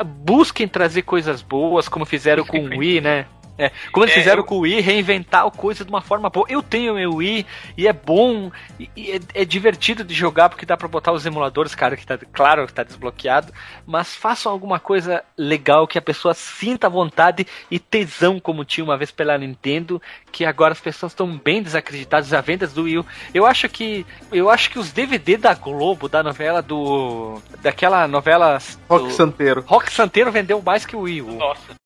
Busquem 0.05 0.69
trazer 0.69 1.03
coisas 1.03 1.41
boas, 1.41 1.89
como 1.89 2.05
fizeram 2.05 2.45
com 2.45 2.59
o 2.59 2.79
Wii, 2.79 3.01
né? 3.01 3.27
É, 3.61 3.71
como 3.93 4.07
eles 4.07 4.17
é, 4.17 4.19
fizeram 4.19 4.41
eu... 4.41 4.45
com 4.45 4.57
o 4.57 4.61
Wii, 4.61 4.81
reinventar 4.81 5.47
a 5.47 5.51
coisa 5.51 5.85
de 5.85 5.91
uma 5.91 6.01
forma 6.01 6.31
boa. 6.31 6.47
Eu 6.49 6.63
tenho 6.63 6.95
meu 6.95 7.17
Wii 7.17 7.45
e 7.77 7.87
é 7.87 7.93
bom, 7.93 8.51
e, 8.79 8.89
e 8.97 9.11
é, 9.13 9.21
é, 9.35 9.45
divertido 9.45 10.03
de 10.03 10.15
jogar 10.15 10.49
porque 10.49 10.65
dá 10.65 10.79
pra 10.79 10.89
botar 10.89 11.13
os 11.13 11.27
emuladores, 11.27 11.75
cara, 11.75 11.95
que 11.95 12.07
tá 12.07 12.19
claro 12.33 12.67
que 12.67 12.73
tá 12.73 12.83
desbloqueado, 12.83 13.53
mas 13.87 14.15
façam 14.15 14.51
alguma 14.51 14.81
coisa 14.81 15.23
legal 15.37 15.87
que 15.87 15.99
a 15.99 16.03
pessoa 16.03 16.33
sinta 16.33 16.89
vontade 16.89 17.47
e 17.71 17.79
tesão, 17.79 18.41
como 18.41 18.65
tinha 18.65 18.83
uma 18.83 18.97
vez 18.97 19.11
pela 19.11 19.37
Nintendo, 19.37 20.01
que 20.33 20.47
agora 20.47 20.73
as 20.73 20.81
pessoas 20.81 21.13
estão 21.13 21.37
bem 21.37 21.63
desacreditadas 21.63 22.33
às 22.33 22.45
vendas 22.45 22.73
do 22.73 22.85
Wii. 22.85 23.05
Eu 23.35 23.45
acho 23.45 23.69
que 23.69 24.07
eu 24.33 24.49
acho 24.49 24.71
que 24.71 24.79
os 24.79 24.91
DVD 24.91 25.37
da 25.37 25.53
Globo, 25.53 26.09
da 26.09 26.23
novela 26.23 26.63
do 26.63 27.43
daquela 27.61 28.09
novela 28.09 28.59
Rock 28.89 29.05
do, 29.05 29.11
Santeiro. 29.11 29.65
Rock 29.67 29.93
Santeiro 29.93 30.33
vendeu 30.33 30.63
mais 30.63 30.87
que 30.87 30.97
o 30.97 31.01
Wii. 31.01 31.21
Nossa. 31.23 31.80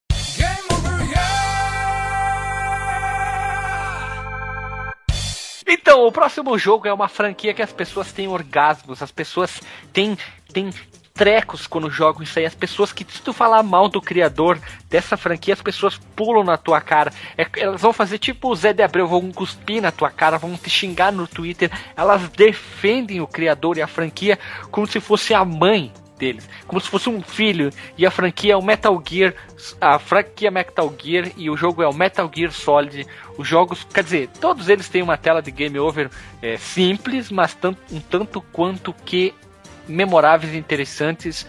Então, 5.67 6.07
o 6.07 6.13
próximo 6.13 6.59
jogo 6.59 6.87
é 6.87 6.93
uma 6.93 7.09
franquia 7.09 7.55
que 7.55 7.63
as 7.63 7.73
pessoas 7.73 8.13
têm 8.13 8.29
orgasmos, 8.29 9.03
as 9.03 9.11
pessoas 9.11 9.61
têm, 9.93 10.17
têm 10.53 10.71
trecos 11.15 11.67
quando 11.67 11.89
jogam 11.89 12.23
isso 12.23 12.39
aí. 12.39 12.45
As 12.45 12.55
pessoas 12.55 12.93
que, 12.93 13.07
se 13.09 13.23
tu 13.23 13.33
falar 13.33 13.63
mal 13.63 13.89
do 13.89 14.03
criador 14.03 14.59
dessa 14.91 15.17
franquia, 15.17 15.55
as 15.55 15.63
pessoas 15.63 15.97
pulam 16.17 16.45
na 16.45 16.59
tua 16.59 16.81
cara. 16.81 17.13
É, 17.39 17.47
elas 17.57 17.81
vão 17.81 17.93
fazer 17.93 18.19
tipo 18.19 18.49
o 18.49 18.55
Zé 18.55 18.73
de 18.73 18.83
Abreu, 18.83 19.07
vão 19.07 19.33
cuspir 19.33 19.81
na 19.81 19.93
tua 19.93 20.11
cara, 20.11 20.37
vão 20.37 20.57
te 20.57 20.69
xingar 20.69 21.13
no 21.13 21.27
Twitter. 21.27 21.71
Elas 21.97 22.29
defendem 22.31 23.21
o 23.21 23.27
criador 23.27 23.79
e 23.79 23.83
a 23.83 23.87
franquia 23.87 24.39
como 24.71 24.87
se 24.87 25.01
fosse 25.01 25.33
a 25.33 25.45
mãe 25.45 25.93
deles, 26.25 26.49
como 26.67 26.81
se 26.81 26.89
fosse 26.89 27.11
um 27.11 27.21
filho. 27.21 27.71
E 27.99 28.07
a 28.07 28.11
franquia 28.11 28.55
é 28.55 28.57
o 28.57 28.63
Metal 28.63 29.03
Gear, 29.07 29.35
a 29.81 29.99
franquia 29.99 30.51
Metal 30.51 30.93
Gear 30.99 31.31
e 31.37 31.51
o 31.51 31.57
jogo 31.57 31.83
é 31.83 31.89
o 31.89 31.93
Metal 31.93 32.31
Gear 32.35 32.51
Solid. 32.51 33.07
Os 33.37 33.47
jogos, 33.47 33.85
quer 33.93 34.03
dizer, 34.03 34.29
todos 34.41 34.69
eles 34.69 34.89
têm 34.89 35.03
uma 35.03 35.19
tela 35.19 35.43
de 35.43 35.51
game 35.51 35.79
over 35.79 36.11
é, 36.41 36.57
simples, 36.57 37.31
mas 37.31 37.55
tanto, 37.55 37.79
um 37.93 38.01
tanto 38.01 38.41
quanto 38.41 38.93
que 39.05 39.35
memoráveis 39.87 40.55
e 40.55 40.57
interessantes. 40.57 41.47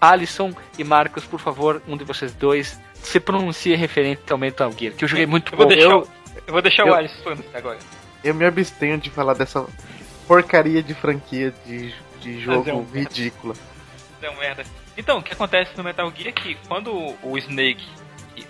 Alisson 0.00 0.52
e 0.78 0.84
Marcos, 0.84 1.24
por 1.24 1.40
favor, 1.40 1.82
um 1.86 1.96
de 1.96 2.04
vocês 2.04 2.32
dois 2.32 2.78
se 2.94 3.20
pronuncie 3.20 3.74
referente 3.74 4.22
ao 4.30 4.38
Metal 4.38 4.72
Gear, 4.72 4.94
que 4.94 5.04
eu 5.04 5.08
joguei 5.08 5.26
muito 5.26 5.52
eu 5.52 5.58
vou 5.58 5.66
Deixar, 5.66 5.90
eu, 5.90 6.08
eu, 6.46 6.52
vou 6.52 6.62
deixar 6.62 6.86
eu, 6.86 6.92
o 6.92 6.94
Alisson 6.94 7.36
agora. 7.52 7.78
Eu 8.22 8.34
me 8.34 8.46
abstenho 8.46 8.98
de 8.98 9.10
falar 9.10 9.34
dessa 9.34 9.66
porcaria 10.26 10.82
de 10.82 10.94
franquia 10.94 11.52
de, 11.66 11.92
de 12.20 12.40
jogo 12.40 12.68
é 12.68 12.74
um 12.74 12.84
ridícula 12.84 13.54
deu 14.24 14.34
merda. 14.34 14.64
Então, 14.96 15.18
o 15.18 15.22
que 15.22 15.32
acontece 15.32 15.76
no 15.76 15.84
Metal 15.84 16.10
Gear 16.16 16.28
é 16.28 16.32
que 16.32 16.56
quando 16.66 17.14
o 17.22 17.38
Snake, 17.38 17.84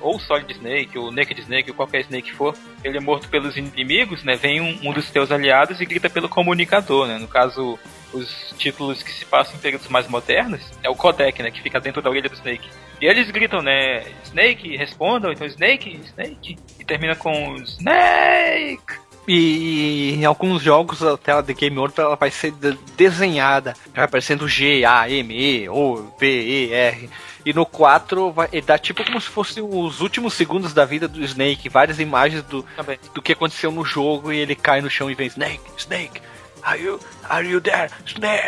ou 0.00 0.16
o 0.16 0.20
Solid 0.20 0.50
Snake, 0.52 0.96
ou 0.96 1.08
o 1.08 1.10
Naked 1.10 1.40
Snake, 1.40 1.70
ou 1.70 1.76
qualquer 1.76 2.02
Snake 2.02 2.32
for, 2.32 2.56
ele 2.82 2.96
é 2.96 3.00
morto 3.00 3.28
pelos 3.28 3.56
inimigos, 3.56 4.22
né? 4.22 4.36
Vem 4.36 4.60
um, 4.60 4.88
um 4.88 4.92
dos 4.92 5.10
teus 5.10 5.30
aliados 5.30 5.80
e 5.80 5.86
grita 5.86 6.08
pelo 6.08 6.28
comunicador, 6.28 7.06
né? 7.06 7.18
No 7.18 7.26
caso, 7.26 7.78
os 8.12 8.54
títulos 8.56 9.02
que 9.02 9.10
se 9.10 9.24
passam 9.24 9.56
em 9.56 9.58
períodos 9.58 9.88
mais 9.88 10.06
modernos, 10.08 10.62
é 10.82 10.88
o 10.88 10.94
codec, 10.94 11.42
né? 11.42 11.50
Que 11.50 11.60
fica 11.60 11.80
dentro 11.80 12.00
da 12.00 12.10
orelha 12.10 12.28
do 12.28 12.34
Snake. 12.34 12.68
E 13.00 13.06
eles 13.06 13.30
gritam, 13.30 13.60
né? 13.60 14.04
Snake, 14.24 14.76
respondam, 14.76 15.32
então 15.32 15.46
Snake, 15.46 16.00
Snake. 16.04 16.56
E 16.78 16.84
termina 16.84 17.16
com 17.16 17.56
Snake! 17.56 19.03
E 19.26 20.12
em 20.14 20.24
alguns 20.24 20.62
jogos 20.62 21.02
a 21.02 21.16
tela 21.16 21.42
de 21.42 21.54
Game 21.54 21.78
Over 21.78 21.94
ela 21.98 22.16
vai 22.16 22.30
ser 22.30 22.52
desenhada, 22.96 23.74
vai 23.94 24.04
aparecendo 24.04 24.46
G, 24.46 24.84
A, 24.84 25.08
M, 25.08 25.34
E, 25.34 25.68
O, 25.68 26.12
V, 26.18 26.26
E, 26.26 26.72
R. 26.72 27.10
E 27.46 27.52
no 27.52 27.66
4 27.66 28.32
vai 28.32 28.48
dá 28.62 28.78
tipo 28.78 29.04
como 29.04 29.20
se 29.20 29.28
fosse 29.28 29.60
os 29.60 30.00
últimos 30.00 30.34
segundos 30.34 30.72
da 30.72 30.84
vida 30.84 31.06
do 31.06 31.22
Snake, 31.22 31.68
várias 31.68 32.00
imagens 32.00 32.42
do, 32.42 32.64
do 33.12 33.22
que 33.22 33.32
aconteceu 33.32 33.70
no 33.70 33.84
jogo 33.84 34.32
e 34.32 34.38
ele 34.38 34.54
cai 34.54 34.80
no 34.80 34.88
chão 34.90 35.10
e 35.10 35.14
vem 35.14 35.26
Snake, 35.26 35.60
Snake, 35.76 36.22
are 36.62 36.82
you, 36.82 36.98
are 37.28 37.46
you 37.46 37.60
there, 37.60 37.90
Snake? 38.06 38.42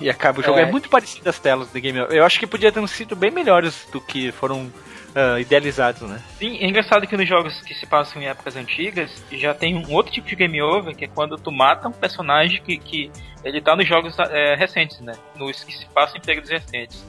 E 0.00 0.10
acaba 0.10 0.40
o 0.40 0.42
jogo. 0.42 0.58
É, 0.58 0.62
é 0.62 0.70
muito 0.70 0.88
parecido 0.88 1.28
as 1.28 1.38
telas 1.38 1.72
de 1.72 1.80
Game 1.80 2.00
Over. 2.00 2.16
Eu 2.16 2.24
acho 2.24 2.38
que 2.38 2.46
podia 2.46 2.70
ter 2.70 2.86
sido 2.88 3.16
bem 3.16 3.30
melhores 3.30 3.86
do 3.92 4.00
que 4.00 4.32
foram 4.32 4.70
uh, 5.16 5.38
idealizados, 5.38 6.02
né? 6.02 6.20
Sim, 6.38 6.58
é 6.58 6.66
engraçado 6.66 7.06
que 7.06 7.16
nos 7.16 7.28
jogos 7.28 7.60
que 7.62 7.74
se 7.74 7.86
passam 7.86 8.20
em 8.20 8.26
épocas 8.26 8.54
antigas 8.54 9.24
já 9.32 9.54
tem 9.54 9.74
um 9.74 9.92
outro 9.92 10.12
tipo 10.12 10.28
de 10.28 10.36
game 10.36 10.60
over, 10.60 10.94
que 10.94 11.06
é 11.06 11.08
quando 11.08 11.36
tu 11.36 11.50
mata 11.50 11.88
um 11.88 11.92
personagem 11.92 12.62
que, 12.62 12.76
que 12.76 13.10
ele 13.42 13.60
tá 13.60 13.74
nos 13.74 13.88
jogos 13.88 14.16
é, 14.18 14.54
recentes, 14.54 15.00
né? 15.00 15.14
Nos 15.34 15.64
que 15.64 15.72
se 15.72 15.86
passam 15.86 16.18
em 16.18 16.20
períodos 16.20 16.50
recentes. 16.50 17.04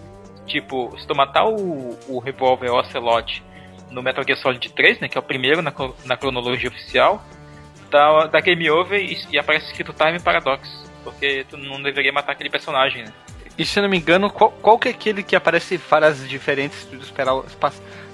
Tipo, 0.46 0.96
se 0.98 1.06
tu 1.06 1.14
matar 1.14 1.46
o, 1.46 1.98
o 2.08 2.20
revólver 2.20 2.72
Ocelot 2.72 3.44
no 3.92 4.02
Metal 4.02 4.24
Gear 4.24 4.38
Solid 4.38 4.70
3, 4.70 5.02
né? 5.02 5.10
Que 5.10 5.18
é 5.18 5.20
o 5.20 5.24
primeiro 5.24 5.62
na, 5.62 5.74
na 6.06 6.16
cronologia 6.16 6.70
oficial, 6.70 7.22
dá, 7.90 8.28
dá 8.28 8.40
game 8.40 8.70
over 8.70 9.00
e, 9.00 9.18
e 9.32 9.38
aparece 9.38 9.68
escrito 9.68 9.94
Time 9.94 10.20
Paradox. 10.20 10.87
Porque 11.08 11.46
tu 11.50 11.56
não 11.56 11.82
deveria 11.82 12.12
matar 12.12 12.34
aquele 12.34 12.50
personagem, 12.50 13.06
né? 13.06 13.14
E 13.58 13.66
se 13.66 13.80
não 13.80 13.88
me 13.88 13.98
engano, 13.98 14.30
qual, 14.30 14.52
qual 14.52 14.78
que 14.78 14.90
é 14.90 14.92
aquele 14.92 15.24
que 15.24 15.36
aparece 15.36 15.78
frases 15.78 16.30
diferentes 16.30 16.80
se 16.80 16.88
tu 16.88 16.96
esperar 16.98 17.34
o, 17.34 17.46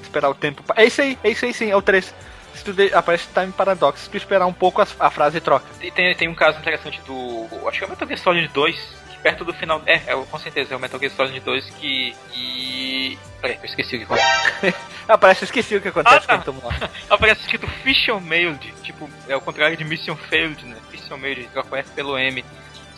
esperar 0.02 0.30
o 0.30 0.36
tempo? 0.36 0.64
É 0.76 0.86
isso 0.86 1.02
aí, 1.02 1.18
é 1.24 1.30
isso 1.32 1.44
aí 1.44 1.54
sim, 1.54 1.72
é 1.72 1.76
o 1.76 1.82
3. 1.82 2.14
Se 2.54 2.64
tu 2.64 2.72
de, 2.72 2.94
aparece 2.94 3.28
Time 3.34 3.52
Paradox, 3.52 4.02
se 4.02 4.10
tu 4.10 4.16
esperar 4.16 4.46
um 4.46 4.54
pouco 4.54 4.80
a, 4.80 4.88
a 5.00 5.10
frase 5.10 5.42
troca. 5.42 5.66
E 5.82 5.90
tem, 5.90 6.16
tem 6.16 6.28
um 6.28 6.36
caso 6.36 6.60
interessante 6.60 7.02
do. 7.02 7.48
Acho 7.68 7.80
que 7.80 7.84
é 7.84 7.88
o 7.88 7.90
Metal 7.90 8.08
Gear 8.08 8.20
Solid 8.20 8.48
2, 8.48 8.76
que 9.10 9.18
perto 9.18 9.44
do 9.44 9.54
final. 9.56 9.82
É, 9.88 9.96
é 9.96 10.26
com 10.30 10.38
certeza, 10.38 10.76
é 10.76 10.78
o 10.78 10.80
Metal 10.80 11.00
Gear 11.00 11.12
Solid 11.12 11.40
2 11.40 11.70
que. 11.72 12.16
E. 12.36 13.18
Peraí, 13.42 13.58
eu 13.58 13.66
esqueci 13.66 13.96
o 13.96 14.00
que 14.00 14.06
acontece. 14.06 14.76
Aparece, 15.10 15.44
esqueci 15.46 15.76
o 15.76 15.82
que 15.82 15.88
acontece 15.90 16.26
ah, 16.30 16.38
tá. 16.38 16.38
quando 16.38 16.64
Aparece 17.10 17.42
escrito 17.42 17.68
Fission 17.68 18.20
Mailed, 18.20 18.74
tipo, 18.84 19.10
é 19.28 19.36
o 19.36 19.42
contrário 19.42 19.76
de 19.76 19.84
Mission 19.84 20.16
Failed, 20.16 20.64
né? 20.66 20.78
Fission 20.92 21.18
Mailed, 21.18 21.50
troca 21.52 21.76
o 21.76 21.78
F 21.78 21.92
pelo 21.92 22.18
M. 22.18 22.46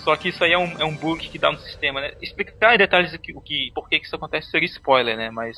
Só 0.06 0.16
que 0.16 0.30
isso 0.30 0.44
aí 0.44 0.54
é 0.54 0.58
um, 0.58 0.80
é 0.80 0.86
um 0.86 0.96
bug 0.96 1.28
que 1.28 1.40
dá 1.40 1.52
no 1.52 1.58
sistema, 1.58 2.00
né? 2.00 2.14
Explicar 2.22 2.76
em 2.76 2.78
detalhes 2.78 3.12
o 3.12 3.18
que, 3.18 3.34
o 3.34 3.42
que, 3.42 3.72
por 3.74 3.90
que 3.90 3.98
isso 3.98 4.16
acontece 4.16 4.52
seria 4.52 4.68
spoiler, 4.68 5.18
né? 5.18 5.32
Mas 5.32 5.58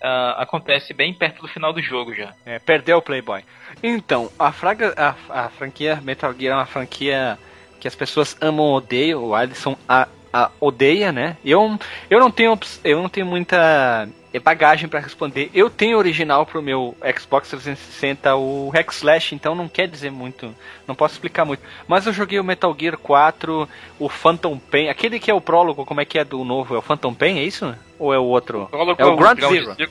uh, 0.00 0.32
acontece 0.38 0.94
bem 0.94 1.12
perto 1.12 1.42
do 1.42 1.48
final 1.48 1.74
do 1.74 1.82
jogo 1.82 2.14
já. 2.14 2.32
É, 2.46 2.58
perdeu 2.58 2.96
o 2.96 3.02
Playboy. 3.02 3.44
Então, 3.82 4.32
a, 4.38 4.50
fraga, 4.50 4.94
a, 4.96 5.44
a 5.44 5.48
franquia 5.50 6.00
Metal 6.00 6.32
Gear 6.32 6.54
é 6.54 6.56
uma 6.56 6.64
franquia 6.64 7.38
que 7.78 7.86
as 7.86 7.94
pessoas 7.94 8.34
amam 8.40 8.64
ou 8.64 8.76
odeiam. 8.76 9.22
O 9.22 9.34
Alisson 9.34 9.76
a, 9.86 10.08
a 10.32 10.50
odeia, 10.60 11.12
né? 11.12 11.36
Eu, 11.44 11.78
eu, 12.08 12.20
não 12.20 12.30
tenho, 12.30 12.58
eu 12.82 13.02
não 13.02 13.08
tenho 13.08 13.26
muita 13.26 14.08
é 14.32 14.40
bagagem 14.40 14.88
para 14.88 15.00
responder. 15.00 15.50
Eu 15.52 15.68
tenho 15.68 15.98
original 15.98 16.46
pro 16.46 16.62
meu 16.62 16.96
Xbox 17.18 17.50
360 17.50 18.34
o 18.36 18.70
Hack 18.70 18.90
Slash, 18.90 19.34
então 19.34 19.54
não 19.54 19.68
quer 19.68 19.86
dizer 19.86 20.10
muito, 20.10 20.54
não 20.86 20.94
posso 20.94 21.14
explicar 21.14 21.44
muito. 21.44 21.62
Mas 21.86 22.06
eu 22.06 22.12
joguei 22.12 22.40
o 22.40 22.44
Metal 22.44 22.74
Gear 22.78 22.96
4, 22.96 23.68
o 23.98 24.08
Phantom 24.08 24.58
Pain, 24.58 24.88
aquele 24.88 25.20
que 25.20 25.30
é 25.30 25.34
o 25.34 25.40
prólogo, 25.40 25.84
como 25.84 26.00
é 26.00 26.04
que 26.04 26.18
é 26.18 26.24
do 26.24 26.42
novo? 26.44 26.74
É 26.74 26.78
o 26.78 26.82
Phantom 26.82 27.12
Pain, 27.12 27.38
é 27.38 27.44
isso? 27.44 27.74
Ou 27.98 28.14
é 28.14 28.18
o 28.18 28.24
outro? 28.24 28.70
é 28.72 29.04
o 29.04 29.16
Ground, 29.16 29.38
Ground 29.38 29.54
Zero. 29.54 29.74
Zero. 29.74 29.90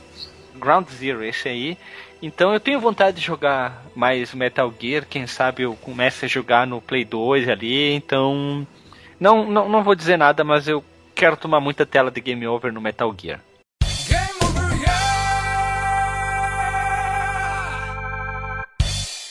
Ground 0.56 0.88
Zero, 0.89 1.24
esse 1.24 1.48
aí. 1.48 1.78
Então 2.22 2.54
eu 2.54 2.60
tenho 2.60 2.80
vontade 2.80 3.18
de 3.18 3.26
jogar 3.26 3.84
mais 3.96 4.34
Metal 4.34 4.74
Gear, 4.80 5.06
quem 5.08 5.28
sabe 5.28 5.64
eu 5.64 5.76
comece 5.76 6.26
a 6.26 6.28
jogar 6.28 6.66
no 6.66 6.82
Play 6.82 7.06
2 7.06 7.50
ali, 7.50 7.94
então 7.94 8.66
não, 9.22 9.45
não, 9.45 9.69
não 9.69 9.84
vou 9.84 9.93
dizer 9.93 10.17
nada, 10.17 10.43
mas 10.43 10.67
eu 10.67 10.84
quero 11.13 11.38
tomar 11.38 11.59
muita 11.59 11.86
tela 11.86 12.09
de 12.09 12.19
Game 12.19 12.47
Over 12.47 12.74
no 12.74 12.82
Metal 12.82 13.15
Gear. 13.15 13.39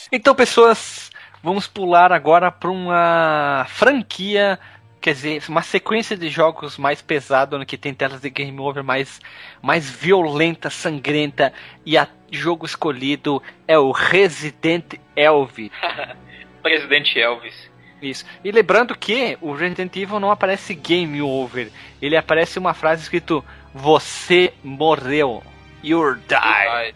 Então, 0.09 0.33
pessoas, 0.33 1.11
vamos 1.43 1.67
pular 1.67 2.13
agora 2.13 2.49
para 2.49 2.71
uma 2.71 3.65
franquia, 3.67 4.57
quer 5.01 5.13
dizer, 5.13 5.43
uma 5.49 5.61
sequência 5.61 6.15
de 6.15 6.29
jogos 6.29 6.77
mais 6.77 7.01
pesado, 7.01 7.59
no 7.59 7.65
que 7.65 7.77
tem 7.77 7.93
telas 7.93 8.21
de 8.21 8.29
game 8.29 8.57
over 8.61 8.85
mais, 8.85 9.19
mais 9.61 9.89
violenta, 9.89 10.69
sangrenta, 10.69 11.51
e 11.85 11.97
o 11.97 12.07
jogo 12.29 12.65
escolhido 12.65 13.43
é 13.67 13.77
o 13.77 13.91
Resident 13.91 14.93
Elvis. 15.17 15.71
Resident 16.63 17.13
Elvis. 17.15 17.70
Isso. 18.01 18.25
E 18.43 18.51
lembrando 18.51 18.95
que 18.97 19.37
o 19.41 19.53
Resident 19.53 19.95
Evil 19.95 20.19
não 20.19 20.31
aparece 20.31 20.73
game 20.73 21.21
over, 21.21 21.69
ele 22.01 22.17
aparece 22.17 22.57
uma 22.57 22.73
frase 22.73 23.03
escrito 23.03 23.43
você 23.73 24.53
morreu. 24.63 25.43
You 25.83 26.15
die. 26.15 26.35
You 26.35 26.91
die. 26.91 26.95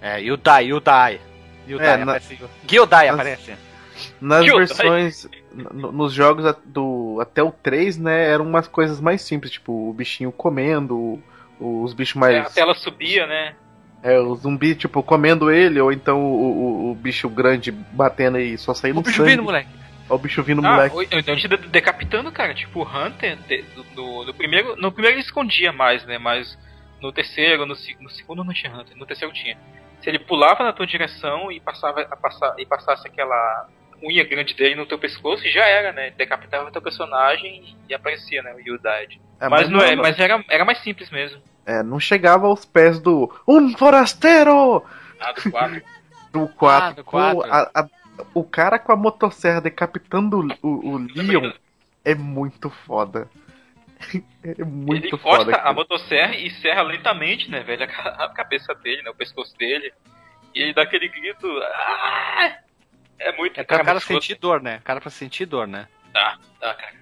É, 0.00 0.20
you 0.20 0.36
die, 0.36 0.68
you 0.68 0.80
die. 0.80 1.20
Gildai 1.66 1.98
é, 1.98 2.02
aparece. 2.02 2.38
Gildai 2.66 3.08
aparece. 3.08 3.54
Nas 4.20 4.44
Gildai. 4.44 4.66
versões. 4.66 5.28
nos 5.52 6.12
jogos 6.12 6.54
do, 6.64 7.18
até 7.20 7.42
o 7.42 7.50
3, 7.50 7.98
né, 7.98 8.28
eram 8.30 8.44
umas 8.44 8.68
coisas 8.68 9.00
mais 9.00 9.22
simples, 9.22 9.52
tipo 9.52 9.90
o 9.90 9.92
bichinho 9.92 10.30
comendo, 10.30 11.20
os 11.58 11.92
bichos 11.92 12.14
mais. 12.14 12.46
A 12.46 12.50
tela 12.50 12.74
subia, 12.74 13.26
né? 13.26 13.54
É, 14.02 14.18
o 14.20 14.36
zumbi, 14.36 14.74
tipo, 14.74 15.02
comendo 15.02 15.50
ele, 15.50 15.80
ou 15.80 15.90
então 15.90 16.20
o, 16.20 16.88
o, 16.88 16.90
o 16.92 16.94
bicho 16.94 17.28
grande 17.28 17.72
batendo 17.72 18.38
e 18.38 18.56
só 18.56 18.72
saindo 18.72 19.00
O 19.00 19.02
bicho 19.02 19.16
sangue. 19.16 19.30
vindo, 19.30 19.42
moleque. 19.42 19.68
Ó, 20.08 20.14
o 20.14 20.18
bicho 20.18 20.42
vindo, 20.42 20.64
Ah, 20.66 20.70
moleque. 20.72 20.94
ou 20.94 21.02
então 21.02 21.34
a 21.34 21.36
gente 21.36 21.48
de- 21.48 21.68
decapitando, 21.68 22.30
cara. 22.30 22.54
Tipo, 22.54 22.80
o 22.80 22.82
Hunter, 22.84 23.36
de- 23.48 23.62
do, 23.62 23.82
do- 23.94 24.24
do 24.26 24.34
primeiro. 24.34 24.76
No 24.76 24.92
primeiro 24.92 25.16
ele 25.16 25.24
escondia 25.24 25.72
mais, 25.72 26.04
né? 26.04 26.16
Mas 26.18 26.56
no 27.00 27.10
terceiro, 27.12 27.66
no, 27.66 27.74
no 28.00 28.10
segundo 28.10 28.44
não 28.44 28.52
tinha 28.54 28.72
Hunter, 28.72 28.96
no 28.96 29.04
terceiro 29.06 29.32
tinha. 29.34 29.56
Se 30.00 30.08
ele 30.08 30.18
pulava 30.18 30.62
na 30.62 30.72
tua 30.72 30.86
direção 30.86 31.50
e 31.50 31.58
passava 31.58 32.02
a 32.02 32.16
passar, 32.16 32.54
e 32.58 32.64
passasse 32.66 33.06
aquela 33.08 33.68
unha 34.02 34.22
grande 34.24 34.54
dele 34.54 34.74
no 34.74 34.84
teu 34.86 34.98
pescoço, 34.98 35.42
já 35.48 35.64
era, 35.66 35.90
né? 35.92 36.10
Decapitava 36.10 36.70
teu 36.70 36.82
personagem 36.82 37.76
e 37.88 37.94
aparecia, 37.94 38.42
né? 38.42 38.52
O 38.52 38.58
Died. 38.62 39.20
É, 39.40 39.48
mas 39.48 39.68
não 39.68 39.80
é, 39.80 39.96
mas 39.96 40.18
era, 40.18 40.44
era 40.50 40.64
mais 40.64 40.78
simples 40.78 41.10
mesmo. 41.10 41.40
é, 41.64 41.82
não 41.82 41.98
chegava 41.98 42.46
aos 42.46 42.64
pés 42.64 43.00
do 43.00 43.34
Um 43.48 43.76
Forasteiro! 43.76 44.84
Ah, 45.18 45.32
do 45.32 45.50
4. 45.50 45.82
Do 46.32 46.48
4. 46.48 46.86
Ah, 46.88 46.90
do 46.92 47.02
quatro. 47.04 47.50
O 48.34 48.44
cara 48.44 48.78
com 48.78 48.92
a 48.92 48.96
motosserra 48.96 49.60
decapitando 49.60 50.38
o, 50.62 50.68
o, 50.68 50.90
o 50.94 50.98
Leon 51.14 51.52
é 52.04 52.14
muito 52.14 52.70
foda. 52.70 53.28
É 54.44 54.62
muito 54.62 55.06
ele 55.06 55.18
foda. 55.18 55.42
encosta 55.42 55.50
a 55.56 55.58
cara. 55.58 55.72
motosserra 55.72 56.36
e 56.36 56.50
serra 56.50 56.82
lentamente, 56.82 57.50
né, 57.50 57.62
velho? 57.62 57.82
A 57.84 57.86
ca- 57.86 58.16
a 58.24 58.28
cabeça 58.28 58.74
dele, 58.74 59.02
né? 59.02 59.10
O 59.10 59.14
pescoço 59.14 59.56
dele. 59.56 59.92
E 60.54 60.60
ele 60.62 60.72
dá 60.74 60.82
aquele 60.82 61.08
grito. 61.08 61.46
"Ah!" 61.62 62.58
É 63.18 63.32
muito 63.32 63.58
É 63.58 63.64
pra 63.64 63.76
o 63.76 63.78
cara 63.84 63.92
muito 63.94 64.06
sentir 64.06 64.34
dor, 64.38 64.60
né? 64.62 64.76
O 64.76 64.82
cara 64.82 65.00
pra 65.00 65.10
sentir 65.10 65.46
dor, 65.46 65.66
né? 65.66 65.88
Tá, 66.12 66.38
tá, 66.60 66.74
cara. 66.74 66.94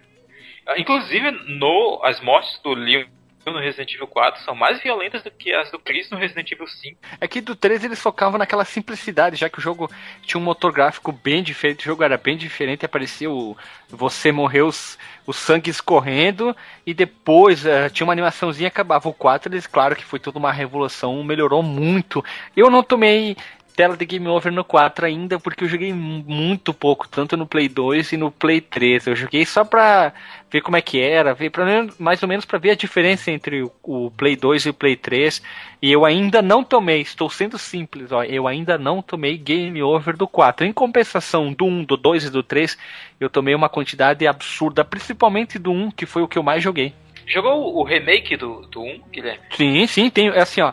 Inclusive, 0.78 1.30
no, 1.58 2.00
as 2.04 2.20
mortes 2.20 2.58
do 2.62 2.72
Leon 2.74 3.06
no 3.52 3.60
Resident 3.60 3.92
Evil 3.92 4.06
4 4.06 4.42
são 4.42 4.54
mais 4.54 4.80
violentas 4.80 5.22
do 5.22 5.30
que 5.30 5.52
as 5.52 5.70
do 5.70 5.78
Chris 5.78 6.10
no 6.10 6.16
Resident 6.16 6.50
Evil 6.50 6.66
5. 6.66 6.98
É 7.20 7.28
que 7.28 7.40
do 7.40 7.54
3 7.54 7.84
eles 7.84 8.00
focavam 8.00 8.38
naquela 8.38 8.64
simplicidade, 8.64 9.36
já 9.36 9.48
que 9.48 9.58
o 9.58 9.62
jogo 9.62 9.90
tinha 10.22 10.40
um 10.40 10.44
motor 10.44 10.72
gráfico 10.72 11.12
bem 11.12 11.42
diferente, 11.42 11.80
o 11.80 11.84
jogo 11.84 12.02
era 12.02 12.16
bem 12.16 12.36
diferente, 12.36 12.84
aparecia 12.86 13.30
o. 13.30 13.56
Você 13.88 14.32
morreu 14.32 14.66
os, 14.66 14.98
o 15.26 15.32
sangue 15.32 15.70
escorrendo, 15.70 16.56
e 16.86 16.92
depois 16.92 17.64
eh, 17.64 17.88
tinha 17.90 18.06
uma 18.06 18.12
animaçãozinha 18.12 18.68
acabava. 18.68 19.08
O 19.08 19.12
4, 19.12 19.52
eles, 19.52 19.66
claro 19.66 19.94
que 19.94 20.04
foi 20.04 20.18
toda 20.18 20.38
uma 20.38 20.52
revolução, 20.52 21.22
melhorou 21.22 21.62
muito. 21.62 22.24
Eu 22.56 22.70
não 22.70 22.82
tomei 22.82 23.36
tela 23.76 23.96
de 23.96 24.04
game 24.04 24.26
over 24.28 24.52
no 24.52 24.64
4 24.64 25.06
ainda, 25.06 25.38
porque 25.40 25.64
eu 25.64 25.68
joguei 25.68 25.92
mu- 25.92 26.24
muito 26.26 26.72
pouco, 26.72 27.08
tanto 27.08 27.36
no 27.36 27.46
Play 27.46 27.68
2 27.68 28.12
e 28.12 28.16
no 28.16 28.30
Play 28.30 28.60
3. 28.60 29.06
Eu 29.06 29.16
joguei 29.16 29.44
só 29.44 29.64
pra 29.64 30.12
ver 30.50 30.60
como 30.60 30.76
é 30.76 30.80
que 30.80 31.00
era, 31.00 31.34
ver 31.34 31.50
pra, 31.50 31.64
mais 31.98 32.22
ou 32.22 32.28
menos 32.28 32.44
pra 32.44 32.58
ver 32.58 32.70
a 32.70 32.74
diferença 32.76 33.30
entre 33.30 33.62
o, 33.62 33.72
o 33.82 34.10
Play 34.12 34.36
2 34.36 34.66
e 34.66 34.70
o 34.70 34.74
Play 34.74 34.96
3. 34.96 35.42
E 35.82 35.90
eu 35.90 36.04
ainda 36.04 36.40
não 36.40 36.62
tomei, 36.62 37.00
estou 37.00 37.28
sendo 37.28 37.58
simples, 37.58 38.12
ó, 38.12 38.22
eu 38.24 38.46
ainda 38.46 38.78
não 38.78 39.02
tomei 39.02 39.36
game 39.36 39.82
over 39.82 40.16
do 40.16 40.26
4. 40.28 40.66
Em 40.66 40.72
compensação 40.72 41.52
do 41.52 41.64
1, 41.66 41.84
do 41.84 41.96
2 41.96 42.24
e 42.26 42.30
do 42.30 42.42
3, 42.42 42.78
eu 43.18 43.28
tomei 43.28 43.54
uma 43.54 43.68
quantidade 43.68 44.26
absurda, 44.26 44.84
principalmente 44.84 45.58
do 45.58 45.72
1, 45.72 45.90
que 45.90 46.06
foi 46.06 46.22
o 46.22 46.28
que 46.28 46.38
eu 46.38 46.42
mais 46.42 46.62
joguei. 46.62 46.94
Jogou 47.26 47.76
o 47.76 47.82
remake 47.84 48.36
do, 48.36 48.66
do 48.66 48.82
1, 48.82 49.00
Guilherme? 49.10 49.40
Sim, 49.56 49.86
sim, 49.86 50.10
tem. 50.10 50.28
É 50.28 50.40
assim, 50.40 50.60
ó. 50.60 50.72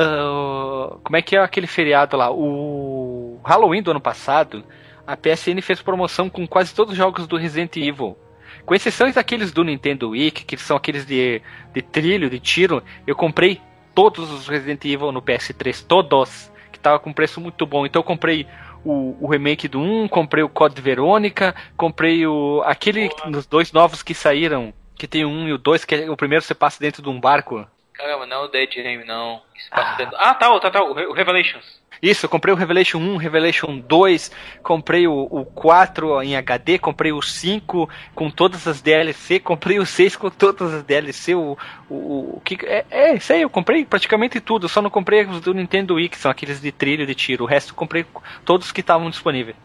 Ah, 0.00 0.96
como 1.02 1.16
é 1.16 1.22
que 1.22 1.34
é 1.34 1.40
aquele 1.40 1.66
feriado 1.66 2.16
lá? 2.16 2.30
O 2.30 3.40
Halloween 3.44 3.82
do 3.82 3.90
ano 3.90 4.00
passado, 4.00 4.64
a 5.04 5.16
PSN 5.16 5.60
fez 5.60 5.82
promoção 5.82 6.30
com 6.30 6.46
quase 6.46 6.72
todos 6.72 6.92
os 6.92 6.98
jogos 6.98 7.26
do 7.26 7.36
Resident 7.36 7.76
Evil. 7.76 8.16
Com 8.64 8.74
exceção 8.74 9.10
daqueles 9.10 9.50
do 9.50 9.64
Nintendo 9.64 10.10
Wii, 10.10 10.30
que 10.30 10.56
são 10.56 10.76
aqueles 10.76 11.04
de, 11.04 11.42
de 11.72 11.82
trilho, 11.82 12.30
de 12.30 12.38
tiro, 12.38 12.80
eu 13.06 13.16
comprei 13.16 13.60
todos 13.92 14.30
os 14.30 14.46
Resident 14.46 14.84
Evil 14.84 15.10
no 15.10 15.20
PS3, 15.20 15.84
todos, 15.84 16.52
que 16.70 16.78
tava 16.78 17.00
com 17.00 17.12
preço 17.12 17.40
muito 17.40 17.66
bom. 17.66 17.84
Então 17.84 17.98
eu 17.98 18.04
comprei 18.04 18.46
o, 18.84 19.16
o 19.20 19.28
remake 19.28 19.66
do 19.66 19.80
1, 19.80 20.06
comprei 20.06 20.44
o 20.44 20.48
Code 20.48 20.80
Verônica, 20.80 21.56
comprei 21.76 22.24
o 22.24 22.62
aquele 22.64 23.08
Boa. 23.08 23.30
dos 23.32 23.46
dois 23.46 23.72
novos 23.72 24.02
que 24.02 24.14
saíram, 24.14 24.72
que 24.94 25.08
tem 25.08 25.24
o 25.24 25.28
1 25.28 25.48
e 25.48 25.52
o 25.54 25.58
2, 25.58 25.84
que 25.84 25.94
é, 25.96 26.10
o 26.10 26.16
primeiro 26.16 26.44
você 26.44 26.54
passa 26.54 26.78
dentro 26.78 27.02
de 27.02 27.08
um 27.08 27.18
barco. 27.18 27.66
Caramba, 27.98 28.26
não 28.26 28.36
é 28.36 28.44
o 28.44 28.48
Dead 28.48 28.70
Game, 28.70 29.04
não. 29.04 29.42
Ah. 29.72 29.94
dentro- 29.96 30.16
ah 30.16 30.32
tá, 30.32 30.60
tá, 30.60 30.70
tá, 30.70 30.82
o 30.84 30.92
Re- 30.94 31.06
o 31.06 31.12
Revelations. 31.12 31.76
Isso, 32.00 32.26
eu 32.26 32.30
comprei 32.30 32.54
o 32.54 32.56
Revelation 32.56 32.98
1, 32.98 33.16
Revelation 33.16 33.76
2, 33.80 34.30
comprei 34.62 35.08
o, 35.08 35.26
o 35.28 35.44
4 35.44 36.22
em 36.22 36.36
HD, 36.36 36.78
comprei 36.78 37.10
o 37.10 37.20
5 37.20 37.90
com 38.14 38.30
todas 38.30 38.68
as 38.68 38.80
DLC, 38.80 39.40
comprei 39.40 39.80
o 39.80 39.84
6 39.86 40.14
com 40.14 40.30
todas 40.30 40.72
as 40.72 40.84
DLC, 40.84 41.34
o, 41.34 41.58
o, 41.90 42.36
o 42.36 42.42
que 42.44 42.56
é, 42.64 42.84
é 42.88 43.14
isso 43.16 43.32
aí, 43.32 43.42
eu 43.42 43.50
comprei 43.50 43.84
praticamente 43.84 44.38
tudo, 44.40 44.68
só 44.68 44.80
não 44.80 44.90
comprei 44.90 45.24
os 45.26 45.40
do 45.40 45.52
Nintendo 45.52 45.94
Wii, 45.96 46.08
que 46.08 46.18
são 46.18 46.30
aqueles 46.30 46.60
de 46.60 46.70
trilho 46.70 47.04
de 47.04 47.16
tiro, 47.16 47.42
o 47.42 47.48
resto 47.48 47.70
eu 47.70 47.74
comprei 47.74 48.06
todos 48.44 48.70
que 48.70 48.80
estavam 48.80 49.10
disponíveis. 49.10 49.56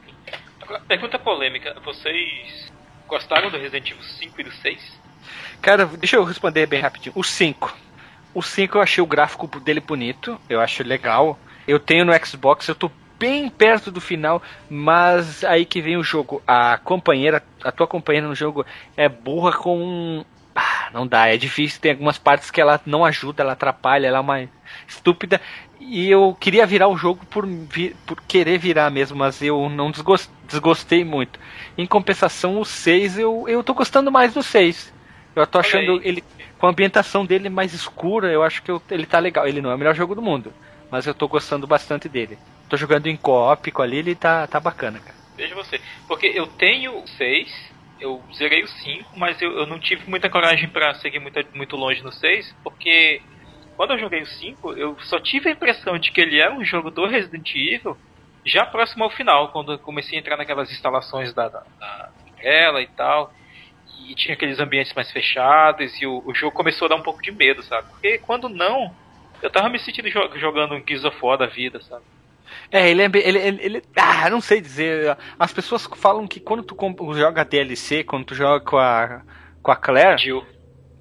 Pergunta 0.88 1.20
polêmica. 1.20 1.76
Vocês 1.86 2.72
gostaram 3.08 3.52
do 3.52 3.58
Resident 3.58 3.92
Evil 3.92 4.02
5 4.04 4.42
e 4.42 4.44
do 4.44 4.52
6? 4.52 5.00
Cara, 5.62 5.86
deixa 5.86 6.16
eu 6.16 6.24
responder 6.24 6.66
bem 6.66 6.82
rapidinho. 6.82 7.14
O 7.16 7.24
5. 7.24 7.78
O 8.34 8.42
5 8.42 8.78
eu 8.78 8.82
achei 8.82 9.04
o 9.04 9.08
gráfico 9.08 9.48
dele 9.60 9.80
bonito, 9.80 10.40
eu 10.50 10.60
acho 10.60 10.84
legal. 10.84 11.38
Eu 11.68 11.80
tenho 11.80 12.04
no 12.06 12.26
Xbox, 12.26 12.68
eu 12.68 12.76
tô 12.76 12.90
bem 13.20 13.48
perto 13.50 13.92
do 13.92 14.02
final, 14.02 14.42
mas 14.70 15.44
aí 15.44 15.66
que 15.66 15.82
vem 15.82 15.96
o 15.98 16.04
jogo. 16.04 16.42
A 16.48 16.78
companheira, 16.84 17.44
a 17.64 17.72
tua 17.72 17.88
companheira 17.88 18.28
no 18.28 18.36
jogo 18.36 18.66
é 18.98 19.08
burra 19.08 19.54
com. 19.54 20.26
Ah, 20.56 20.90
não 20.94 21.08
dá, 21.08 21.28
é 21.28 21.38
difícil. 21.38 21.80
Tem 21.82 21.92
algumas 21.92 22.18
partes 22.18 22.52
que 22.52 22.60
ela 22.62 22.80
não 22.86 23.06
ajuda, 23.06 23.42
ela 23.44 23.54
atrapalha, 23.54 24.08
ela 24.08 24.18
é 24.18 24.22
uma 24.22 24.50
estúpida. 24.88 25.40
E 25.80 26.10
eu 26.10 26.36
queria 26.40 26.66
virar 26.66 26.88
o 26.88 26.98
jogo 26.98 27.26
por, 27.26 27.46
vi- 27.46 27.96
por 28.06 28.22
querer 28.22 28.58
virar 28.58 28.90
mesmo, 28.90 29.18
mas 29.18 29.42
eu 29.42 29.70
não 29.70 29.90
desgos- 29.92 30.30
desgostei 30.48 31.04
muito. 31.04 31.40
Em 31.78 31.86
compensação, 31.86 32.60
o 32.60 32.66
6, 32.66 33.18
eu, 33.20 33.46
eu 33.48 33.64
tô 33.64 33.74
gostando 33.74 34.12
mais 34.12 34.34
do 34.34 34.42
6. 34.44 34.94
Eu 35.36 35.46
tô 35.48 35.58
achando 35.60 36.00
ele 36.04 36.24
com 36.64 36.68
a 36.68 36.70
ambientação 36.70 37.26
dele 37.26 37.50
mais 37.50 37.74
escura, 37.74 38.32
eu 38.32 38.42
acho 38.42 38.64
que 38.64 38.72
eu- 38.72 38.82
ele 38.90 39.06
tá 39.06 39.20
legal. 39.20 39.46
Ele 39.46 39.60
não 39.62 39.70
é 39.70 39.76
o 39.76 39.78
melhor 39.78 39.94
jogo 39.94 40.16
do 40.16 40.22
mundo, 40.22 40.54
mas 40.90 41.06
eu 41.06 41.14
tô 41.14 41.28
gostando 41.28 41.68
bastante 41.68 42.08
dele. 42.08 42.38
Tô 42.70 42.78
jogando 42.78 43.08
em 43.08 43.18
co-op 43.18 43.70
com 43.70 43.82
ali, 43.82 43.98
ele 43.98 44.16
tá, 44.16 44.48
tá 44.48 44.62
bacana, 44.62 44.98
cara. 44.98 45.14
Veja 45.36 45.54
você. 45.56 45.82
Porque 46.08 46.28
eu 46.28 46.48
tenho 46.48 47.06
6, 47.06 47.54
eu 48.00 48.24
zerei 48.34 48.64
o 48.64 48.68
5, 48.68 49.20
mas 49.20 49.42
eu, 49.42 49.52
eu 49.58 49.68
não 49.68 49.78
tive 49.78 50.10
muita 50.10 50.30
coragem 50.30 50.70
pra 50.70 50.94
seguir 50.94 51.20
muito, 51.20 51.38
muito 51.54 51.76
longe 51.76 52.02
no 52.02 52.14
6, 52.14 52.56
porque 52.64 53.22
quando 53.76 53.92
eu 53.92 54.00
joguei 54.00 54.22
o 54.22 54.26
5, 54.26 54.72
eu 54.72 54.98
só 55.02 55.20
tive 55.20 55.50
a 55.50 55.52
impressão 55.52 56.00
de 56.00 56.14
que 56.14 56.22
ele 56.22 56.40
era 56.40 56.54
um 56.54 56.64
jogo 56.64 56.90
do 56.90 57.06
Resident 57.06 57.54
Evil 57.54 57.98
já 58.46 58.66
próximo 58.66 59.04
ao 59.04 59.10
final, 59.10 59.52
quando 59.52 59.74
eu 59.74 59.80
comecei 59.80 60.18
a 60.18 60.22
entrar 60.22 60.38
naquelas 60.38 60.72
instalações 60.72 61.34
da, 61.34 61.50
da, 61.50 61.60
da 61.60 62.82
e 62.82 62.88
tal. 62.96 63.34
E 64.12 64.16
tinha 64.16 64.34
aqueles 64.34 64.60
ambientes 64.60 64.94
mais 64.94 65.12
fechados 65.12 66.02
e 66.02 66.06
o, 66.06 66.22
o 66.26 66.34
jogo 66.34 66.56
começou 66.56 66.86
a 66.86 66.90
dar 66.90 66.96
um 66.96 67.02
pouco 67.04 67.22
de 67.22 67.32
medo, 67.32 67.64
sabe? 67.64 67.88
Porque 67.90 68.18
quando 68.20 68.48
não, 68.50 68.94
eu 69.42 69.50
tava 69.50 69.70
me 69.70 69.80
sentindo 69.80 70.10
jo- 70.10 70.38
jogando 70.38 70.76
um 70.76 70.84
Gears 70.86 71.04
of 71.06 71.18
War 71.22 71.38
da 71.38 71.46
vida, 71.48 71.82
sabe? 71.82 72.04
É, 72.72 72.90
ele 72.90 73.02
é 73.02 73.06
ele, 73.06 73.38
ele, 73.40 73.62
ele- 73.62 73.84
ah, 73.96 74.30
não 74.30 74.42
sei 74.42 74.62
dizer. 74.62 75.18
As 75.40 75.52
pessoas 75.54 75.88
falam 75.96 76.28
que 76.28 76.40
quando 76.40 76.64
tu 76.64 76.76
joga 77.16 77.44
DLC, 77.46 78.04
quando 78.04 78.26
tu 78.26 78.36
joga 78.36 78.64
com 78.64 78.78
a 78.78 79.22
com 79.62 79.72
a 79.72 79.76
Claire, 79.76 80.18
Jill. 80.22 80.46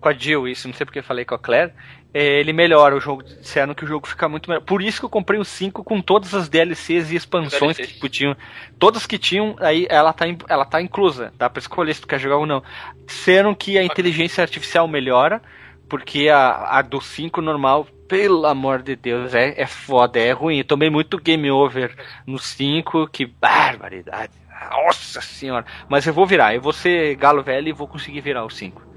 com 0.00 0.08
a 0.08 0.12
Jill, 0.12 0.46
isso, 0.48 0.68
não 0.68 0.74
sei 0.74 0.86
porque 0.86 1.00
eu 1.00 1.04
falei 1.04 1.24
com 1.24 1.34
a 1.34 1.38
Claire, 1.38 1.72
ele 2.14 2.52
melhora 2.52 2.94
o 2.94 3.00
jogo, 3.00 3.22
disseram 3.22 3.74
que 3.74 3.84
o 3.84 3.86
jogo 3.86 4.06
fica 4.06 4.28
muito 4.28 4.48
melhor. 4.48 4.62
Por 4.62 4.82
isso 4.82 5.00
que 5.00 5.04
eu 5.04 5.10
comprei 5.10 5.40
o 5.40 5.44
5 5.44 5.82
com 5.82 6.00
todas 6.00 6.34
as 6.34 6.48
DLCs 6.48 7.10
e 7.10 7.16
expansões 7.16 7.76
DLCs. 7.76 7.92
que 7.92 8.00
podiam. 8.00 8.36
Todas 8.78 9.06
que 9.06 9.18
tinham, 9.18 9.56
aí 9.60 9.86
ela 9.88 10.12
tá, 10.12 10.26
ela 10.48 10.64
tá 10.64 10.82
inclusa. 10.82 11.32
Dá 11.38 11.48
pra 11.48 11.60
escolher 11.60 11.94
se 11.94 12.02
tu 12.02 12.06
quer 12.06 12.20
jogar 12.20 12.36
ou 12.36 12.46
não. 12.46 12.62
Disseram 13.06 13.54
que 13.54 13.78
a 13.78 13.84
inteligência 13.84 14.42
artificial 14.42 14.86
melhora, 14.86 15.40
porque 15.88 16.28
a, 16.28 16.78
a 16.78 16.82
do 16.82 17.00
5 17.00 17.40
normal, 17.40 17.86
pelo 18.06 18.44
amor 18.44 18.82
de 18.82 18.94
Deus, 18.94 19.34
é, 19.34 19.54
é 19.58 19.66
foda, 19.66 20.18
é 20.18 20.32
ruim. 20.32 20.58
Eu 20.58 20.64
tomei 20.64 20.90
muito 20.90 21.18
game 21.18 21.50
over 21.50 21.96
no 22.26 22.38
5, 22.38 23.08
que 23.08 23.24
barbaridade. 23.24 24.32
Nossa 24.70 25.20
senhora. 25.22 25.64
Mas 25.88 26.06
eu 26.06 26.12
vou 26.12 26.26
virar, 26.26 26.54
eu 26.54 26.60
vou 26.60 26.72
ser 26.74 27.14
galo 27.16 27.42
velho 27.42 27.68
e 27.68 27.72
vou 27.72 27.88
conseguir 27.88 28.20
virar 28.20 28.44
o 28.44 28.50
5. 28.50 28.91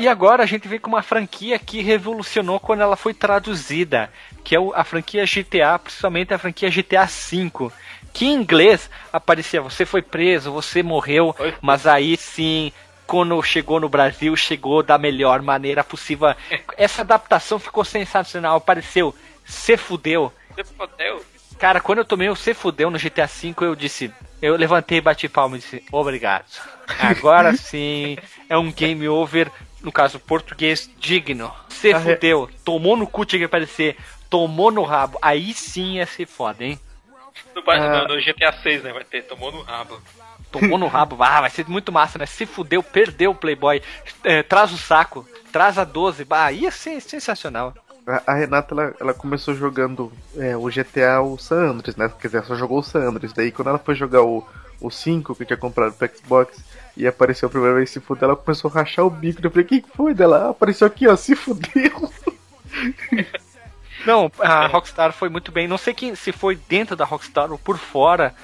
E 0.00 0.08
agora 0.08 0.42
a 0.42 0.46
gente 0.46 0.66
vem 0.66 0.78
com 0.78 0.88
uma 0.88 1.02
franquia 1.02 1.58
que 1.58 1.82
revolucionou 1.82 2.58
quando 2.58 2.80
ela 2.80 2.96
foi 2.96 3.12
traduzida, 3.12 4.10
que 4.42 4.56
é 4.56 4.58
a 4.74 4.82
franquia 4.82 5.26
GTA, 5.26 5.78
principalmente 5.78 6.32
a 6.32 6.38
franquia 6.38 6.70
GTA 6.70 7.04
V, 7.04 7.70
que 8.10 8.24
em 8.24 8.32
inglês 8.32 8.88
aparecia 9.12 9.60
você 9.60 9.84
foi 9.84 10.00
preso, 10.00 10.52
você 10.52 10.82
morreu, 10.82 11.36
Oi? 11.38 11.54
mas 11.60 11.86
aí 11.86 12.16
sim, 12.16 12.72
quando 13.06 13.42
chegou 13.42 13.78
no 13.78 13.90
Brasil, 13.90 14.34
chegou 14.36 14.82
da 14.82 14.96
melhor 14.96 15.42
maneira 15.42 15.84
possível. 15.84 16.34
Essa 16.78 17.02
adaptação 17.02 17.58
ficou 17.58 17.84
sensacional, 17.84 18.56
apareceu 18.56 19.14
se 19.44 19.76
fudeu. 19.76 20.32
Você 20.54 20.64
fodeu? 20.64 21.22
Cara, 21.58 21.78
quando 21.78 21.98
eu 21.98 22.06
tomei 22.06 22.30
o 22.30 22.36
se 22.36 22.54
fudeu 22.54 22.90
no 22.90 22.98
GTA 22.98 23.26
V, 23.26 23.54
eu 23.58 23.76
disse, 23.76 24.10
eu 24.40 24.56
levantei, 24.56 24.98
bati 24.98 25.28
palma 25.28 25.58
e 25.58 25.60
disse, 25.60 25.84
obrigado. 25.92 26.46
Agora 26.98 27.54
sim, 27.54 28.16
é 28.48 28.56
um 28.56 28.72
game 28.72 29.06
over, 29.06 29.52
no 29.82 29.90
caso 29.92 30.18
português, 30.18 30.90
digno. 30.98 31.52
Se 31.68 31.92
Ah, 31.92 31.96
é. 31.96 32.00
fudeu, 32.00 32.48
tomou 32.64 32.96
no 32.96 33.06
cu, 33.06 33.24
tinha 33.24 33.38
que 33.40 33.44
aparecer, 33.46 33.96
tomou 34.28 34.70
no 34.70 34.82
rabo. 34.82 35.18
Aí 35.22 35.52
sim 35.54 35.96
ia 35.96 36.06
ser 36.06 36.26
foda, 36.26 36.64
hein? 36.64 36.78
No, 37.54 37.62
Ah. 37.70 38.06
no, 38.08 38.14
no 38.16 38.20
GTA 38.22 38.52
6, 38.52 38.82
né? 38.82 38.92
Vai 38.92 39.04
ter, 39.04 39.22
tomou 39.22 39.50
no 39.52 39.62
rabo. 39.62 40.00
Tomou 40.52 40.76
no 40.78 40.88
rabo, 40.88 41.16
ah, 41.22 41.42
vai 41.42 41.50
ser 41.50 41.68
muito 41.68 41.92
massa, 41.92 42.18
né? 42.18 42.26
Se 42.26 42.44
fudeu, 42.44 42.82
perdeu 42.82 43.30
o 43.30 43.34
Playboy, 43.34 43.80
é, 44.24 44.42
traz 44.42 44.72
o 44.72 44.76
saco, 44.78 45.24
traz 45.52 45.78
a 45.78 45.84
12, 45.84 46.24
bah, 46.24 46.50
ia 46.50 46.72
ser 46.72 47.00
sensacional. 47.00 47.72
A, 48.04 48.32
a 48.32 48.34
Renata, 48.34 48.74
ela, 48.74 48.94
ela 49.00 49.14
começou 49.14 49.54
jogando 49.54 50.12
é, 50.36 50.56
o 50.56 50.66
GTA, 50.68 51.20
o 51.22 51.38
San 51.38 51.70
Andreas, 51.70 51.94
né? 51.94 52.10
Quer 52.20 52.26
dizer, 52.28 52.44
só 52.44 52.56
jogou 52.56 52.80
o 52.80 52.82
San 52.82 53.00
Andreas. 53.08 53.32
Daí, 53.32 53.52
quando 53.52 53.68
ela 53.68 53.78
foi 53.78 53.94
jogar 53.94 54.22
o, 54.22 54.44
o 54.80 54.90
5, 54.90 55.34
que 55.34 55.44
tinha 55.44 55.56
comprado 55.56 55.92
pro 55.92 56.10
Xbox, 56.16 56.58
e 56.96 57.06
apareceu 57.06 57.48
a 57.48 57.50
primeira 57.50 57.76
vez 57.76 57.90
se 57.90 58.00
fuder, 58.00 58.24
ela 58.24 58.36
começou 58.36 58.70
a 58.70 58.74
rachar 58.74 59.04
o 59.04 59.10
bico. 59.10 59.40
Eu 59.42 59.50
falei, 59.50 59.64
o 59.64 59.68
que 59.68 59.82
que 59.82 59.96
foi 59.96 60.14
dela? 60.14 60.46
Ah, 60.46 60.50
apareceu 60.50 60.86
aqui, 60.86 61.06
ó, 61.06 61.16
se 61.16 61.36
fudeu. 61.36 62.10
Não, 64.06 64.32
a 64.38 64.66
Rockstar 64.66 65.12
foi 65.12 65.28
muito 65.28 65.52
bem. 65.52 65.68
Não 65.68 65.76
sei 65.76 65.92
quem, 65.92 66.14
se 66.14 66.32
foi 66.32 66.56
dentro 66.56 66.96
da 66.96 67.04
Rockstar 67.04 67.52
ou 67.52 67.58
por 67.58 67.76
fora, 67.76 68.34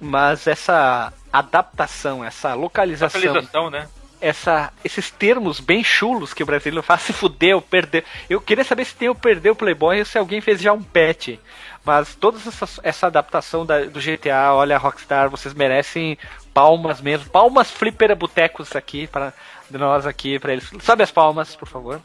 mas 0.00 0.46
essa 0.46 1.12
adaptação, 1.32 2.24
essa 2.24 2.54
localização, 2.54 3.20
Atualização, 3.20 3.70
né? 3.70 3.88
Essa, 4.20 4.72
esses 4.84 5.10
termos 5.10 5.60
bem 5.60 5.82
chulos 5.82 6.32
que 6.34 6.42
o 6.42 6.46
brasileiro 6.46 6.82
faz, 6.82 7.02
se 7.02 7.12
fudeu, 7.12 7.60
perdeu. 7.62 8.02
Eu 8.28 8.40
queria 8.40 8.64
saber 8.64 8.84
se 8.84 8.94
tem 8.94 9.08
o 9.08 9.14
perdeu 9.14 9.52
o 9.52 9.56
Playboy 9.56 9.98
ou 10.00 10.04
se 10.04 10.18
alguém 10.18 10.40
fez 10.40 10.60
já 10.60 10.72
um 10.72 10.82
patch. 10.82 11.38
Mas 11.84 12.14
toda 12.14 12.38
essa, 12.38 12.68
essa 12.82 13.06
adaptação 13.06 13.64
da- 13.64 13.84
do 13.84 14.00
GTA, 14.00 14.52
olha, 14.52 14.76
Rockstar, 14.76 15.30
vocês 15.30 15.54
merecem 15.54 16.18
palmas 16.52 17.00
mesmo. 17.00 17.30
Palmas 17.30 17.70
flipera 17.70 18.14
botecos 18.14 18.76
aqui 18.76 19.06
para 19.06 19.32
nós 19.70 20.04
aqui 20.06 20.38
para 20.38 20.52
eles. 20.52 20.70
Sobe 20.82 21.02
as 21.02 21.10
palmas, 21.10 21.56
por 21.56 21.66
favor. 21.66 22.00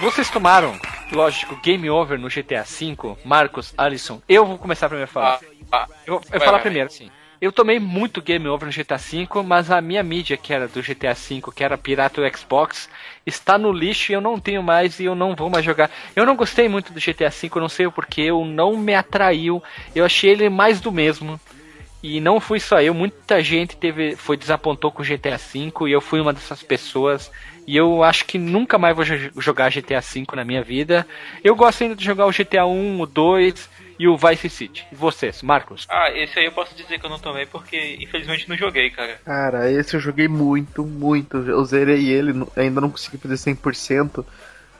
Vocês 0.00 0.30
tomaram, 0.30 0.78
lógico, 1.10 1.56
game 1.56 1.88
over 1.90 2.18
no 2.18 2.28
GTA 2.28 2.62
V, 2.64 3.16
Marcos, 3.24 3.74
Alisson. 3.76 4.22
Eu 4.28 4.46
vou 4.46 4.58
começar 4.58 4.88
primeiro 4.88 5.10
a 5.10 5.12
falar. 5.12 5.40
Ah, 5.72 5.86
ah, 5.90 5.94
Eu, 6.06 6.14
eu 6.16 6.20
Vai, 6.30 6.38
falar 6.40 6.52
vai. 6.52 6.60
primeiro, 6.62 6.90
sim. 6.90 7.10
Eu 7.40 7.52
tomei 7.52 7.78
muito 7.78 8.20
game 8.20 8.48
over 8.48 8.66
no 8.66 8.72
GTA 8.72 8.96
V, 8.96 9.28
mas 9.46 9.70
a 9.70 9.80
minha 9.80 10.02
mídia, 10.02 10.36
que 10.36 10.52
era 10.52 10.66
do 10.66 10.82
GTA 10.82 11.14
V, 11.14 11.40
que 11.54 11.62
era 11.62 11.78
pirata 11.78 12.20
do 12.20 12.36
Xbox, 12.36 12.88
está 13.24 13.56
no 13.56 13.70
lixo 13.70 14.10
e 14.10 14.14
eu 14.14 14.20
não 14.20 14.40
tenho 14.40 14.60
mais 14.60 14.98
e 14.98 15.04
eu 15.04 15.14
não 15.14 15.36
vou 15.36 15.48
mais 15.48 15.64
jogar. 15.64 15.88
Eu 16.16 16.26
não 16.26 16.34
gostei 16.34 16.68
muito 16.68 16.92
do 16.92 16.98
GTA 16.98 17.30
V, 17.30 17.48
não 17.60 17.68
sei 17.68 17.86
o 17.86 17.92
porquê, 17.92 18.22
eu 18.22 18.44
não 18.44 18.76
me 18.76 18.92
atraiu. 18.92 19.62
Eu 19.94 20.04
achei 20.04 20.30
ele 20.30 20.48
mais 20.48 20.80
do 20.80 20.90
mesmo. 20.90 21.40
E 22.02 22.20
não 22.20 22.40
fui 22.40 22.58
só 22.60 22.80
eu, 22.80 22.94
muita 22.94 23.42
gente 23.42 23.76
teve, 23.76 24.16
foi 24.16 24.36
desapontou 24.36 24.90
com 24.90 25.02
o 25.02 25.04
GTA 25.04 25.36
V 25.36 25.72
e 25.88 25.92
eu 25.92 26.00
fui 26.00 26.20
uma 26.20 26.32
dessas 26.32 26.62
pessoas. 26.62 27.30
E 27.68 27.76
eu 27.76 28.02
acho 28.02 28.24
que 28.24 28.38
nunca 28.38 28.78
mais 28.78 28.96
vou 28.96 29.04
jo- 29.04 29.30
jogar 29.36 29.70
GTA 29.70 30.00
V 30.00 30.24
na 30.34 30.44
minha 30.44 30.62
vida. 30.62 31.06
Eu 31.44 31.54
gosto 31.54 31.82
ainda 31.82 31.94
de 31.94 32.04
jogar 32.04 32.26
o 32.26 32.32
GTA 32.32 32.66
1, 32.66 33.00
o 33.00 33.06
2 33.06 33.68
e 33.98 34.06
o 34.06 34.16
Vice 34.16 34.48
City. 34.48 34.86
E 34.92 34.94
vocês, 34.94 35.42
Marcos? 35.42 35.86
Ah, 35.88 36.10
esse 36.10 36.38
aí 36.38 36.46
eu 36.46 36.52
posso 36.52 36.74
dizer 36.74 36.98
que 36.98 37.04
eu 37.06 37.10
não 37.10 37.18
tomei 37.18 37.46
porque 37.46 37.96
infelizmente 38.00 38.48
não 38.48 38.56
joguei, 38.56 38.90
cara. 38.90 39.20
Cara, 39.24 39.70
esse 39.70 39.96
eu 39.96 40.00
joguei 40.00 40.28
muito, 40.28 40.84
muito. 40.84 41.38
Eu 41.38 41.64
zerei 41.64 42.08
ele, 42.08 42.46
ainda 42.56 42.80
não 42.80 42.90
consegui 42.90 43.18
fazer 43.18 43.34
100%, 43.34 44.24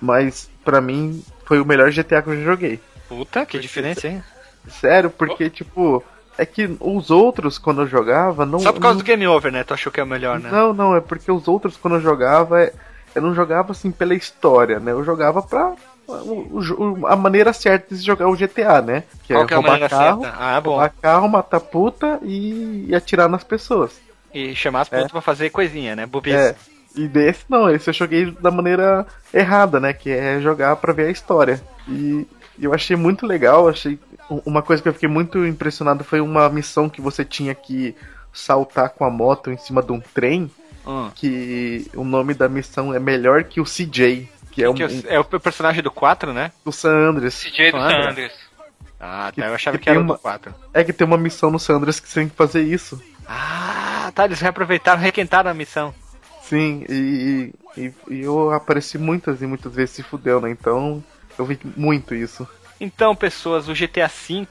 mas 0.00 0.48
pra 0.64 0.80
mim 0.80 1.22
foi 1.44 1.60
o 1.60 1.64
melhor 1.64 1.90
GTA 1.90 2.22
que 2.22 2.28
eu 2.30 2.36
já 2.36 2.44
joguei. 2.44 2.80
Puta, 3.08 3.44
que 3.46 3.58
diferença, 3.58 4.06
hein? 4.06 4.22
Sério, 4.68 5.08
porque, 5.08 5.48
tipo, 5.48 6.04
é 6.36 6.44
que 6.46 6.76
os 6.78 7.10
outros, 7.10 7.58
quando 7.58 7.82
eu 7.82 7.86
jogava, 7.86 8.44
não. 8.46 8.58
Só 8.60 8.72
por 8.72 8.80
causa 8.80 8.98
não, 8.98 9.02
do 9.02 9.06
game 9.06 9.26
over, 9.26 9.50
né? 9.50 9.64
Tu 9.64 9.74
achou 9.74 9.90
que 9.90 9.98
é 9.98 10.02
o 10.02 10.06
melhor, 10.06 10.38
né? 10.38 10.50
Não, 10.50 10.72
não, 10.72 10.94
é 10.94 11.00
porque 11.00 11.32
os 11.32 11.48
outros, 11.48 11.76
quando 11.76 11.94
eu 11.96 12.00
jogava, 12.00 12.62
é- 12.62 12.72
eu 13.14 13.22
não 13.22 13.34
jogava 13.34 13.72
assim 13.72 13.90
pela 13.90 14.14
história, 14.14 14.78
né? 14.78 14.92
Eu 14.92 15.02
jogava 15.02 15.42
pra. 15.42 15.74
O- 16.12 17.00
o 17.00 17.06
a 17.06 17.14
maneira 17.16 17.52
certa 17.52 17.94
de 17.94 18.02
jogar 18.02 18.28
o 18.28 18.36
GTA, 18.36 18.80
né? 18.82 19.04
Que 19.24 19.34
Qual 19.34 19.46
que 19.46 19.54
é 19.54 19.56
a 19.56 19.60
maneira 19.62 19.88
carro, 19.88 20.22
certa? 20.22 20.36
Ah, 20.38 20.60
bom. 20.60 20.70
roubar 20.70 20.92
carro, 21.00 21.28
matar 21.28 21.60
puta 21.60 22.18
e, 22.22 22.86
e 22.88 22.94
atirar 22.94 23.28
nas 23.28 23.44
pessoas. 23.44 24.00
E 24.32 24.54
chamar 24.54 24.82
as 24.82 24.88
putas 24.88 25.10
pra 25.10 25.20
fazer 25.20 25.50
coisinha, 25.50 25.94
né? 25.96 26.06
Bobice. 26.06 26.36
É. 26.36 26.56
E 26.96 27.06
desse 27.06 27.44
não, 27.48 27.70
esse 27.70 27.88
eu 27.90 27.94
joguei 27.94 28.30
da 28.30 28.50
maneira 28.50 29.06
errada, 29.32 29.78
né? 29.78 29.92
Que 29.92 30.10
é 30.10 30.40
jogar 30.40 30.76
pra 30.76 30.92
ver 30.92 31.06
a 31.06 31.10
história. 31.10 31.60
E 31.86 32.26
eu 32.60 32.74
achei 32.74 32.96
muito 32.96 33.26
legal, 33.26 33.68
achei. 33.68 33.98
Uma 34.44 34.62
coisa 34.62 34.82
que 34.82 34.88
eu 34.88 34.92
fiquei 34.92 35.08
muito 35.08 35.46
impressionado 35.46 36.02
foi 36.04 36.20
uma 36.20 36.48
missão 36.48 36.88
que 36.88 37.00
você 37.00 37.24
tinha 37.24 37.54
que 37.54 37.94
saltar 38.32 38.90
com 38.90 39.04
a 39.04 39.10
moto 39.10 39.50
em 39.50 39.56
cima 39.56 39.82
de 39.82 39.92
um 39.92 40.00
trem. 40.00 40.50
Hum. 40.86 41.10
Que 41.14 41.86
o 41.94 42.02
nome 42.04 42.32
da 42.34 42.48
missão 42.48 42.94
é 42.94 42.98
melhor 42.98 43.44
que 43.44 43.60
o 43.60 43.64
CJ, 43.64 44.28
que 44.58 44.64
é, 44.64 44.70
um, 44.70 44.74
Que 44.74 44.82
é 44.82 44.86
o- 44.86 45.04
é 45.08 45.18
o 45.20 45.24
personagem 45.40 45.82
do 45.82 45.90
4, 45.90 46.32
né? 46.32 46.50
do 46.64 46.72
San 46.72 46.90
Andreas. 47.10 47.34
CJ 47.34 47.72
do 47.72 47.78
San? 47.78 48.08
Andreas. 48.10 48.32
Ah, 49.00 49.32
tá. 49.34 49.46
Eu 49.46 49.54
achava 49.54 49.78
que 49.78 49.84
que, 49.84 49.90
era 49.90 50.00
o 50.00 50.02
do 50.02 50.10
uma- 50.12 50.18
4. 50.18 50.54
É 50.74 50.82
que 50.82 50.92
tem 50.92 51.06
uma 51.06 51.16
missão 51.16 51.50
no 51.50 51.58
San 51.58 51.74
Andreas 51.76 52.00
que 52.00 52.08
você 52.08 52.20
tem 52.20 52.28
que 52.28 52.34
fazer 52.36 52.62
isso. 52.62 53.00
Ah, 53.26 54.10
tá. 54.14 54.24
Eles 54.24 54.40
reaproveitaram, 54.40 55.00
requentaram 55.00 55.50
a 55.50 55.54
missão. 55.54 55.94
Sim, 56.42 56.84
e, 56.88 57.52
e, 57.76 57.92
e 58.10 58.20
eu 58.22 58.50
apareci 58.52 58.96
muitas 58.98 59.42
e 59.42 59.46
muitas 59.46 59.74
vezes 59.74 59.94
se 59.96 60.02
fudeu, 60.02 60.40
né? 60.40 60.50
Então 60.50 61.04
eu 61.38 61.44
vi 61.44 61.58
muito 61.76 62.14
isso. 62.14 62.48
Então, 62.80 63.14
pessoas, 63.14 63.68
o 63.68 63.74
GTA 63.74 64.06
V, 64.08 64.46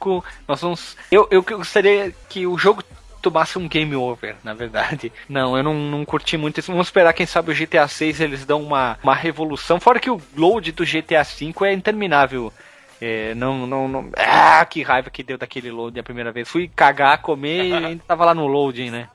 nós 0.47 0.61
vamos. 0.61 0.95
Eu, 1.11 1.27
eu 1.31 1.41
gostaria 1.41 2.13
que 2.29 2.45
o 2.45 2.57
jogo 2.57 2.83
tomasse 3.21 3.57
um 3.57 3.67
game 3.67 3.95
over, 3.95 4.35
na 4.43 4.53
verdade. 4.53 5.11
Não, 5.27 5.57
eu 5.57 5.63
não, 5.63 5.73
não 5.73 6.05
curti 6.05 6.37
muito 6.37 6.59
isso. 6.59 6.71
Vamos 6.71 6.87
esperar, 6.87 7.13
quem 7.13 7.25
sabe, 7.25 7.51
o 7.51 7.55
GTA 7.55 7.87
6 7.87 8.21
eles 8.21 8.45
dão 8.45 8.61
uma, 8.61 8.97
uma 9.03 9.15
revolução. 9.15 9.79
Fora 9.79 9.99
que 9.99 10.09
o 10.09 10.21
load 10.35 10.71
do 10.71 10.85
GTA 10.85 11.23
V 11.23 11.53
é 11.63 11.73
interminável. 11.73 12.51
É, 12.99 13.35
não, 13.35 13.67
não, 13.67 13.87
não. 13.87 14.09
Ah, 14.17 14.65
que 14.65 14.81
raiva 14.81 15.09
que 15.09 15.23
deu 15.23 15.37
daquele 15.37 15.69
load 15.69 15.99
a 15.99 16.03
primeira 16.03 16.31
vez. 16.31 16.49
Fui 16.49 16.69
cagar, 16.73 17.21
comer 17.21 17.65
e 17.65 17.73
ainda 17.85 18.03
tava 18.07 18.25
lá 18.25 18.33
no 18.33 18.47
loading, 18.47 18.89
né? 18.89 19.09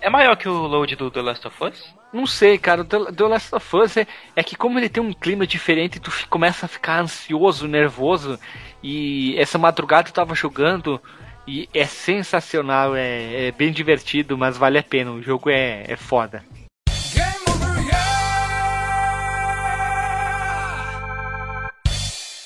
É 0.00 0.08
maior 0.08 0.36
que 0.36 0.48
o 0.48 0.66
load 0.66 0.96
do 0.96 1.10
The 1.10 1.22
Last 1.22 1.46
of 1.46 1.64
Us? 1.64 1.94
Não 2.12 2.26
sei, 2.26 2.58
cara. 2.58 2.82
O 2.82 2.84
The 2.84 3.24
Last 3.24 3.54
of 3.54 3.76
Us 3.76 3.96
é, 3.98 4.06
é 4.34 4.42
que 4.42 4.56
como 4.56 4.78
ele 4.78 4.88
tem 4.88 5.02
um 5.02 5.12
clima 5.12 5.46
diferente, 5.46 6.00
tu 6.00 6.10
começa 6.28 6.66
a 6.66 6.68
ficar 6.68 7.00
ansioso, 7.00 7.68
nervoso. 7.68 8.38
E 8.82 9.36
essa 9.38 9.58
madrugada 9.58 10.08
eu 10.08 10.12
tava 10.12 10.34
jogando 10.34 11.00
e 11.46 11.68
é 11.74 11.84
sensacional, 11.84 12.94
é, 12.94 13.48
é 13.48 13.52
bem 13.52 13.72
divertido, 13.72 14.36
mas 14.36 14.56
vale 14.56 14.78
a 14.78 14.82
pena. 14.82 15.10
O 15.10 15.22
jogo 15.22 15.50
é, 15.50 15.84
é 15.88 15.96
foda. 15.96 16.44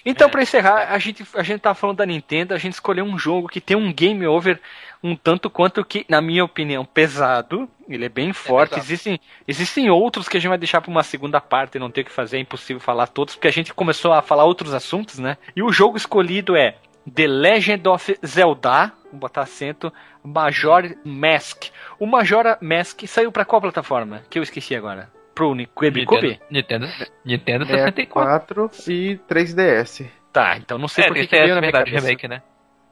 Então, 0.07 0.29
pra 0.29 0.43
encerrar, 0.43 0.93
a 0.93 0.99
gente, 0.99 1.25
a 1.35 1.43
gente 1.43 1.61
tá 1.61 1.75
falando 1.75 1.97
da 1.97 2.07
Nintendo, 2.07 2.53
a 2.53 2.59
gente 2.59 2.75
escolheu 2.75 3.07
um 3.07 3.19
jogo 3.19 3.49
que 3.49 3.61
tem 3.61 3.75
um 3.75 3.91
game 3.91 4.27
over 4.27 4.61
um 5.03 5.15
tanto 5.15 5.51
quanto 5.51 5.85
que, 5.85 6.05
na 6.09 6.21
minha 6.21 6.45
opinião, 6.45 6.85
pesado. 6.85 7.69
Ele 7.89 8.07
é 8.07 8.09
bem 8.09 8.33
forte. 8.33 8.71
pesado. 8.71 8.87
existem, 8.87 9.21
existem 9.47 9.91
outros 9.91 10.29
que 10.29 10.37
a 10.37 10.41
gente 10.41 10.49
vai 10.49 10.59
deixar 10.59 10.81
pra 10.81 10.91
uma 10.91 11.03
segunda 11.03 11.41
parte, 11.41 11.79
não 11.79 11.91
tem 11.91 12.03
o 12.03 12.05
que 12.07 12.11
fazer, 12.13 12.39
é 12.39 12.41
impossível 12.41 12.81
falar 12.81 13.07
todos, 13.07 13.35
porque 13.35 13.49
a 13.49 13.53
gente 13.53 13.73
começou 13.75 14.13
a 14.13 14.23
falar 14.23 14.45
outros 14.45 14.73
assuntos, 14.73 15.19
né? 15.19 15.37
E 15.55 15.63
o 15.63 15.73
jogo 15.73 15.97
escolhido 15.97 16.57
é 16.57 16.77
The 17.13 17.27
Legend 17.27 17.89
of 17.89 18.19
Zelda, 18.25 18.93
vou 19.11 19.21
botar 19.21 19.43
acento, 19.43 19.93
Major 20.23 20.95
Mask. 21.05 21.67
O 21.99 22.07
Major 22.07 22.57
Mask 22.61 23.03
saiu 23.07 23.31
pra 23.31 23.45
qual 23.45 23.61
plataforma? 23.61 24.23
Que 24.31 24.39
eu 24.39 24.43
esqueci 24.43 24.75
agora. 24.75 25.11
Pro 25.35 25.55
GameCube? 25.55 26.41
Nintendo, 26.49 26.87
Nintendo 27.25 27.65
É 27.75 28.07
4 28.07 28.71
e 28.89 29.19
3DS. 29.29 30.07
Tá, 30.33 30.57
então 30.57 30.79
não 30.79 30.89
sei 30.89 31.05
É, 31.05 31.09
por 31.09 31.17
que, 31.17 31.27
veio 31.27 31.55
na 31.55 31.61
minha 31.61 31.73
verdade, 31.73 31.91
cabeça. 31.91 32.07
remake, 32.07 32.29
né? 32.29 32.43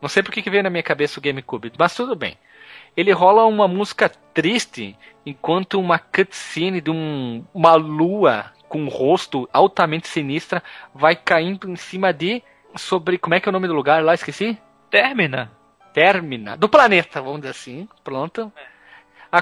Não 0.00 0.08
sei 0.08 0.22
por 0.22 0.32
que 0.32 0.42
que 0.42 0.50
veio 0.50 0.62
na 0.62 0.70
minha 0.70 0.82
cabeça 0.82 1.18
o 1.18 1.22
GameCube, 1.22 1.72
mas 1.78 1.94
tudo 1.94 2.16
bem. 2.16 2.36
Ele 2.96 3.12
rola 3.12 3.46
uma 3.46 3.68
música 3.68 4.08
triste 4.34 4.96
enquanto 5.24 5.80
uma 5.80 5.98
cutscene 5.98 6.80
de 6.80 6.90
um, 6.90 7.44
uma 7.54 7.74
lua 7.74 8.52
com 8.68 8.80
um 8.82 8.88
rosto 8.88 9.48
altamente 9.52 10.08
sinistra 10.08 10.62
vai 10.94 11.14
caindo 11.14 11.70
em 11.70 11.76
cima 11.76 12.12
de 12.12 12.42
sobre 12.76 13.18
como 13.18 13.34
é 13.34 13.40
que 13.40 13.48
é 13.48 13.50
o 13.50 13.52
nome 13.52 13.68
do 13.68 13.74
lugar 13.74 14.02
lá, 14.02 14.14
esqueci? 14.14 14.58
Termina. 14.90 15.50
Termina 15.92 16.56
do 16.56 16.68
planeta, 16.68 17.20
vamos 17.20 17.40
dizer 17.40 17.50
assim. 17.50 17.88
Pronto. 18.02 18.52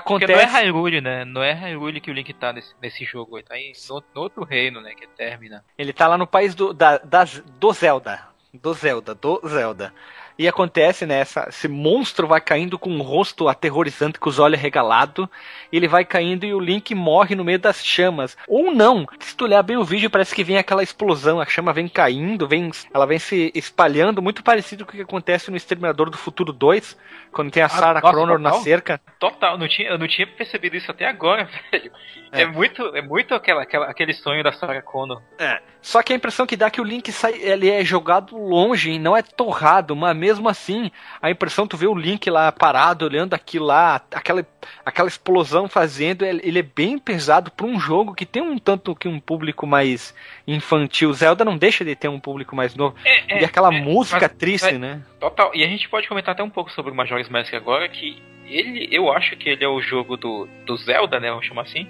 Porque 0.05 0.26
não 0.26 0.35
é 0.35 0.45
Acontece 0.45 0.64
Hyrule, 0.64 1.01
né? 1.01 1.24
Não 1.24 1.43
é 1.43 1.53
Hyrule 1.53 2.01
que 2.01 2.11
o 2.11 2.14
Link 2.14 2.33
tá 2.35 2.53
nesse, 2.53 2.74
nesse 2.81 3.05
jogo. 3.05 3.37
Ele 3.39 3.47
tá 3.47 3.59
em 3.59 3.72
no 4.14 4.20
outro 4.20 4.45
reino, 4.45 4.81
né? 4.81 4.95
Que 4.95 5.05
é 5.05 5.09
Termina. 5.09 5.64
Ele 5.76 5.93
tá 5.93 6.07
lá 6.07 6.16
no 6.16 6.26
país 6.28 6.55
do, 6.55 6.72
da, 6.72 6.99
das- 6.99 7.41
do 7.59 7.72
Zelda. 7.72 8.22
Do 8.55 8.72
Zelda, 8.72 9.14
do 9.14 9.41
Zelda. 9.49 9.93
E 10.39 10.49
acontece, 10.49 11.07
né? 11.07 11.20
Essa, 11.20 11.47
esse 11.49 11.68
monstro 11.68 12.26
vai 12.26 12.41
caindo 12.41 12.78
com 12.78 12.91
um 12.91 13.03
rosto 13.03 13.49
aterrorizante, 13.49 14.18
com 14.18 14.28
os 14.28 14.39
olhos 14.39 14.61
regalados. 14.61 15.28
Ele 15.72 15.87
vai 15.87 16.05
caindo 16.05 16.45
e 16.45 16.55
o 16.55 16.61
Link 16.61 16.95
morre 16.95 17.35
no 17.35 17.45
meio 17.45 17.59
das 17.59 17.85
chamas. 17.85 18.37
Ou 18.49 18.74
não. 18.74 19.07
Se 19.18 19.37
tu 19.37 19.45
olhar 19.45 19.62
bem 19.62 19.76
o 19.76 19.85
vídeo, 19.85 20.11
parece 20.11 20.35
que 20.35 20.45
vem 20.45 20.57
aquela 20.57 20.83
explosão. 20.83 21.41
A 21.41 21.47
chama 21.47 21.72
vem 21.72 21.89
caindo, 21.89 22.49
vem, 22.49 22.70
ela 22.93 23.07
vem 23.07 23.18
se 23.18 23.53
espalhando, 23.55 24.22
muito 24.22 24.43
parecido 24.43 24.85
com 24.85 24.93
o 24.93 24.95
que 24.97 25.03
acontece 25.03 25.51
no 25.51 25.57
Exterminador 25.57 26.11
do 26.11 26.16
Futuro 26.16 26.53
2, 26.53 26.97
quando 27.33 27.51
tem 27.51 27.62
a 27.62 27.68
Sarah 27.68 28.01
nossa, 28.01 28.16
Connor 28.16 28.39
na 28.39 28.53
cerca. 28.55 29.01
Total, 29.18 29.59
não 29.59 29.68
tinha, 29.68 29.89
eu 29.89 29.99
não 29.99 30.09
tinha 30.09 30.26
percebido 30.26 30.76
isso 30.76 30.91
até 30.91 31.07
agora, 31.07 31.49
velho. 31.70 31.93
É, 32.33 32.43
É. 32.43 32.47
muito, 32.47 32.83
é 32.97 33.03
muito 33.03 33.35
aquela, 33.35 33.62
aquela, 33.62 33.87
aquele 33.87 34.12
sonho 34.12 34.43
da 34.43 34.53
Sarah 34.53 34.83
Connor. 34.83 35.20
É. 35.39 35.61
Só 35.83 36.03
que 36.03 36.12
a 36.12 36.16
impressão 36.16 36.47
que 36.47 36.57
dá 36.57 36.66
é 36.66 36.70
que 36.70 36.81
o 36.81 36.85
Link 36.85 37.11
sai, 37.11 37.35
ele 37.35 37.68
é 37.68 37.85
jogado 37.85 38.37
longe 38.37 38.91
e 38.91 38.99
não 38.99 39.16
é 39.16 39.22
torrado, 39.22 39.97
mas 39.97 40.16
mesmo 40.21 40.49
assim, 40.49 40.91
a 41.21 41.31
impressão 41.31 41.66
tu 41.66 41.77
vê 41.77 41.87
o 41.87 41.95
Link 41.95 42.29
lá 42.31 42.53
parado, 42.53 43.05
olhando 43.05 43.35
aquilo 43.35 43.66
lá, 43.66 44.01
aquela, 44.14 44.47
aquela 44.85 45.09
explosão 45.09 45.68
fazendo, 45.68 46.25
ele 46.25 46.59
é 46.59 46.62
bem 46.62 46.99
pesado 46.99 47.51
para 47.51 47.66
um 47.66 47.81
jogo 47.81 48.14
que 48.14 48.27
tem 48.27 48.43
um 48.43 48.59
tanto 48.59 48.95
que 48.95 49.09
um 49.09 49.18
público 49.18 49.66
mais 49.66 50.14
infantil. 50.47 51.12
Zelda 51.12 51.45
não 51.45 51.57
deixa 51.57 51.85
de 51.85 51.97
ter 51.97 52.09
um 52.09 52.21
público 52.21 52.55
mais 52.55 52.75
novo. 52.75 52.95
É, 53.05 53.41
e 53.41 53.45
aquela 53.45 53.75
é, 53.75 53.81
música 53.81 54.21
mas- 54.29 54.37
triste, 54.39 54.64
mas- 54.73 54.79
né? 54.81 55.03
Total. 55.18 55.51
E 55.55 55.64
a 55.64 55.66
gente 55.66 55.89
pode 55.89 56.07
comentar 56.07 56.33
até 56.35 56.43
um 56.43 56.51
pouco 56.51 56.71
sobre 56.71 56.93
o 56.93 56.95
Majora's 56.95 57.29
Mask 57.29 57.53
agora, 57.55 57.89
que 57.89 58.23
ele, 58.47 58.89
eu 58.91 59.11
acho 59.12 59.37
que 59.37 59.49
ele 59.49 59.64
é 59.64 59.68
o 59.68 59.81
jogo 59.81 60.16
do, 60.16 60.47
do 60.66 60.77
Zelda, 60.77 61.18
né, 61.21 61.31
vamos 61.31 61.47
chamar 61.47 61.62
assim, 61.62 61.87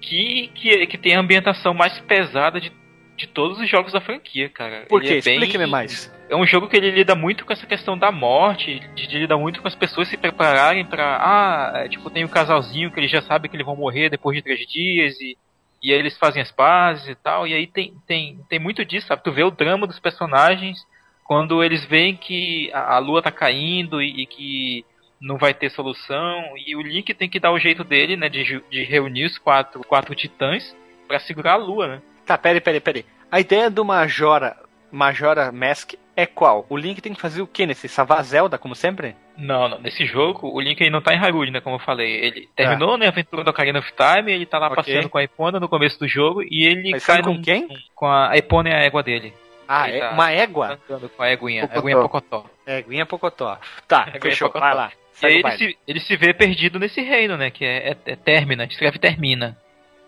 que, 0.00 0.50
que, 0.54 0.86
que 0.86 0.96
tem 0.98 1.14
a 1.16 1.20
ambientação 1.20 1.74
mais 1.74 1.98
pesada 2.00 2.60
de, 2.60 2.70
de 3.16 3.26
todos 3.26 3.58
os 3.58 3.68
jogos 3.68 3.92
da 3.92 4.00
franquia, 4.00 4.48
cara. 4.48 4.84
Por 4.88 5.00
quê? 5.00 5.06
é 5.18 5.20
bem- 5.20 5.34
Explique-me 5.34 5.66
mais. 5.66 6.12
É 6.28 6.34
um 6.34 6.46
jogo 6.46 6.68
que 6.68 6.76
ele 6.76 6.90
lida 6.90 7.14
muito 7.14 7.44
com 7.44 7.52
essa 7.52 7.66
questão 7.66 7.96
da 7.96 8.10
morte, 8.10 8.80
de, 8.94 9.06
de 9.06 9.18
lidar 9.18 9.38
muito 9.38 9.62
com 9.62 9.68
as 9.68 9.76
pessoas 9.76 10.08
se 10.08 10.16
prepararem 10.16 10.84
pra. 10.84 11.18
Ah, 11.20 11.72
é, 11.76 11.88
tipo, 11.88 12.10
tem 12.10 12.24
um 12.24 12.28
casalzinho 12.28 12.90
que 12.90 12.98
eles 12.98 13.10
já 13.10 13.22
sabem 13.22 13.48
que 13.48 13.56
eles 13.56 13.66
vão 13.66 13.76
morrer 13.76 14.10
depois 14.10 14.36
de 14.36 14.42
três 14.42 14.66
dias 14.66 15.20
e, 15.20 15.38
e 15.80 15.92
aí 15.92 15.98
eles 15.98 16.18
fazem 16.18 16.42
as 16.42 16.50
pazes 16.50 17.08
e 17.08 17.14
tal. 17.14 17.46
E 17.46 17.54
aí 17.54 17.66
tem, 17.66 17.94
tem, 18.06 18.40
tem 18.48 18.58
muito 18.58 18.84
disso, 18.84 19.06
sabe? 19.06 19.22
Tu 19.22 19.30
vê 19.30 19.44
o 19.44 19.52
drama 19.52 19.86
dos 19.86 20.00
personagens 20.00 20.84
quando 21.24 21.62
eles 21.62 21.84
veem 21.84 22.16
que 22.16 22.72
a, 22.72 22.96
a 22.96 22.98
lua 22.98 23.22
tá 23.22 23.30
caindo 23.30 24.02
e, 24.02 24.22
e 24.22 24.26
que 24.26 24.84
não 25.20 25.38
vai 25.38 25.54
ter 25.54 25.70
solução. 25.70 26.42
E 26.56 26.74
o 26.74 26.82
Link 26.82 27.14
tem 27.14 27.28
que 27.28 27.38
dar 27.38 27.52
o 27.52 27.58
jeito 27.58 27.84
dele, 27.84 28.16
né? 28.16 28.28
De, 28.28 28.60
de 28.68 28.82
reunir 28.82 29.26
os 29.26 29.38
quatro, 29.38 29.80
quatro 29.84 30.12
titãs 30.12 30.74
pra 31.06 31.20
segurar 31.20 31.52
a 31.52 31.56
lua, 31.56 31.86
né? 31.86 32.02
Tá, 32.26 32.36
peraí, 32.36 32.60
peraí, 32.60 32.80
peraí. 32.80 33.06
A 33.30 33.38
ideia 33.38 33.70
do 33.70 33.84
Majora, 33.84 34.56
Majora 34.90 35.52
Mask 35.52 35.94
é 36.16 36.26
qual? 36.26 36.64
O 36.68 36.76
Link 36.76 37.00
tem 37.00 37.12
que 37.14 37.20
fazer 37.20 37.42
o 37.42 37.46
quê 37.46 37.66
nesse? 37.66 37.88
Salvar 37.88 38.18
a 38.18 38.22
Zelda, 38.22 38.56
como 38.58 38.74
sempre? 38.74 39.14
Não, 39.36 39.68
não. 39.68 39.78
Nesse 39.78 40.06
jogo, 40.06 40.48
o 40.48 40.60
Link 40.60 40.82
aí 40.82 40.88
não 40.90 41.02
tá 41.02 41.14
em 41.14 41.18
Hyrule, 41.18 41.50
né? 41.50 41.60
Como 41.60 41.76
eu 41.76 41.80
falei. 41.80 42.10
Ele 42.24 42.48
terminou 42.56 42.96
né, 42.96 43.06
a 43.06 43.10
aventura 43.10 43.44
do 43.44 43.50
Ocarina 43.50 43.78
of 43.78 43.92
Time, 43.92 44.32
ele 44.32 44.46
tá 44.46 44.58
lá 44.58 44.66
Ok. 44.68 44.76
passeando 44.76 45.08
com 45.10 45.18
a 45.18 45.22
Epona 45.22 45.60
no 45.60 45.68
começo 45.68 45.98
do 45.98 46.08
jogo 46.08 46.42
e 46.42 46.64
ele 46.66 46.90
Mas 46.92 47.04
cai 47.04 47.22
com 47.22 47.34
num- 47.34 47.42
quem? 47.42 47.68
Com 47.94 48.06
a, 48.06 48.30
a 48.30 48.36
Epona 48.38 48.70
é 48.70 48.74
a 48.76 48.80
égua 48.80 49.02
dele. 49.02 49.34
Ah, 49.68 49.88
Ele 49.88 49.98
é 49.98 50.00
tá- 50.00 50.10
uma 50.12 50.30
égua? 50.30 50.78
Com 51.16 51.22
a 51.22 51.28
éguinha. 51.28 51.66
Pocotó. 51.68 51.76
Éguinha 51.80 51.96
Pocotó. 51.96 52.46
Éguinha 52.66 53.06
Pocotó. 53.06 53.58
Tá, 53.88 54.02
Éguinha 54.08 54.20
fechou, 54.22 54.48
Pocotó. 54.48 54.64
vai 54.64 54.74
lá. 54.74 54.92
E 55.22 55.26
aí 55.26 55.34
ele 55.38 55.50
se, 55.52 55.78
ele 55.88 56.00
se 56.00 56.16
vê 56.16 56.32
perdido 56.32 56.78
nesse 56.78 57.00
reino, 57.00 57.36
né? 57.36 57.50
Que 57.50 57.64
é, 57.64 57.90
é, 57.90 57.96
é 58.12 58.16
Termina, 58.16 58.64
escreve 58.64 58.98
Termina. 58.98 59.56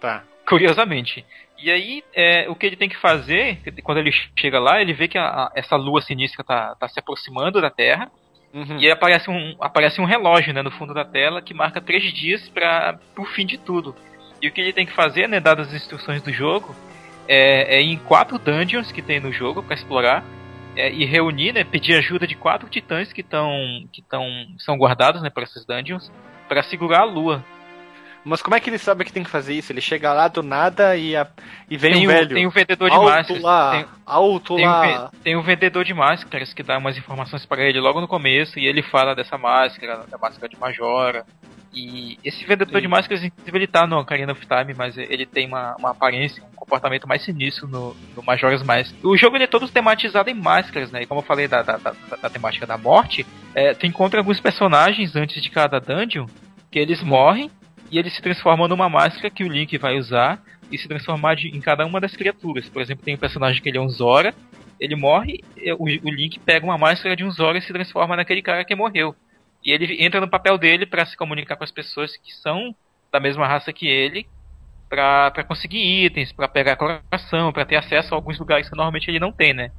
Tá. 0.01 0.23
Curiosamente. 0.49 1.25
E 1.63 1.71
aí, 1.71 2.03
é, 2.15 2.49
o 2.49 2.55
que 2.55 2.67
ele 2.67 2.77
tem 2.77 2.89
que 2.89 2.97
fazer, 2.97 3.59
quando 3.83 3.99
ele 3.99 4.13
chega 4.37 4.59
lá, 4.59 4.81
ele 4.81 4.93
vê 4.93 5.09
que 5.09 5.19
a- 5.19 5.27
a- 5.29 5.53
essa 5.55 5.77
lua 5.77 6.01
sinistra 6.01 6.45
tá, 6.45 6.75
tá 6.77 6.89
se 6.89 6.99
aproximando 6.99 7.61
da 7.61 7.71
Terra. 7.71 8.11
Uhum. 8.55 8.79
E 8.79 8.87
aí 8.87 8.91
aparece 8.91 9.29
um, 9.31 9.57
aparece 9.61 10.01
um 10.01 10.05
relógio 10.07 10.55
né, 10.55 10.63
no 10.63 10.71
fundo 10.71 10.95
da 10.95 11.05
tela 11.05 11.43
que 11.43 11.53
marca 11.53 11.81
três 11.81 12.13
dias 12.15 12.49
para 12.49 12.99
o 13.17 13.25
fim 13.25 13.45
de 13.45 13.59
tudo. 13.59 13.95
E 14.41 14.49
o 14.49 14.53
que 14.53 14.61
ele 14.61 14.73
tem 14.73 14.87
que 14.87 14.93
fazer, 14.93 15.29
né, 15.29 15.41
dadas 15.41 15.69
as 15.69 15.75
instruções 15.75 16.23
do 16.23 16.33
jogo, 16.33 16.75
é, 17.27 17.77
é 17.77 17.83
ir 17.83 17.93
em 17.93 17.99
quatro 17.99 18.39
dungeons 18.39 18.91
que 18.91 19.03
tem 19.03 19.21
no 19.21 19.33
jogo 19.33 19.63
para 19.63 19.75
explorar 19.75 20.25
é, 20.77 20.91
e 20.91 21.05
reunir, 21.05 21.53
né, 21.53 21.65
pedir 21.65 21.95
ajuda 21.97 22.27
de 22.27 22.37
quatro 22.37 22.69
titãs 22.71 23.13
que 23.13 23.21
estão 23.21 23.51
que 23.93 24.01
tão, 24.01 24.25
são 24.59 24.79
guardados 24.79 25.21
né, 25.21 25.29
por 25.29 25.43
essas 25.43 25.67
dungeons 25.67 26.11
para 26.49 26.63
segurar 26.63 27.01
a 27.01 27.05
lua. 27.05 27.45
Mas 28.29 28.43
como 28.43 28.55
é 28.55 28.61
que 28.61 28.69
ele 28.71 28.79
sabe 28.79 29.05
que 29.05 29.13
tem 29.13 29.25
que 29.25 29.31
fazer 29.31 29.55
isso? 29.55 29.73
Ele 29.73 29.81
chega 29.81 30.13
lá 30.13 30.29
do 30.29 30.43
nada 30.43 30.97
e, 30.97 31.17
a- 31.17 31.27
e 31.71 31.77
vem 31.77 31.93
Tem 31.95 32.03
um 32.03 32.11
o, 32.11 32.13
velho. 32.13 32.35
tem 32.35 32.47
o 32.47 32.51
vendedor 32.51 32.91
de 32.91 32.97
alto 32.97 33.09
máscaras. 33.09 33.43
lá, 33.43 33.71
Tem, 33.73 33.85
alto 34.07 34.57
tem, 34.57 34.67
lá. 34.67 34.81
ve- 34.83 35.19
tem 35.25 35.37
o 35.37 35.43
vendedor 35.43 35.85
de 35.85 35.95
máscaras 35.95 36.53
que 36.53 36.63
dá 36.63 36.79
umas 36.79 36.97
informações 36.99 37.45
para 37.47 37.63
ele 37.63 37.81
logo 37.81 38.01
no 38.01 38.07
começo 38.09 38.59
e 38.59 38.67
ele 38.67 38.83
fala 38.83 39.15
dessa 39.15 39.37
máscara, 39.39 40.05
da 40.11 40.19
máscara 40.19 40.49
de 40.49 40.59
Majora. 40.59 41.25
E 41.73 42.19
esse 42.25 42.45
vendedor 42.47 42.75
Sim. 42.77 42.81
de 42.83 42.89
máscaras, 42.89 43.23
inclusive, 43.23 43.59
ele 43.59 43.67
tá 43.67 43.87
no 43.87 43.99
Ocarina 43.99 44.33
of 44.33 44.41
Time, 44.47 44.75
mas 44.77 44.97
ele 44.97 45.27
tem 45.27 45.47
uma, 45.47 45.77
uma 45.79 45.91
aparência, 45.91 46.43
um 46.43 46.57
comportamento 46.57 47.07
mais 47.07 47.23
sinistro 47.23 47.69
no, 47.69 47.95
no 48.17 48.23
Majora's 48.23 48.63
Mask. 48.63 48.95
O 49.05 49.17
jogo 49.17 49.37
ele 49.37 49.45
é 49.45 49.47
todo 49.47 49.69
tematizado 49.69 50.31
em 50.31 50.35
máscaras, 50.35 50.91
né? 50.91 51.03
E 51.03 51.07
como 51.07 51.21
eu 51.21 51.25
falei 51.25 51.47
da, 51.47 51.63
da, 51.63 51.77
da, 51.77 51.93
da 52.23 52.31
temática 52.31 52.67
da 52.67 52.79
morte, 52.79 53.25
é, 53.55 53.75
tu 53.75 53.87
encontra 53.87 54.19
alguns 54.19 54.41
personagens 54.41 55.15
antes 55.15 55.43
de 55.43 55.51
cada 55.51 55.79
dungeon 55.79 56.27
que 56.71 56.79
eles 56.79 57.03
morrem 57.03 57.51
e 57.91 57.99
eles 57.99 58.13
se 58.15 58.23
transformam 58.23 58.69
numa 58.69 58.89
máscara 58.89 59.31
que 59.31 59.45
o 59.45 59.49
Link 59.49 59.77
vai 59.79 59.97
usar 59.99 60.43
e 60.71 60.77
se 60.79 60.87
transformar 60.89 61.35
de- 61.35 61.49
em 61.49 61.61
cada 61.61 61.87
uma 61.87 62.01
das 62.01 62.15
criaturas. 62.17 62.69
Por 62.69 62.83
exemplo, 62.83 63.05
tem 63.05 63.15
um 63.15 63.19
personagem 63.19 63.63
que 63.63 63.69
ele 63.69 63.79
é 63.79 63.81
um 63.81 63.89
Zora, 63.89 64.35
ele 64.79 64.95
morre, 64.95 65.43
o, 65.79 65.85
o 65.85 66.11
Link 66.11 66.39
pega 66.41 66.65
uma 66.65 66.79
máscara 66.79 67.17
de 67.17 67.25
um 67.25 67.31
Zora 67.31 67.59
e 67.59 67.63
se 67.63 67.73
transforma 67.73 68.17
naquele 68.17 68.43
cara 68.43 68.65
que 68.65 68.75
morreu. 68.75 69.15
E 69.65 69.73
ele 69.73 70.03
entra 70.05 70.21
no 70.21 70.29
papel 70.29 70.57
dele 70.57 70.87
para 70.87 71.05
se 71.05 71.17
comunicar 71.17 71.57
com 71.57 71.65
as 71.65 71.73
pessoas 71.73 72.17
que 72.17 72.33
são 72.33 72.75
da 73.11 73.19
mesma 73.19 73.47
raça 73.47 73.73
que 73.73 73.89
ele, 73.89 74.27
pra 74.89 75.45
conseguir 75.47 76.05
itens, 76.05 76.33
pra 76.33 76.49
pegar 76.49 76.77
coração, 76.77 77.53
pra 77.53 77.65
ter 77.65 77.77
acesso 77.77 78.15
a 78.15 78.17
alguns 78.17 78.39
lugares 78.39 78.69
que 78.69 78.77
normalmente 78.77 79.11
ele 79.11 79.19
não 79.19 79.33
tem, 79.33 79.53
né? 79.53 79.71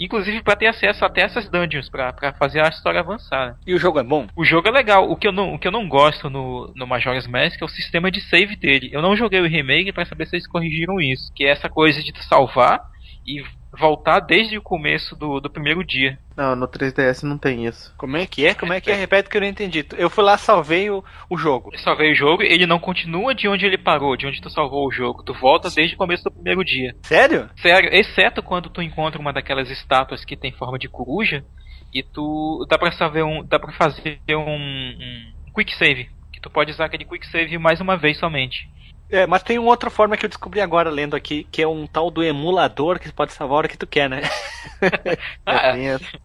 Inclusive 0.00 0.42
pra 0.42 0.56
ter 0.56 0.66
acesso 0.66 1.04
até 1.04 1.20
essas 1.20 1.48
dungeons, 1.48 1.90
pra 1.90 2.12
pra 2.12 2.32
fazer 2.32 2.60
a 2.64 2.68
história 2.68 3.00
avançar. 3.00 3.48
né? 3.48 3.54
E 3.66 3.74
o 3.74 3.78
jogo 3.78 4.00
é 4.00 4.02
bom? 4.02 4.26
O 4.34 4.44
jogo 4.44 4.66
é 4.68 4.70
legal. 4.70 5.10
O 5.10 5.16
que 5.16 5.28
eu 5.28 5.32
não, 5.32 5.54
o 5.54 5.58
que 5.58 5.68
eu 5.68 5.72
não 5.72 5.86
gosto 5.86 6.30
no, 6.30 6.72
no 6.74 6.86
Majora's 6.86 7.26
Mask 7.26 7.60
é 7.60 7.64
o 7.64 7.68
sistema 7.68 8.10
de 8.10 8.20
save 8.20 8.56
dele. 8.56 8.88
Eu 8.92 9.02
não 9.02 9.14
joguei 9.14 9.40
o 9.40 9.46
remake 9.46 9.92
pra 9.92 10.06
saber 10.06 10.26
se 10.26 10.36
eles 10.36 10.46
corrigiram 10.46 11.00
isso. 11.00 11.30
Que 11.34 11.44
é 11.44 11.50
essa 11.50 11.68
coisa 11.68 12.02
de 12.02 12.12
salvar 12.24 12.80
e 13.26 13.42
voltar 13.72 14.20
desde 14.20 14.58
o 14.58 14.62
começo 14.62 15.14
do, 15.14 15.40
do 15.40 15.50
primeiro 15.50 15.84
dia. 15.84 16.18
Não, 16.36 16.56
no 16.56 16.66
3DS 16.66 17.22
não 17.22 17.38
tem 17.38 17.66
isso. 17.66 17.94
Como 17.96 18.16
é 18.16 18.26
que 18.26 18.46
é? 18.46 18.54
Como 18.54 18.72
é 18.72 18.80
que 18.80 18.90
é? 18.90 18.94
Repete 18.94 19.28
que 19.28 19.36
eu 19.36 19.40
não 19.40 19.48
entendi. 19.48 19.84
Eu 19.96 20.10
fui 20.10 20.24
lá, 20.24 20.36
salvei 20.36 20.90
o, 20.90 21.04
o 21.28 21.36
jogo. 21.36 21.70
Eu 21.72 21.78
salvei 21.78 22.12
o 22.12 22.14
jogo, 22.14 22.42
ele 22.42 22.66
não 22.66 22.78
continua 22.78 23.34
de 23.34 23.48
onde 23.48 23.66
ele 23.66 23.78
parou, 23.78 24.16
de 24.16 24.26
onde 24.26 24.40
tu 24.40 24.50
salvou 24.50 24.86
o 24.86 24.92
jogo. 24.92 25.22
Tu 25.22 25.32
volta 25.34 25.70
desde 25.70 25.94
o 25.94 25.98
começo 25.98 26.24
do 26.24 26.30
primeiro 26.30 26.64
dia. 26.64 26.96
Sério? 27.02 27.48
Sério, 27.56 27.90
exceto 27.92 28.42
quando 28.42 28.70
tu 28.70 28.82
encontra 28.82 29.20
uma 29.20 29.32
daquelas 29.32 29.70
estátuas 29.70 30.24
que 30.24 30.36
tem 30.36 30.52
forma 30.52 30.78
de 30.78 30.88
coruja 30.88 31.44
e 31.92 32.02
tu 32.02 32.64
dá 32.68 32.78
pra 32.78 32.92
saber 32.92 33.22
um, 33.22 33.44
dá 33.44 33.58
para 33.58 33.72
fazer 33.72 34.20
um, 34.30 34.94
um 35.48 35.52
quick 35.54 35.74
save, 35.74 36.08
que 36.32 36.40
tu 36.40 36.48
pode 36.50 36.70
usar 36.70 36.86
aquele 36.86 37.04
quick 37.04 37.26
save 37.26 37.58
mais 37.58 37.80
uma 37.80 37.96
vez 37.96 38.18
somente. 38.18 38.68
É, 39.10 39.26
mas 39.26 39.42
tem 39.42 39.58
uma 39.58 39.70
outra 39.70 39.90
forma 39.90 40.16
que 40.16 40.24
eu 40.24 40.28
descobri 40.28 40.60
agora 40.60 40.88
lendo 40.90 41.16
aqui, 41.16 41.44
que 41.50 41.60
é 41.62 41.66
um 41.66 41.86
tal 41.86 42.10
do 42.10 42.22
emulador 42.22 42.98
que 43.00 43.12
pode 43.12 43.32
salvar 43.32 43.54
a 43.54 43.58
hora 43.58 43.68
que 43.68 43.76
tu 43.78 43.86
quer, 43.86 44.08
né? 44.08 44.22
Ah, 45.44 45.76
essa. 45.76 46.18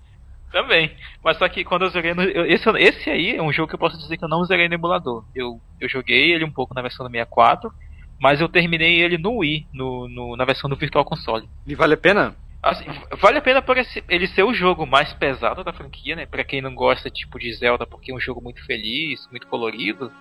Também. 0.51 0.95
Mas 1.23 1.37
só 1.37 1.47
que 1.49 1.63
quando 1.65 1.83
eu 1.85 1.89
zerei 1.89 2.13
no. 2.13 2.23
eu- 2.23 2.45
esse, 2.45 2.69
esse 2.77 3.09
aí 3.09 3.35
é 3.35 3.41
um 3.41 3.51
jogo 3.51 3.67
que 3.69 3.75
eu 3.75 3.79
posso 3.79 3.97
dizer 3.97 4.17
que 4.17 4.23
eu 4.23 4.29
não 4.29 4.43
zerei 4.45 4.67
no 4.69 4.75
emulador. 4.75 5.25
Eu, 5.35 5.59
eu 5.79 5.89
joguei 5.89 6.31
ele 6.33 6.45
um 6.45 6.51
pouco 6.51 6.73
na 6.73 6.81
versão 6.81 7.05
do 7.05 7.11
64, 7.11 7.71
mas 8.19 8.39
eu 8.39 8.47
terminei 8.49 9.01
ele 9.01 9.17
no 9.17 9.37
Wii, 9.39 9.67
no, 9.73 10.07
no- 10.07 10.35
na 10.37 10.45
versão 10.45 10.69
do 10.69 10.75
Virtual 10.77 11.03
Console. 11.05 11.49
E 11.67 11.75
vale 11.75 11.95
a 11.95 11.97
pena? 11.97 12.35
Assim, 12.63 12.85
vale 13.19 13.37
a 13.37 13.41
pena 13.41 13.61
por 13.61 13.77
esse- 13.77 14.03
ele 14.09 14.27
ser 14.27 14.43
o 14.43 14.53
jogo 14.53 14.85
mais 14.85 15.13
pesado 15.13 15.63
da 15.63 15.73
franquia, 15.73 16.15
né? 16.15 16.25
Pra 16.25 16.43
quem 16.43 16.61
não 16.61 16.73
gosta 16.73 17.09
tipo 17.09 17.37
de 17.37 17.51
Zelda, 17.53 17.85
porque 17.85 18.11
é 18.11 18.15
um 18.15 18.19
jogo 18.19 18.41
muito 18.41 18.65
feliz, 18.65 19.27
muito 19.29 19.47
colorido. 19.47 20.11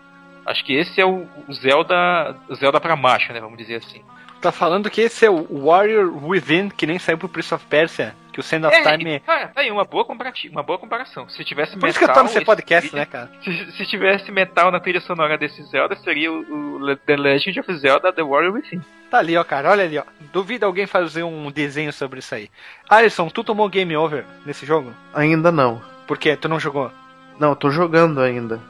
Acho 0.47 0.65
que 0.65 0.75
esse 0.75 1.01
é 1.01 1.07
o, 1.07 1.27
Zelda, 1.53 2.37
Zelda 2.55 2.81
pra 2.81 2.97
macho, 2.97 3.33
né? 3.33 3.41
Vamos 3.41 3.59
dizer 3.59 3.77
assim. 3.77 4.03
Tá 4.41 4.53
falando 4.53 4.91
que 4.91 5.01
esse 5.01 5.25
é 5.25 5.31
o 5.31 5.65
Warrior 5.65 6.13
Within, 6.23 6.69
que 6.69 6.87
nem 6.87 6.99
saiu 6.99 7.17
pro 7.17 7.31
Prince 7.31 7.55
of 7.55 7.65
Persia, 7.65 8.15
que 8.31 8.39
o 8.39 8.43
Sand 8.43 8.67
of 8.69 8.77
Time... 8.83 9.15
É, 9.15 9.19
cara, 9.21 9.49
tá 9.49 9.63
aí 9.63 9.71
uma 9.71 9.87
boa, 9.87 10.07
uma 10.53 10.63
boa 10.63 10.79
comparação. 10.79 11.27
Se 11.31 11.43
tivesse 11.43 11.79
Por 11.79 11.89
isso 11.89 11.99
que 11.99 12.05
eu 12.05 12.13
tô 12.13 12.23
no 12.23 12.29
seu 12.29 12.41
esse 12.43 12.45
podcast, 12.45 12.91
trilha- 12.91 13.01
né, 13.01 13.07
cara? 13.11 13.31
Se, 13.43 13.73
se 13.73 13.87
tivesse 13.87 14.31
metal 14.31 14.71
na 14.71 14.81
trilha 14.81 15.01
sonora 15.01 15.39
desse 15.39 15.63
Zelda, 15.63 15.97
seria 15.97 16.31
o, 16.31 16.81
o 16.83 16.97
The 16.97 17.17
Legend 17.17 17.61
of 17.61 17.75
Zelda 17.79 18.13
The 18.13 18.23
Warrior 18.23 18.53
Within. 18.53 18.83
Tá 19.11 19.19
ali, 19.21 19.35
ó, 19.35 19.45
cara, 19.45 19.71
olha 19.71 19.85
ali, 19.85 19.97
ó. 19.97 20.05
Duvido 20.31 20.67
alguém 20.67 20.87
fazer 20.87 21.23
um 21.23 21.51
desenho 21.51 21.91
sobre 21.91 22.19
isso 22.19 22.35
aí. 22.35 22.51
Alisson, 22.87 23.31
tu 23.31 23.43
tomou 23.43 23.67
game 23.71 23.97
over 23.97 24.27
nesse 24.45 24.67
jogo? 24.67 24.93
Ainda 25.15 25.51
não. 25.51 25.81
Por 26.07 26.19
quê? 26.19 26.37
Tu 26.37 26.51
não 26.51 26.61
jogou? 26.61 26.93
Não, 27.39 27.51
eu 27.51 27.57
tô 27.57 27.71
jogando 27.71 28.21
ainda. 28.21 28.61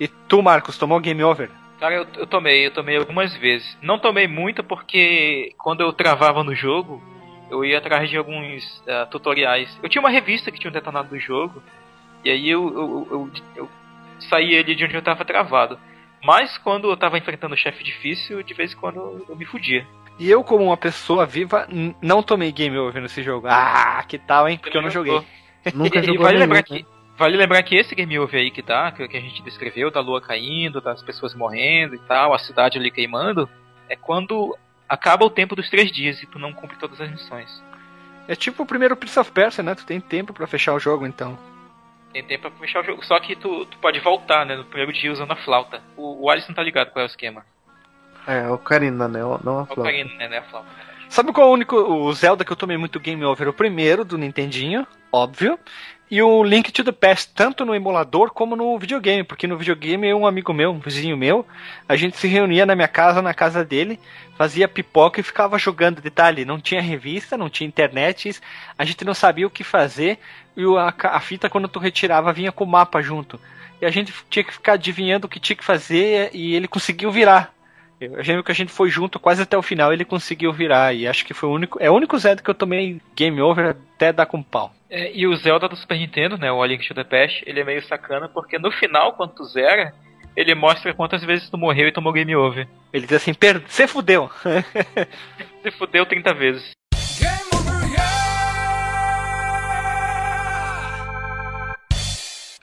E 0.00 0.08
tu, 0.08 0.42
Marcos, 0.42 0.78
tomou 0.78 0.98
game 0.98 1.22
over? 1.22 1.50
Cara, 1.78 1.94
eu, 1.94 2.06
eu 2.16 2.26
tomei, 2.26 2.66
eu 2.66 2.70
tomei 2.70 2.96
algumas 2.96 3.36
vezes. 3.36 3.76
Não 3.82 3.98
tomei 3.98 4.26
muito 4.26 4.64
porque 4.64 5.54
quando 5.58 5.82
eu 5.82 5.92
travava 5.92 6.42
no 6.42 6.54
jogo, 6.54 7.02
eu 7.50 7.64
ia 7.64 7.78
atrás 7.78 8.08
de 8.08 8.16
alguns 8.16 8.78
uh, 8.80 9.06
tutoriais. 9.10 9.78
Eu 9.82 9.88
tinha 9.88 10.00
uma 10.00 10.10
revista 10.10 10.50
que 10.50 10.58
tinha 10.58 10.70
um 10.70 10.74
detonado 10.74 11.08
do 11.08 11.18
jogo, 11.18 11.62
e 12.24 12.30
aí 12.30 12.48
eu, 12.48 12.66
eu, 12.68 13.08
eu, 13.10 13.30
eu 13.56 13.68
saí 14.18 14.56
ali 14.56 14.74
de 14.74 14.84
onde 14.84 14.94
eu 14.94 15.02
tava 15.02 15.24
travado. 15.24 15.78
Mas 16.22 16.56
quando 16.58 16.90
eu 16.90 16.96
tava 16.96 17.18
enfrentando 17.18 17.54
o 17.54 17.58
chefe 17.58 17.82
difícil, 17.82 18.42
de 18.42 18.54
vez 18.54 18.72
em 18.72 18.76
quando 18.76 19.24
eu 19.28 19.36
me 19.36 19.44
fudia. 19.44 19.86
E 20.18 20.30
eu, 20.30 20.44
como 20.44 20.64
uma 20.64 20.76
pessoa 20.76 21.24
viva, 21.24 21.66
não 22.02 22.22
tomei 22.22 22.52
game 22.52 22.76
over 22.76 23.00
nesse 23.00 23.22
jogo. 23.22 23.46
Ah, 23.48 24.04
que 24.06 24.18
tal, 24.18 24.46
hein? 24.46 24.58
Porque 24.58 24.76
eu 24.76 24.82
não 24.82 24.90
joguei. 24.90 25.18
Nunca 25.74 25.98
e, 26.00 26.02
jogou 26.02 26.24
vale 26.24 26.38
lembrar 26.38 26.58
né? 26.58 26.62
que 26.62 26.86
Vale 27.20 27.36
lembrar 27.36 27.62
que 27.62 27.76
esse 27.76 27.94
game 27.94 28.18
over 28.18 28.40
aí 28.40 28.50
que 28.50 28.62
tá, 28.62 28.90
que, 28.90 29.02
a 29.02 29.20
gente 29.20 29.42
descreveu, 29.42 29.90
da 29.90 30.00
lua 30.00 30.22
caindo, 30.22 30.80
das 30.80 31.02
pessoas 31.02 31.34
morrendo 31.34 31.94
e 31.94 31.98
tal, 31.98 32.32
a 32.32 32.38
cidade 32.38 32.78
ali 32.78 32.90
queimando, 32.90 33.46
é 33.90 33.94
quando 33.94 34.56
acaba 34.88 35.26
o 35.26 35.28
tempo 35.28 35.54
dos 35.54 35.68
três 35.68 35.92
dias 35.92 36.22
e 36.22 36.26
tu 36.26 36.38
não 36.38 36.50
cumpre 36.54 36.78
todas 36.78 36.98
as 36.98 37.10
missões. 37.10 37.62
É 38.26 38.34
tipo 38.34 38.62
o 38.62 38.66
primeiro 38.66 38.96
Prince 38.96 39.20
of 39.20 39.30
Persia, 39.32 39.62
né? 39.62 39.74
Tu 39.74 39.84
tem 39.84 40.00
tempo 40.00 40.32
para 40.32 40.46
fechar 40.46 40.72
o 40.72 40.80
jogo 40.80 41.06
então. 41.06 41.38
Tem 42.10 42.24
tempo 42.24 42.50
pra 42.50 42.58
fechar 42.58 42.80
o 42.80 42.84
jogo. 42.86 43.04
Só 43.04 43.20
que 43.20 43.36
tu, 43.36 43.66
tu 43.66 43.76
pode 43.76 44.00
voltar, 44.00 44.46
né? 44.46 44.56
No 44.56 44.64
primeiro 44.64 44.90
dia 44.90 45.12
usando 45.12 45.32
a 45.32 45.36
flauta. 45.36 45.82
O, 45.98 46.24
o 46.24 46.30
Alisson 46.30 46.54
tá 46.54 46.62
ligado 46.62 46.90
qual 46.90 47.02
é 47.02 47.06
o 47.06 47.06
esquema. 47.06 47.44
É, 48.26 48.48
o 48.48 48.56
Karina, 48.56 49.06
né? 49.06 49.20
Não 49.44 49.58
a 49.58 49.66
flauta. 49.66 49.78
O 49.78 49.84
Karina, 49.84 50.26
né? 50.26 50.38
A 50.38 50.42
flauta. 50.44 50.68
Sabe 51.10 51.34
qual 51.34 51.48
é 51.48 51.50
o 51.50 51.52
único 51.52 51.76
o 51.76 52.10
Zelda 52.14 52.46
que 52.46 52.52
eu 52.52 52.56
tomei 52.56 52.78
muito 52.78 52.98
game 52.98 53.22
over? 53.26 53.46
O 53.46 53.52
primeiro, 53.52 54.06
do 54.06 54.16
Nintendinho, 54.16 54.86
óbvio. 55.12 55.58
E 56.10 56.20
o 56.20 56.42
Link 56.42 56.72
to 56.72 56.82
the 56.82 56.90
Past, 56.90 57.30
tanto 57.32 57.64
no 57.64 57.72
emulador 57.72 58.32
como 58.32 58.56
no 58.56 58.76
videogame, 58.76 59.22
porque 59.22 59.46
no 59.46 59.56
videogame 59.56 60.12
um 60.12 60.26
amigo 60.26 60.52
meu, 60.52 60.72
um 60.72 60.80
vizinho 60.80 61.16
meu, 61.16 61.46
a 61.88 61.94
gente 61.94 62.16
se 62.16 62.26
reunia 62.26 62.66
na 62.66 62.74
minha 62.74 62.88
casa, 62.88 63.22
na 63.22 63.32
casa 63.32 63.64
dele, 63.64 63.96
fazia 64.36 64.66
pipoca 64.66 65.20
e 65.20 65.22
ficava 65.22 65.56
jogando. 65.56 66.02
Detalhe, 66.02 66.44
não 66.44 66.60
tinha 66.60 66.82
revista, 66.82 67.38
não 67.38 67.48
tinha 67.48 67.68
internet, 67.68 68.40
a 68.76 68.84
gente 68.84 69.04
não 69.04 69.14
sabia 69.14 69.46
o 69.46 69.50
que 69.50 69.62
fazer, 69.62 70.18
e 70.56 70.64
a, 70.76 70.92
a 71.16 71.20
fita, 71.20 71.48
quando 71.48 71.68
tu 71.68 71.78
retirava, 71.78 72.32
vinha 72.32 72.50
com 72.50 72.64
o 72.64 72.66
mapa 72.66 73.00
junto. 73.00 73.40
E 73.80 73.86
a 73.86 73.90
gente 73.90 74.12
tinha 74.28 74.42
que 74.42 74.52
ficar 74.52 74.72
adivinhando 74.72 75.28
o 75.28 75.30
que 75.30 75.38
tinha 75.38 75.56
que 75.56 75.64
fazer, 75.64 76.30
e 76.32 76.56
ele 76.56 76.66
conseguiu 76.66 77.12
virar. 77.12 77.54
Eu 78.00 78.22
lembro 78.22 78.42
que 78.42 78.50
a 78.50 78.54
gente 78.54 78.72
foi 78.72 78.88
junto 78.88 79.20
quase 79.20 79.42
até 79.42 79.56
o 79.58 79.62
final 79.62 79.92
ele 79.92 80.04
conseguiu 80.04 80.52
virar. 80.52 80.94
E 80.94 81.06
acho 81.06 81.24
que 81.24 81.34
foi 81.34 81.48
o 81.48 81.52
único. 81.52 81.78
É 81.80 81.90
o 81.90 81.94
único 81.94 82.18
Zelda 82.18 82.42
que 82.42 82.48
eu 82.48 82.54
tomei 82.54 83.00
game 83.14 83.40
over 83.40 83.76
até 83.94 84.12
dar 84.12 84.26
com 84.26 84.42
pau. 84.42 84.72
É, 84.88 85.14
e 85.14 85.26
o 85.26 85.36
Zelda 85.36 85.68
do 85.68 85.76
Super 85.76 85.98
Nintendo, 85.98 86.38
né? 86.38 86.50
O 86.50 86.62
A 86.62 86.66
Link 86.66 86.86
to 86.86 86.94
the 86.94 87.04
Past, 87.04 87.44
ele 87.46 87.60
é 87.60 87.64
meio 87.64 87.82
sacana 87.82 88.28
porque 88.28 88.58
no 88.58 88.72
final, 88.72 89.12
quando 89.12 89.34
tu 89.34 89.44
zera, 89.44 89.94
ele 90.34 90.54
mostra 90.54 90.94
quantas 90.94 91.22
vezes 91.22 91.50
tu 91.50 91.58
morreu 91.58 91.88
e 91.88 91.92
tomou 91.92 92.12
game 92.12 92.34
over. 92.34 92.66
Ele 92.92 93.06
diz 93.06 93.16
assim: 93.16 93.32
você 93.66 93.86
fudeu. 93.86 94.30
Você 95.62 95.70
fudeu 95.72 96.06
30 96.06 96.32
vezes. 96.32 96.70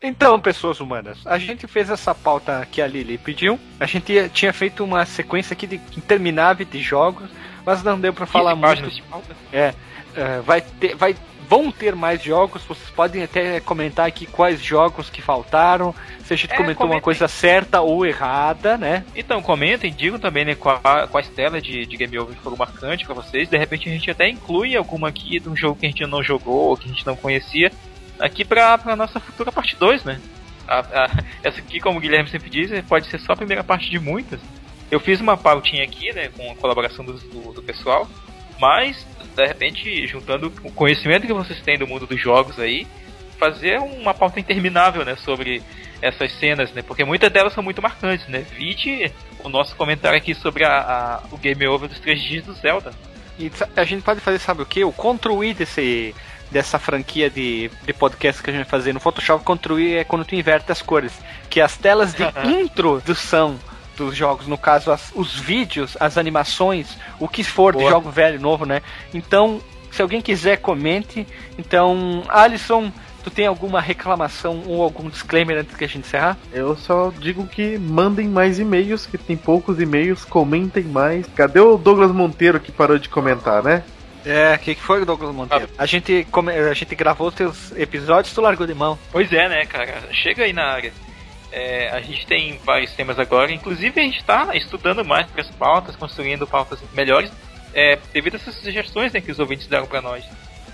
Então, 0.02 0.40
pessoas 0.40 0.80
humanas, 0.80 1.18
a 1.26 1.40
gente 1.40 1.66
fez 1.66 1.90
essa 1.90 2.14
pauta 2.14 2.66
que 2.72 2.82
a 2.82 2.88
Lili 2.88 3.18
pediu. 3.18 3.60
A 3.80 3.86
gente 3.86 4.30
tinha 4.30 4.54
feito 4.54 4.84
uma 4.84 5.06
sequência 5.06 5.54
aqui 5.54 5.66
de 5.66 5.82
interminável 5.98 6.66
de 6.66 6.80
jogos, 6.80 7.30
mas 7.66 7.82
não 7.82 8.00
deu 8.00 8.14
para 8.14 8.28
falar 8.28 8.56
muito. 8.56 8.88
De 8.90 9.02
pauta. 9.02 9.36
É, 9.52 9.74
é, 10.16 10.40
vai 10.42 10.62
ter, 10.62 10.96
vai, 10.96 11.16
vão 11.50 11.72
ter 11.72 11.96
mais 11.96 12.22
jogos. 12.22 12.64
Vocês 12.64 12.92
podem 12.92 13.24
até 13.24 13.60
comentar 13.60 14.06
aqui 14.06 14.28
quais 14.28 14.62
jogos 14.62 15.10
que 15.10 15.20
faltaram. 15.20 15.96
Se 16.24 16.32
a 16.32 16.38
gente 16.38 16.54
é, 16.54 16.58
comentou 16.58 16.82
comentem. 16.82 16.98
uma 16.98 17.02
coisa 17.02 17.28
certa 17.28 17.82
ou 17.82 18.06
errada, 18.06 18.78
né? 18.78 19.04
Então, 19.16 19.42
comentem, 19.42 19.92
digam 19.92 20.20
também 20.20 20.46
né, 20.46 20.56
quais 20.56 21.28
telas 21.30 21.64
de, 21.64 21.88
de 21.88 21.98
Game 21.98 22.20
Over 22.20 22.36
foram 22.36 22.56
marcantes 22.56 23.08
para 23.08 23.16
vocês. 23.16 23.50
De 23.50 23.58
repente 23.58 23.90
a 23.90 23.92
gente 23.92 24.12
até 24.12 24.30
inclui 24.30 24.76
alguma 24.76 25.10
aqui 25.10 25.40
de 25.40 25.50
um 25.50 25.56
jogo 25.56 25.80
que 25.80 25.88
a 25.88 25.90
gente 25.90 26.06
não 26.06 26.22
jogou 26.22 26.70
ou 26.70 26.78
que 26.78 26.86
a 26.86 26.90
gente 26.90 27.06
não 27.06 27.16
conhecia 27.16 27.72
aqui 28.20 28.44
pra, 28.44 28.78
pra 28.78 28.96
nossa 28.96 29.20
futura 29.20 29.52
parte 29.52 29.76
2, 29.76 30.04
né? 30.04 30.20
A, 30.68 30.80
a, 30.80 31.10
essa 31.44 31.60
aqui, 31.60 31.80
como 31.80 31.98
o 31.98 32.02
Guilherme 32.02 32.30
sempre 32.30 32.50
diz, 32.50 32.70
pode 32.86 33.08
ser 33.08 33.20
só 33.20 33.34
a 33.34 33.38
primeira 33.38 33.64
parte 33.64 33.90
de 33.90 34.00
muitas. 34.00 34.40
Eu 34.90 35.00
fiz 35.00 35.20
uma 35.20 35.38
pautinha 35.38 35.84
aqui, 35.84 36.12
né, 36.14 36.30
com 36.30 36.52
a 36.52 36.56
colaboração 36.56 37.04
do, 37.04 37.14
do, 37.14 37.54
do 37.54 37.64
pessoal, 37.64 38.08
mas, 38.60 39.06
de 39.36 39.46
repente, 39.46 40.08
juntando 40.08 40.52
o 40.64 40.72
conhecimento 40.72 41.28
que 41.28 41.34
vocês 41.34 41.60
têm 41.62 41.78
do 41.78 41.88
mundo 41.88 42.08
dos 42.08 42.20
jogos 42.20 42.60
aí, 42.60 42.88
fazer 43.38 43.80
uma 43.80 44.14
pauta 44.14 44.40
interminável, 44.40 45.04
né, 45.04 45.16
sobre 45.18 45.62
essas 46.02 46.32
cenas, 46.34 46.72
né, 46.72 46.82
porque 46.82 47.04
muitas 47.04 47.30
delas 47.32 47.54
são 47.54 47.64
muito 47.64 47.82
marcantes, 47.82 48.28
né. 48.28 48.46
Vide 48.58 49.12
o 49.44 49.50
nosso 49.50 49.76
comentário 49.76 50.18
aqui 50.18 50.34
sobre 50.34 50.64
a, 50.64 50.80
a 50.80 51.24
o 51.32 51.38
Game 51.38 51.68
Over 51.68 51.90
dos 51.90 52.00
três 52.00 52.22
dias 52.22 52.46
do 52.46 52.54
Zelda. 52.54 52.92
E 53.40 53.52
a 53.76 53.84
gente 53.84 54.02
pode 54.02 54.20
fazer, 54.20 54.40
sabe 54.40 54.64
o 54.64 54.66
que? 54.66 54.84
O 54.84 54.92
Ctrl-I 54.92 55.54
desse 55.54 56.16
dessa 56.52 56.80
franquia 56.80 57.30
de, 57.30 57.70
de 57.86 57.94
podcast 57.94 58.42
que 58.42 58.50
a 58.50 58.54
gente 58.54 58.64
vai 58.64 58.70
fazer 58.70 58.94
no 58.94 59.00
Photoshop, 59.00 59.44
construir 59.44 59.98
é 59.98 60.04
quando 60.04 60.26
tu 60.26 60.36
inverte 60.36 60.72
as 60.72 60.82
cores. 60.82 61.14
Que 61.50 61.62
as 61.62 61.78
telas 61.78 62.14
de 62.14 62.24
introdução 62.48 63.58
dos 63.96 64.16
jogos, 64.16 64.48
no 64.48 64.58
caso 64.58 64.92
as, 64.92 65.12
os 65.16 65.36
vídeos, 65.36 65.98
as 66.00 66.18
animações, 66.18 66.98
o 67.20 67.28
que 67.28 67.44
for 67.44 67.74
Boa. 67.74 67.86
de 67.86 67.90
jogo 67.90 68.12
velho, 68.12 68.40
novo, 68.40 68.66
né? 68.66 68.82
Então, 69.14 69.60
se 69.92 70.02
alguém 70.02 70.22
quiser, 70.22 70.58
comente. 70.58 71.28
Então, 71.58 72.24
Alisson, 72.30 72.92
tu 73.24 73.32
tem 73.32 73.48
alguma 73.48 73.82
reclamação 73.82 74.64
ou 74.68 74.84
algum 74.84 75.10
disclaimer 75.10 75.58
antes 75.58 75.76
que 75.76 75.84
a 75.84 75.88
gente 75.88 76.06
encerrar? 76.06 76.38
Eu 76.54 76.76
só 76.76 77.12
digo 77.20 77.48
que 77.48 77.78
mandem 77.78 78.28
mais 78.28 78.60
e-mails, 78.60 79.06
que 79.06 79.18
tem 79.18 79.36
poucos 79.36 79.80
e-mails, 79.80 80.24
comentem 80.24 80.84
mais. 80.84 81.26
Cadê 81.36 81.60
o 81.60 81.78
Douglas 81.78 82.12
Monteiro 82.12 82.60
que 82.60 82.72
parou 82.72 82.98
de 83.00 83.10
comentar, 83.10 83.64
né? 83.64 83.84
É, 84.28 84.56
o 84.56 84.60
que, 84.60 84.76
que 84.76 84.82
foi, 84.82 85.06
Douglas 85.06 85.34
Monteiro? 85.34 85.70
Ah. 85.78 85.84
A, 85.84 85.86
gente, 85.86 86.28
a 86.70 86.74
gente 86.74 86.96
gravou 86.96 87.32
teus 87.32 87.72
episódios 87.72 88.34
tu 88.34 88.42
largou 88.42 88.68
de 88.68 88.74
mão. 88.74 89.00
Pois 89.12 89.32
é, 89.32 89.48
né, 89.48 89.66
cara? 89.66 90.04
Chega 90.12 90.44
aí 90.44 90.52
na 90.52 90.66
área. 90.66 90.92
É, 91.50 91.90
a 91.90 92.02
gente 92.02 92.28
tem 92.28 92.60
vários 92.66 92.92
temas 92.92 93.18
agora, 93.18 93.52
inclusive 93.52 94.00
a 94.00 94.04
gente 94.04 94.18
está 94.18 94.54
estudando 94.54 95.06
mais 95.06 95.26
para 95.28 95.42
as 95.42 95.50
pautas, 95.50 95.96
construindo 95.96 96.46
pautas 96.46 96.80
melhores, 96.94 97.32
é, 97.74 97.98
devido 98.12 98.34
a 98.34 98.38
essas 98.38 98.56
sugestões 98.56 99.14
né, 99.14 99.22
que 99.22 99.32
os 99.32 99.40
ouvintes 99.40 99.66
deram 99.68 99.88
para 99.88 100.02
nós. 100.02 100.26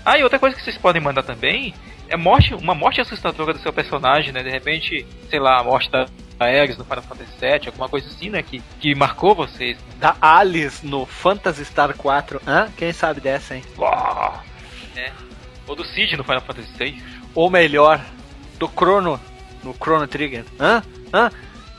Ah, 0.04 0.18
e 0.18 0.24
outra 0.24 0.38
coisa 0.38 0.56
que 0.56 0.62
vocês 0.62 0.76
podem 0.76 1.00
mandar 1.00 1.22
também 1.22 1.72
é 2.08 2.16
morte, 2.16 2.54
uma 2.54 2.74
morte 2.74 3.00
assustadora 3.00 3.52
do 3.52 3.58
seu 3.60 3.72
personagem, 3.72 4.32
né? 4.32 4.42
De 4.42 4.50
repente, 4.50 5.06
sei 5.28 5.38
lá, 5.38 5.60
a 5.60 5.64
morte 5.64 5.90
da 5.90 6.06
Ares 6.38 6.76
no 6.76 6.84
Final 6.84 7.02
Fantasy 7.02 7.32
VII, 7.40 7.66
alguma 7.66 7.88
coisa 7.88 8.08
assim, 8.08 8.30
né? 8.30 8.42
Que, 8.42 8.62
que 8.80 8.94
marcou 8.94 9.34
vocês. 9.34 9.78
Da 9.98 10.16
Alice 10.20 10.86
no 10.86 11.06
Phantasy 11.06 11.64
Star 11.64 11.94
4. 11.94 12.40
Hã? 12.46 12.70
Quem 12.76 12.92
sabe 12.92 13.20
dessa, 13.20 13.56
hein? 13.56 13.62
Oh! 13.78 14.98
É. 14.98 15.12
Ou 15.66 15.74
do 15.74 15.84
Cid 15.84 16.16
no 16.16 16.24
Final 16.24 16.42
Fantasy 16.42 16.72
VI. 16.76 17.02
Ou 17.34 17.50
melhor, 17.50 18.00
do 18.58 18.68
Chrono 18.68 19.20
no 19.62 19.74
Chrono 19.74 20.06
Trigger. 20.06 20.44
Hã? 20.60 20.82
Hã? 21.12 21.30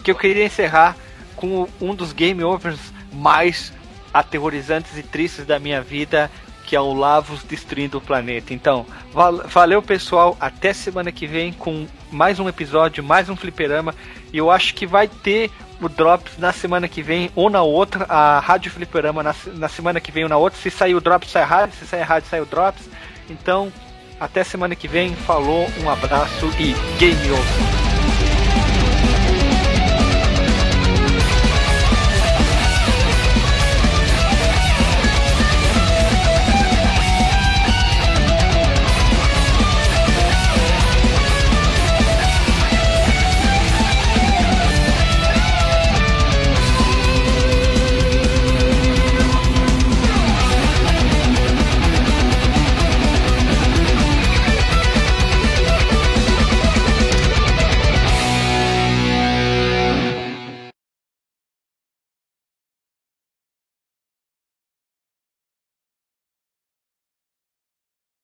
Que 0.04 0.12
eu 0.12 0.16
queria 0.16 0.46
encerrar 0.46 0.96
com 1.36 1.68
um 1.80 1.94
dos 1.94 2.14
game 2.14 2.44
overs 2.44 2.94
mais 3.12 3.74
aterrorizantes 4.14 4.98
e 4.98 5.04
tristes 5.04 5.46
da 5.46 5.60
minha 5.60 5.82
vida 5.82 6.32
que 6.66 6.76
é 6.76 6.82
o 6.82 6.94
Lavos 6.94 7.44
destruindo 7.44 7.98
o 7.98 8.02
planeta. 8.02 8.54
Então, 8.54 8.86
valeu 9.48 9.82
pessoal, 9.82 10.36
até 10.40 10.74
semana 10.74 11.12
que 11.12 11.28
vem 11.28 11.54
com 11.54 11.88
mais 12.12 12.40
um 12.40 12.50
episódio, 12.50 13.04
mais 13.04 13.30
um 13.30 13.36
fliperama. 13.36 13.94
E 14.34 14.38
eu 14.38 14.50
acho 14.50 14.74
que 14.74 14.86
vai 14.86 15.08
ter 15.08 15.52
o 15.82 15.90
Drops 15.90 16.38
na 16.38 16.52
semana 16.52 16.88
que 16.88 17.02
vem 17.02 17.30
ou 17.36 17.50
na 17.50 17.62
outra, 17.62 18.06
a 18.10 18.40
Rádio 18.40 18.72
Fliperama 18.72 19.22
na, 19.22 19.36
na 19.54 19.68
semana 19.68 20.00
que 20.00 20.12
vem 20.12 20.24
ou 20.24 20.30
na 20.30 20.38
outra. 20.38 20.60
Se 20.60 20.72
sair 20.72 20.96
o 20.96 21.02
Drops, 21.02 21.30
sai 21.30 21.44
a 21.44 21.46
rádio, 21.46 21.78
se 21.78 21.86
sair 21.86 22.02
a 22.02 22.06
rádio, 22.06 22.30
sai 22.30 22.42
o 22.42 22.46
Drops. 22.46 22.90
Então, 23.30 23.72
até 24.20 24.44
semana 24.44 24.76
que 24.76 24.88
vem, 24.88 25.14
falou, 25.16 25.68
um 25.84 25.90
abraço 25.90 26.48
e 26.60 26.74
game 26.98 27.32
over. 27.32 27.85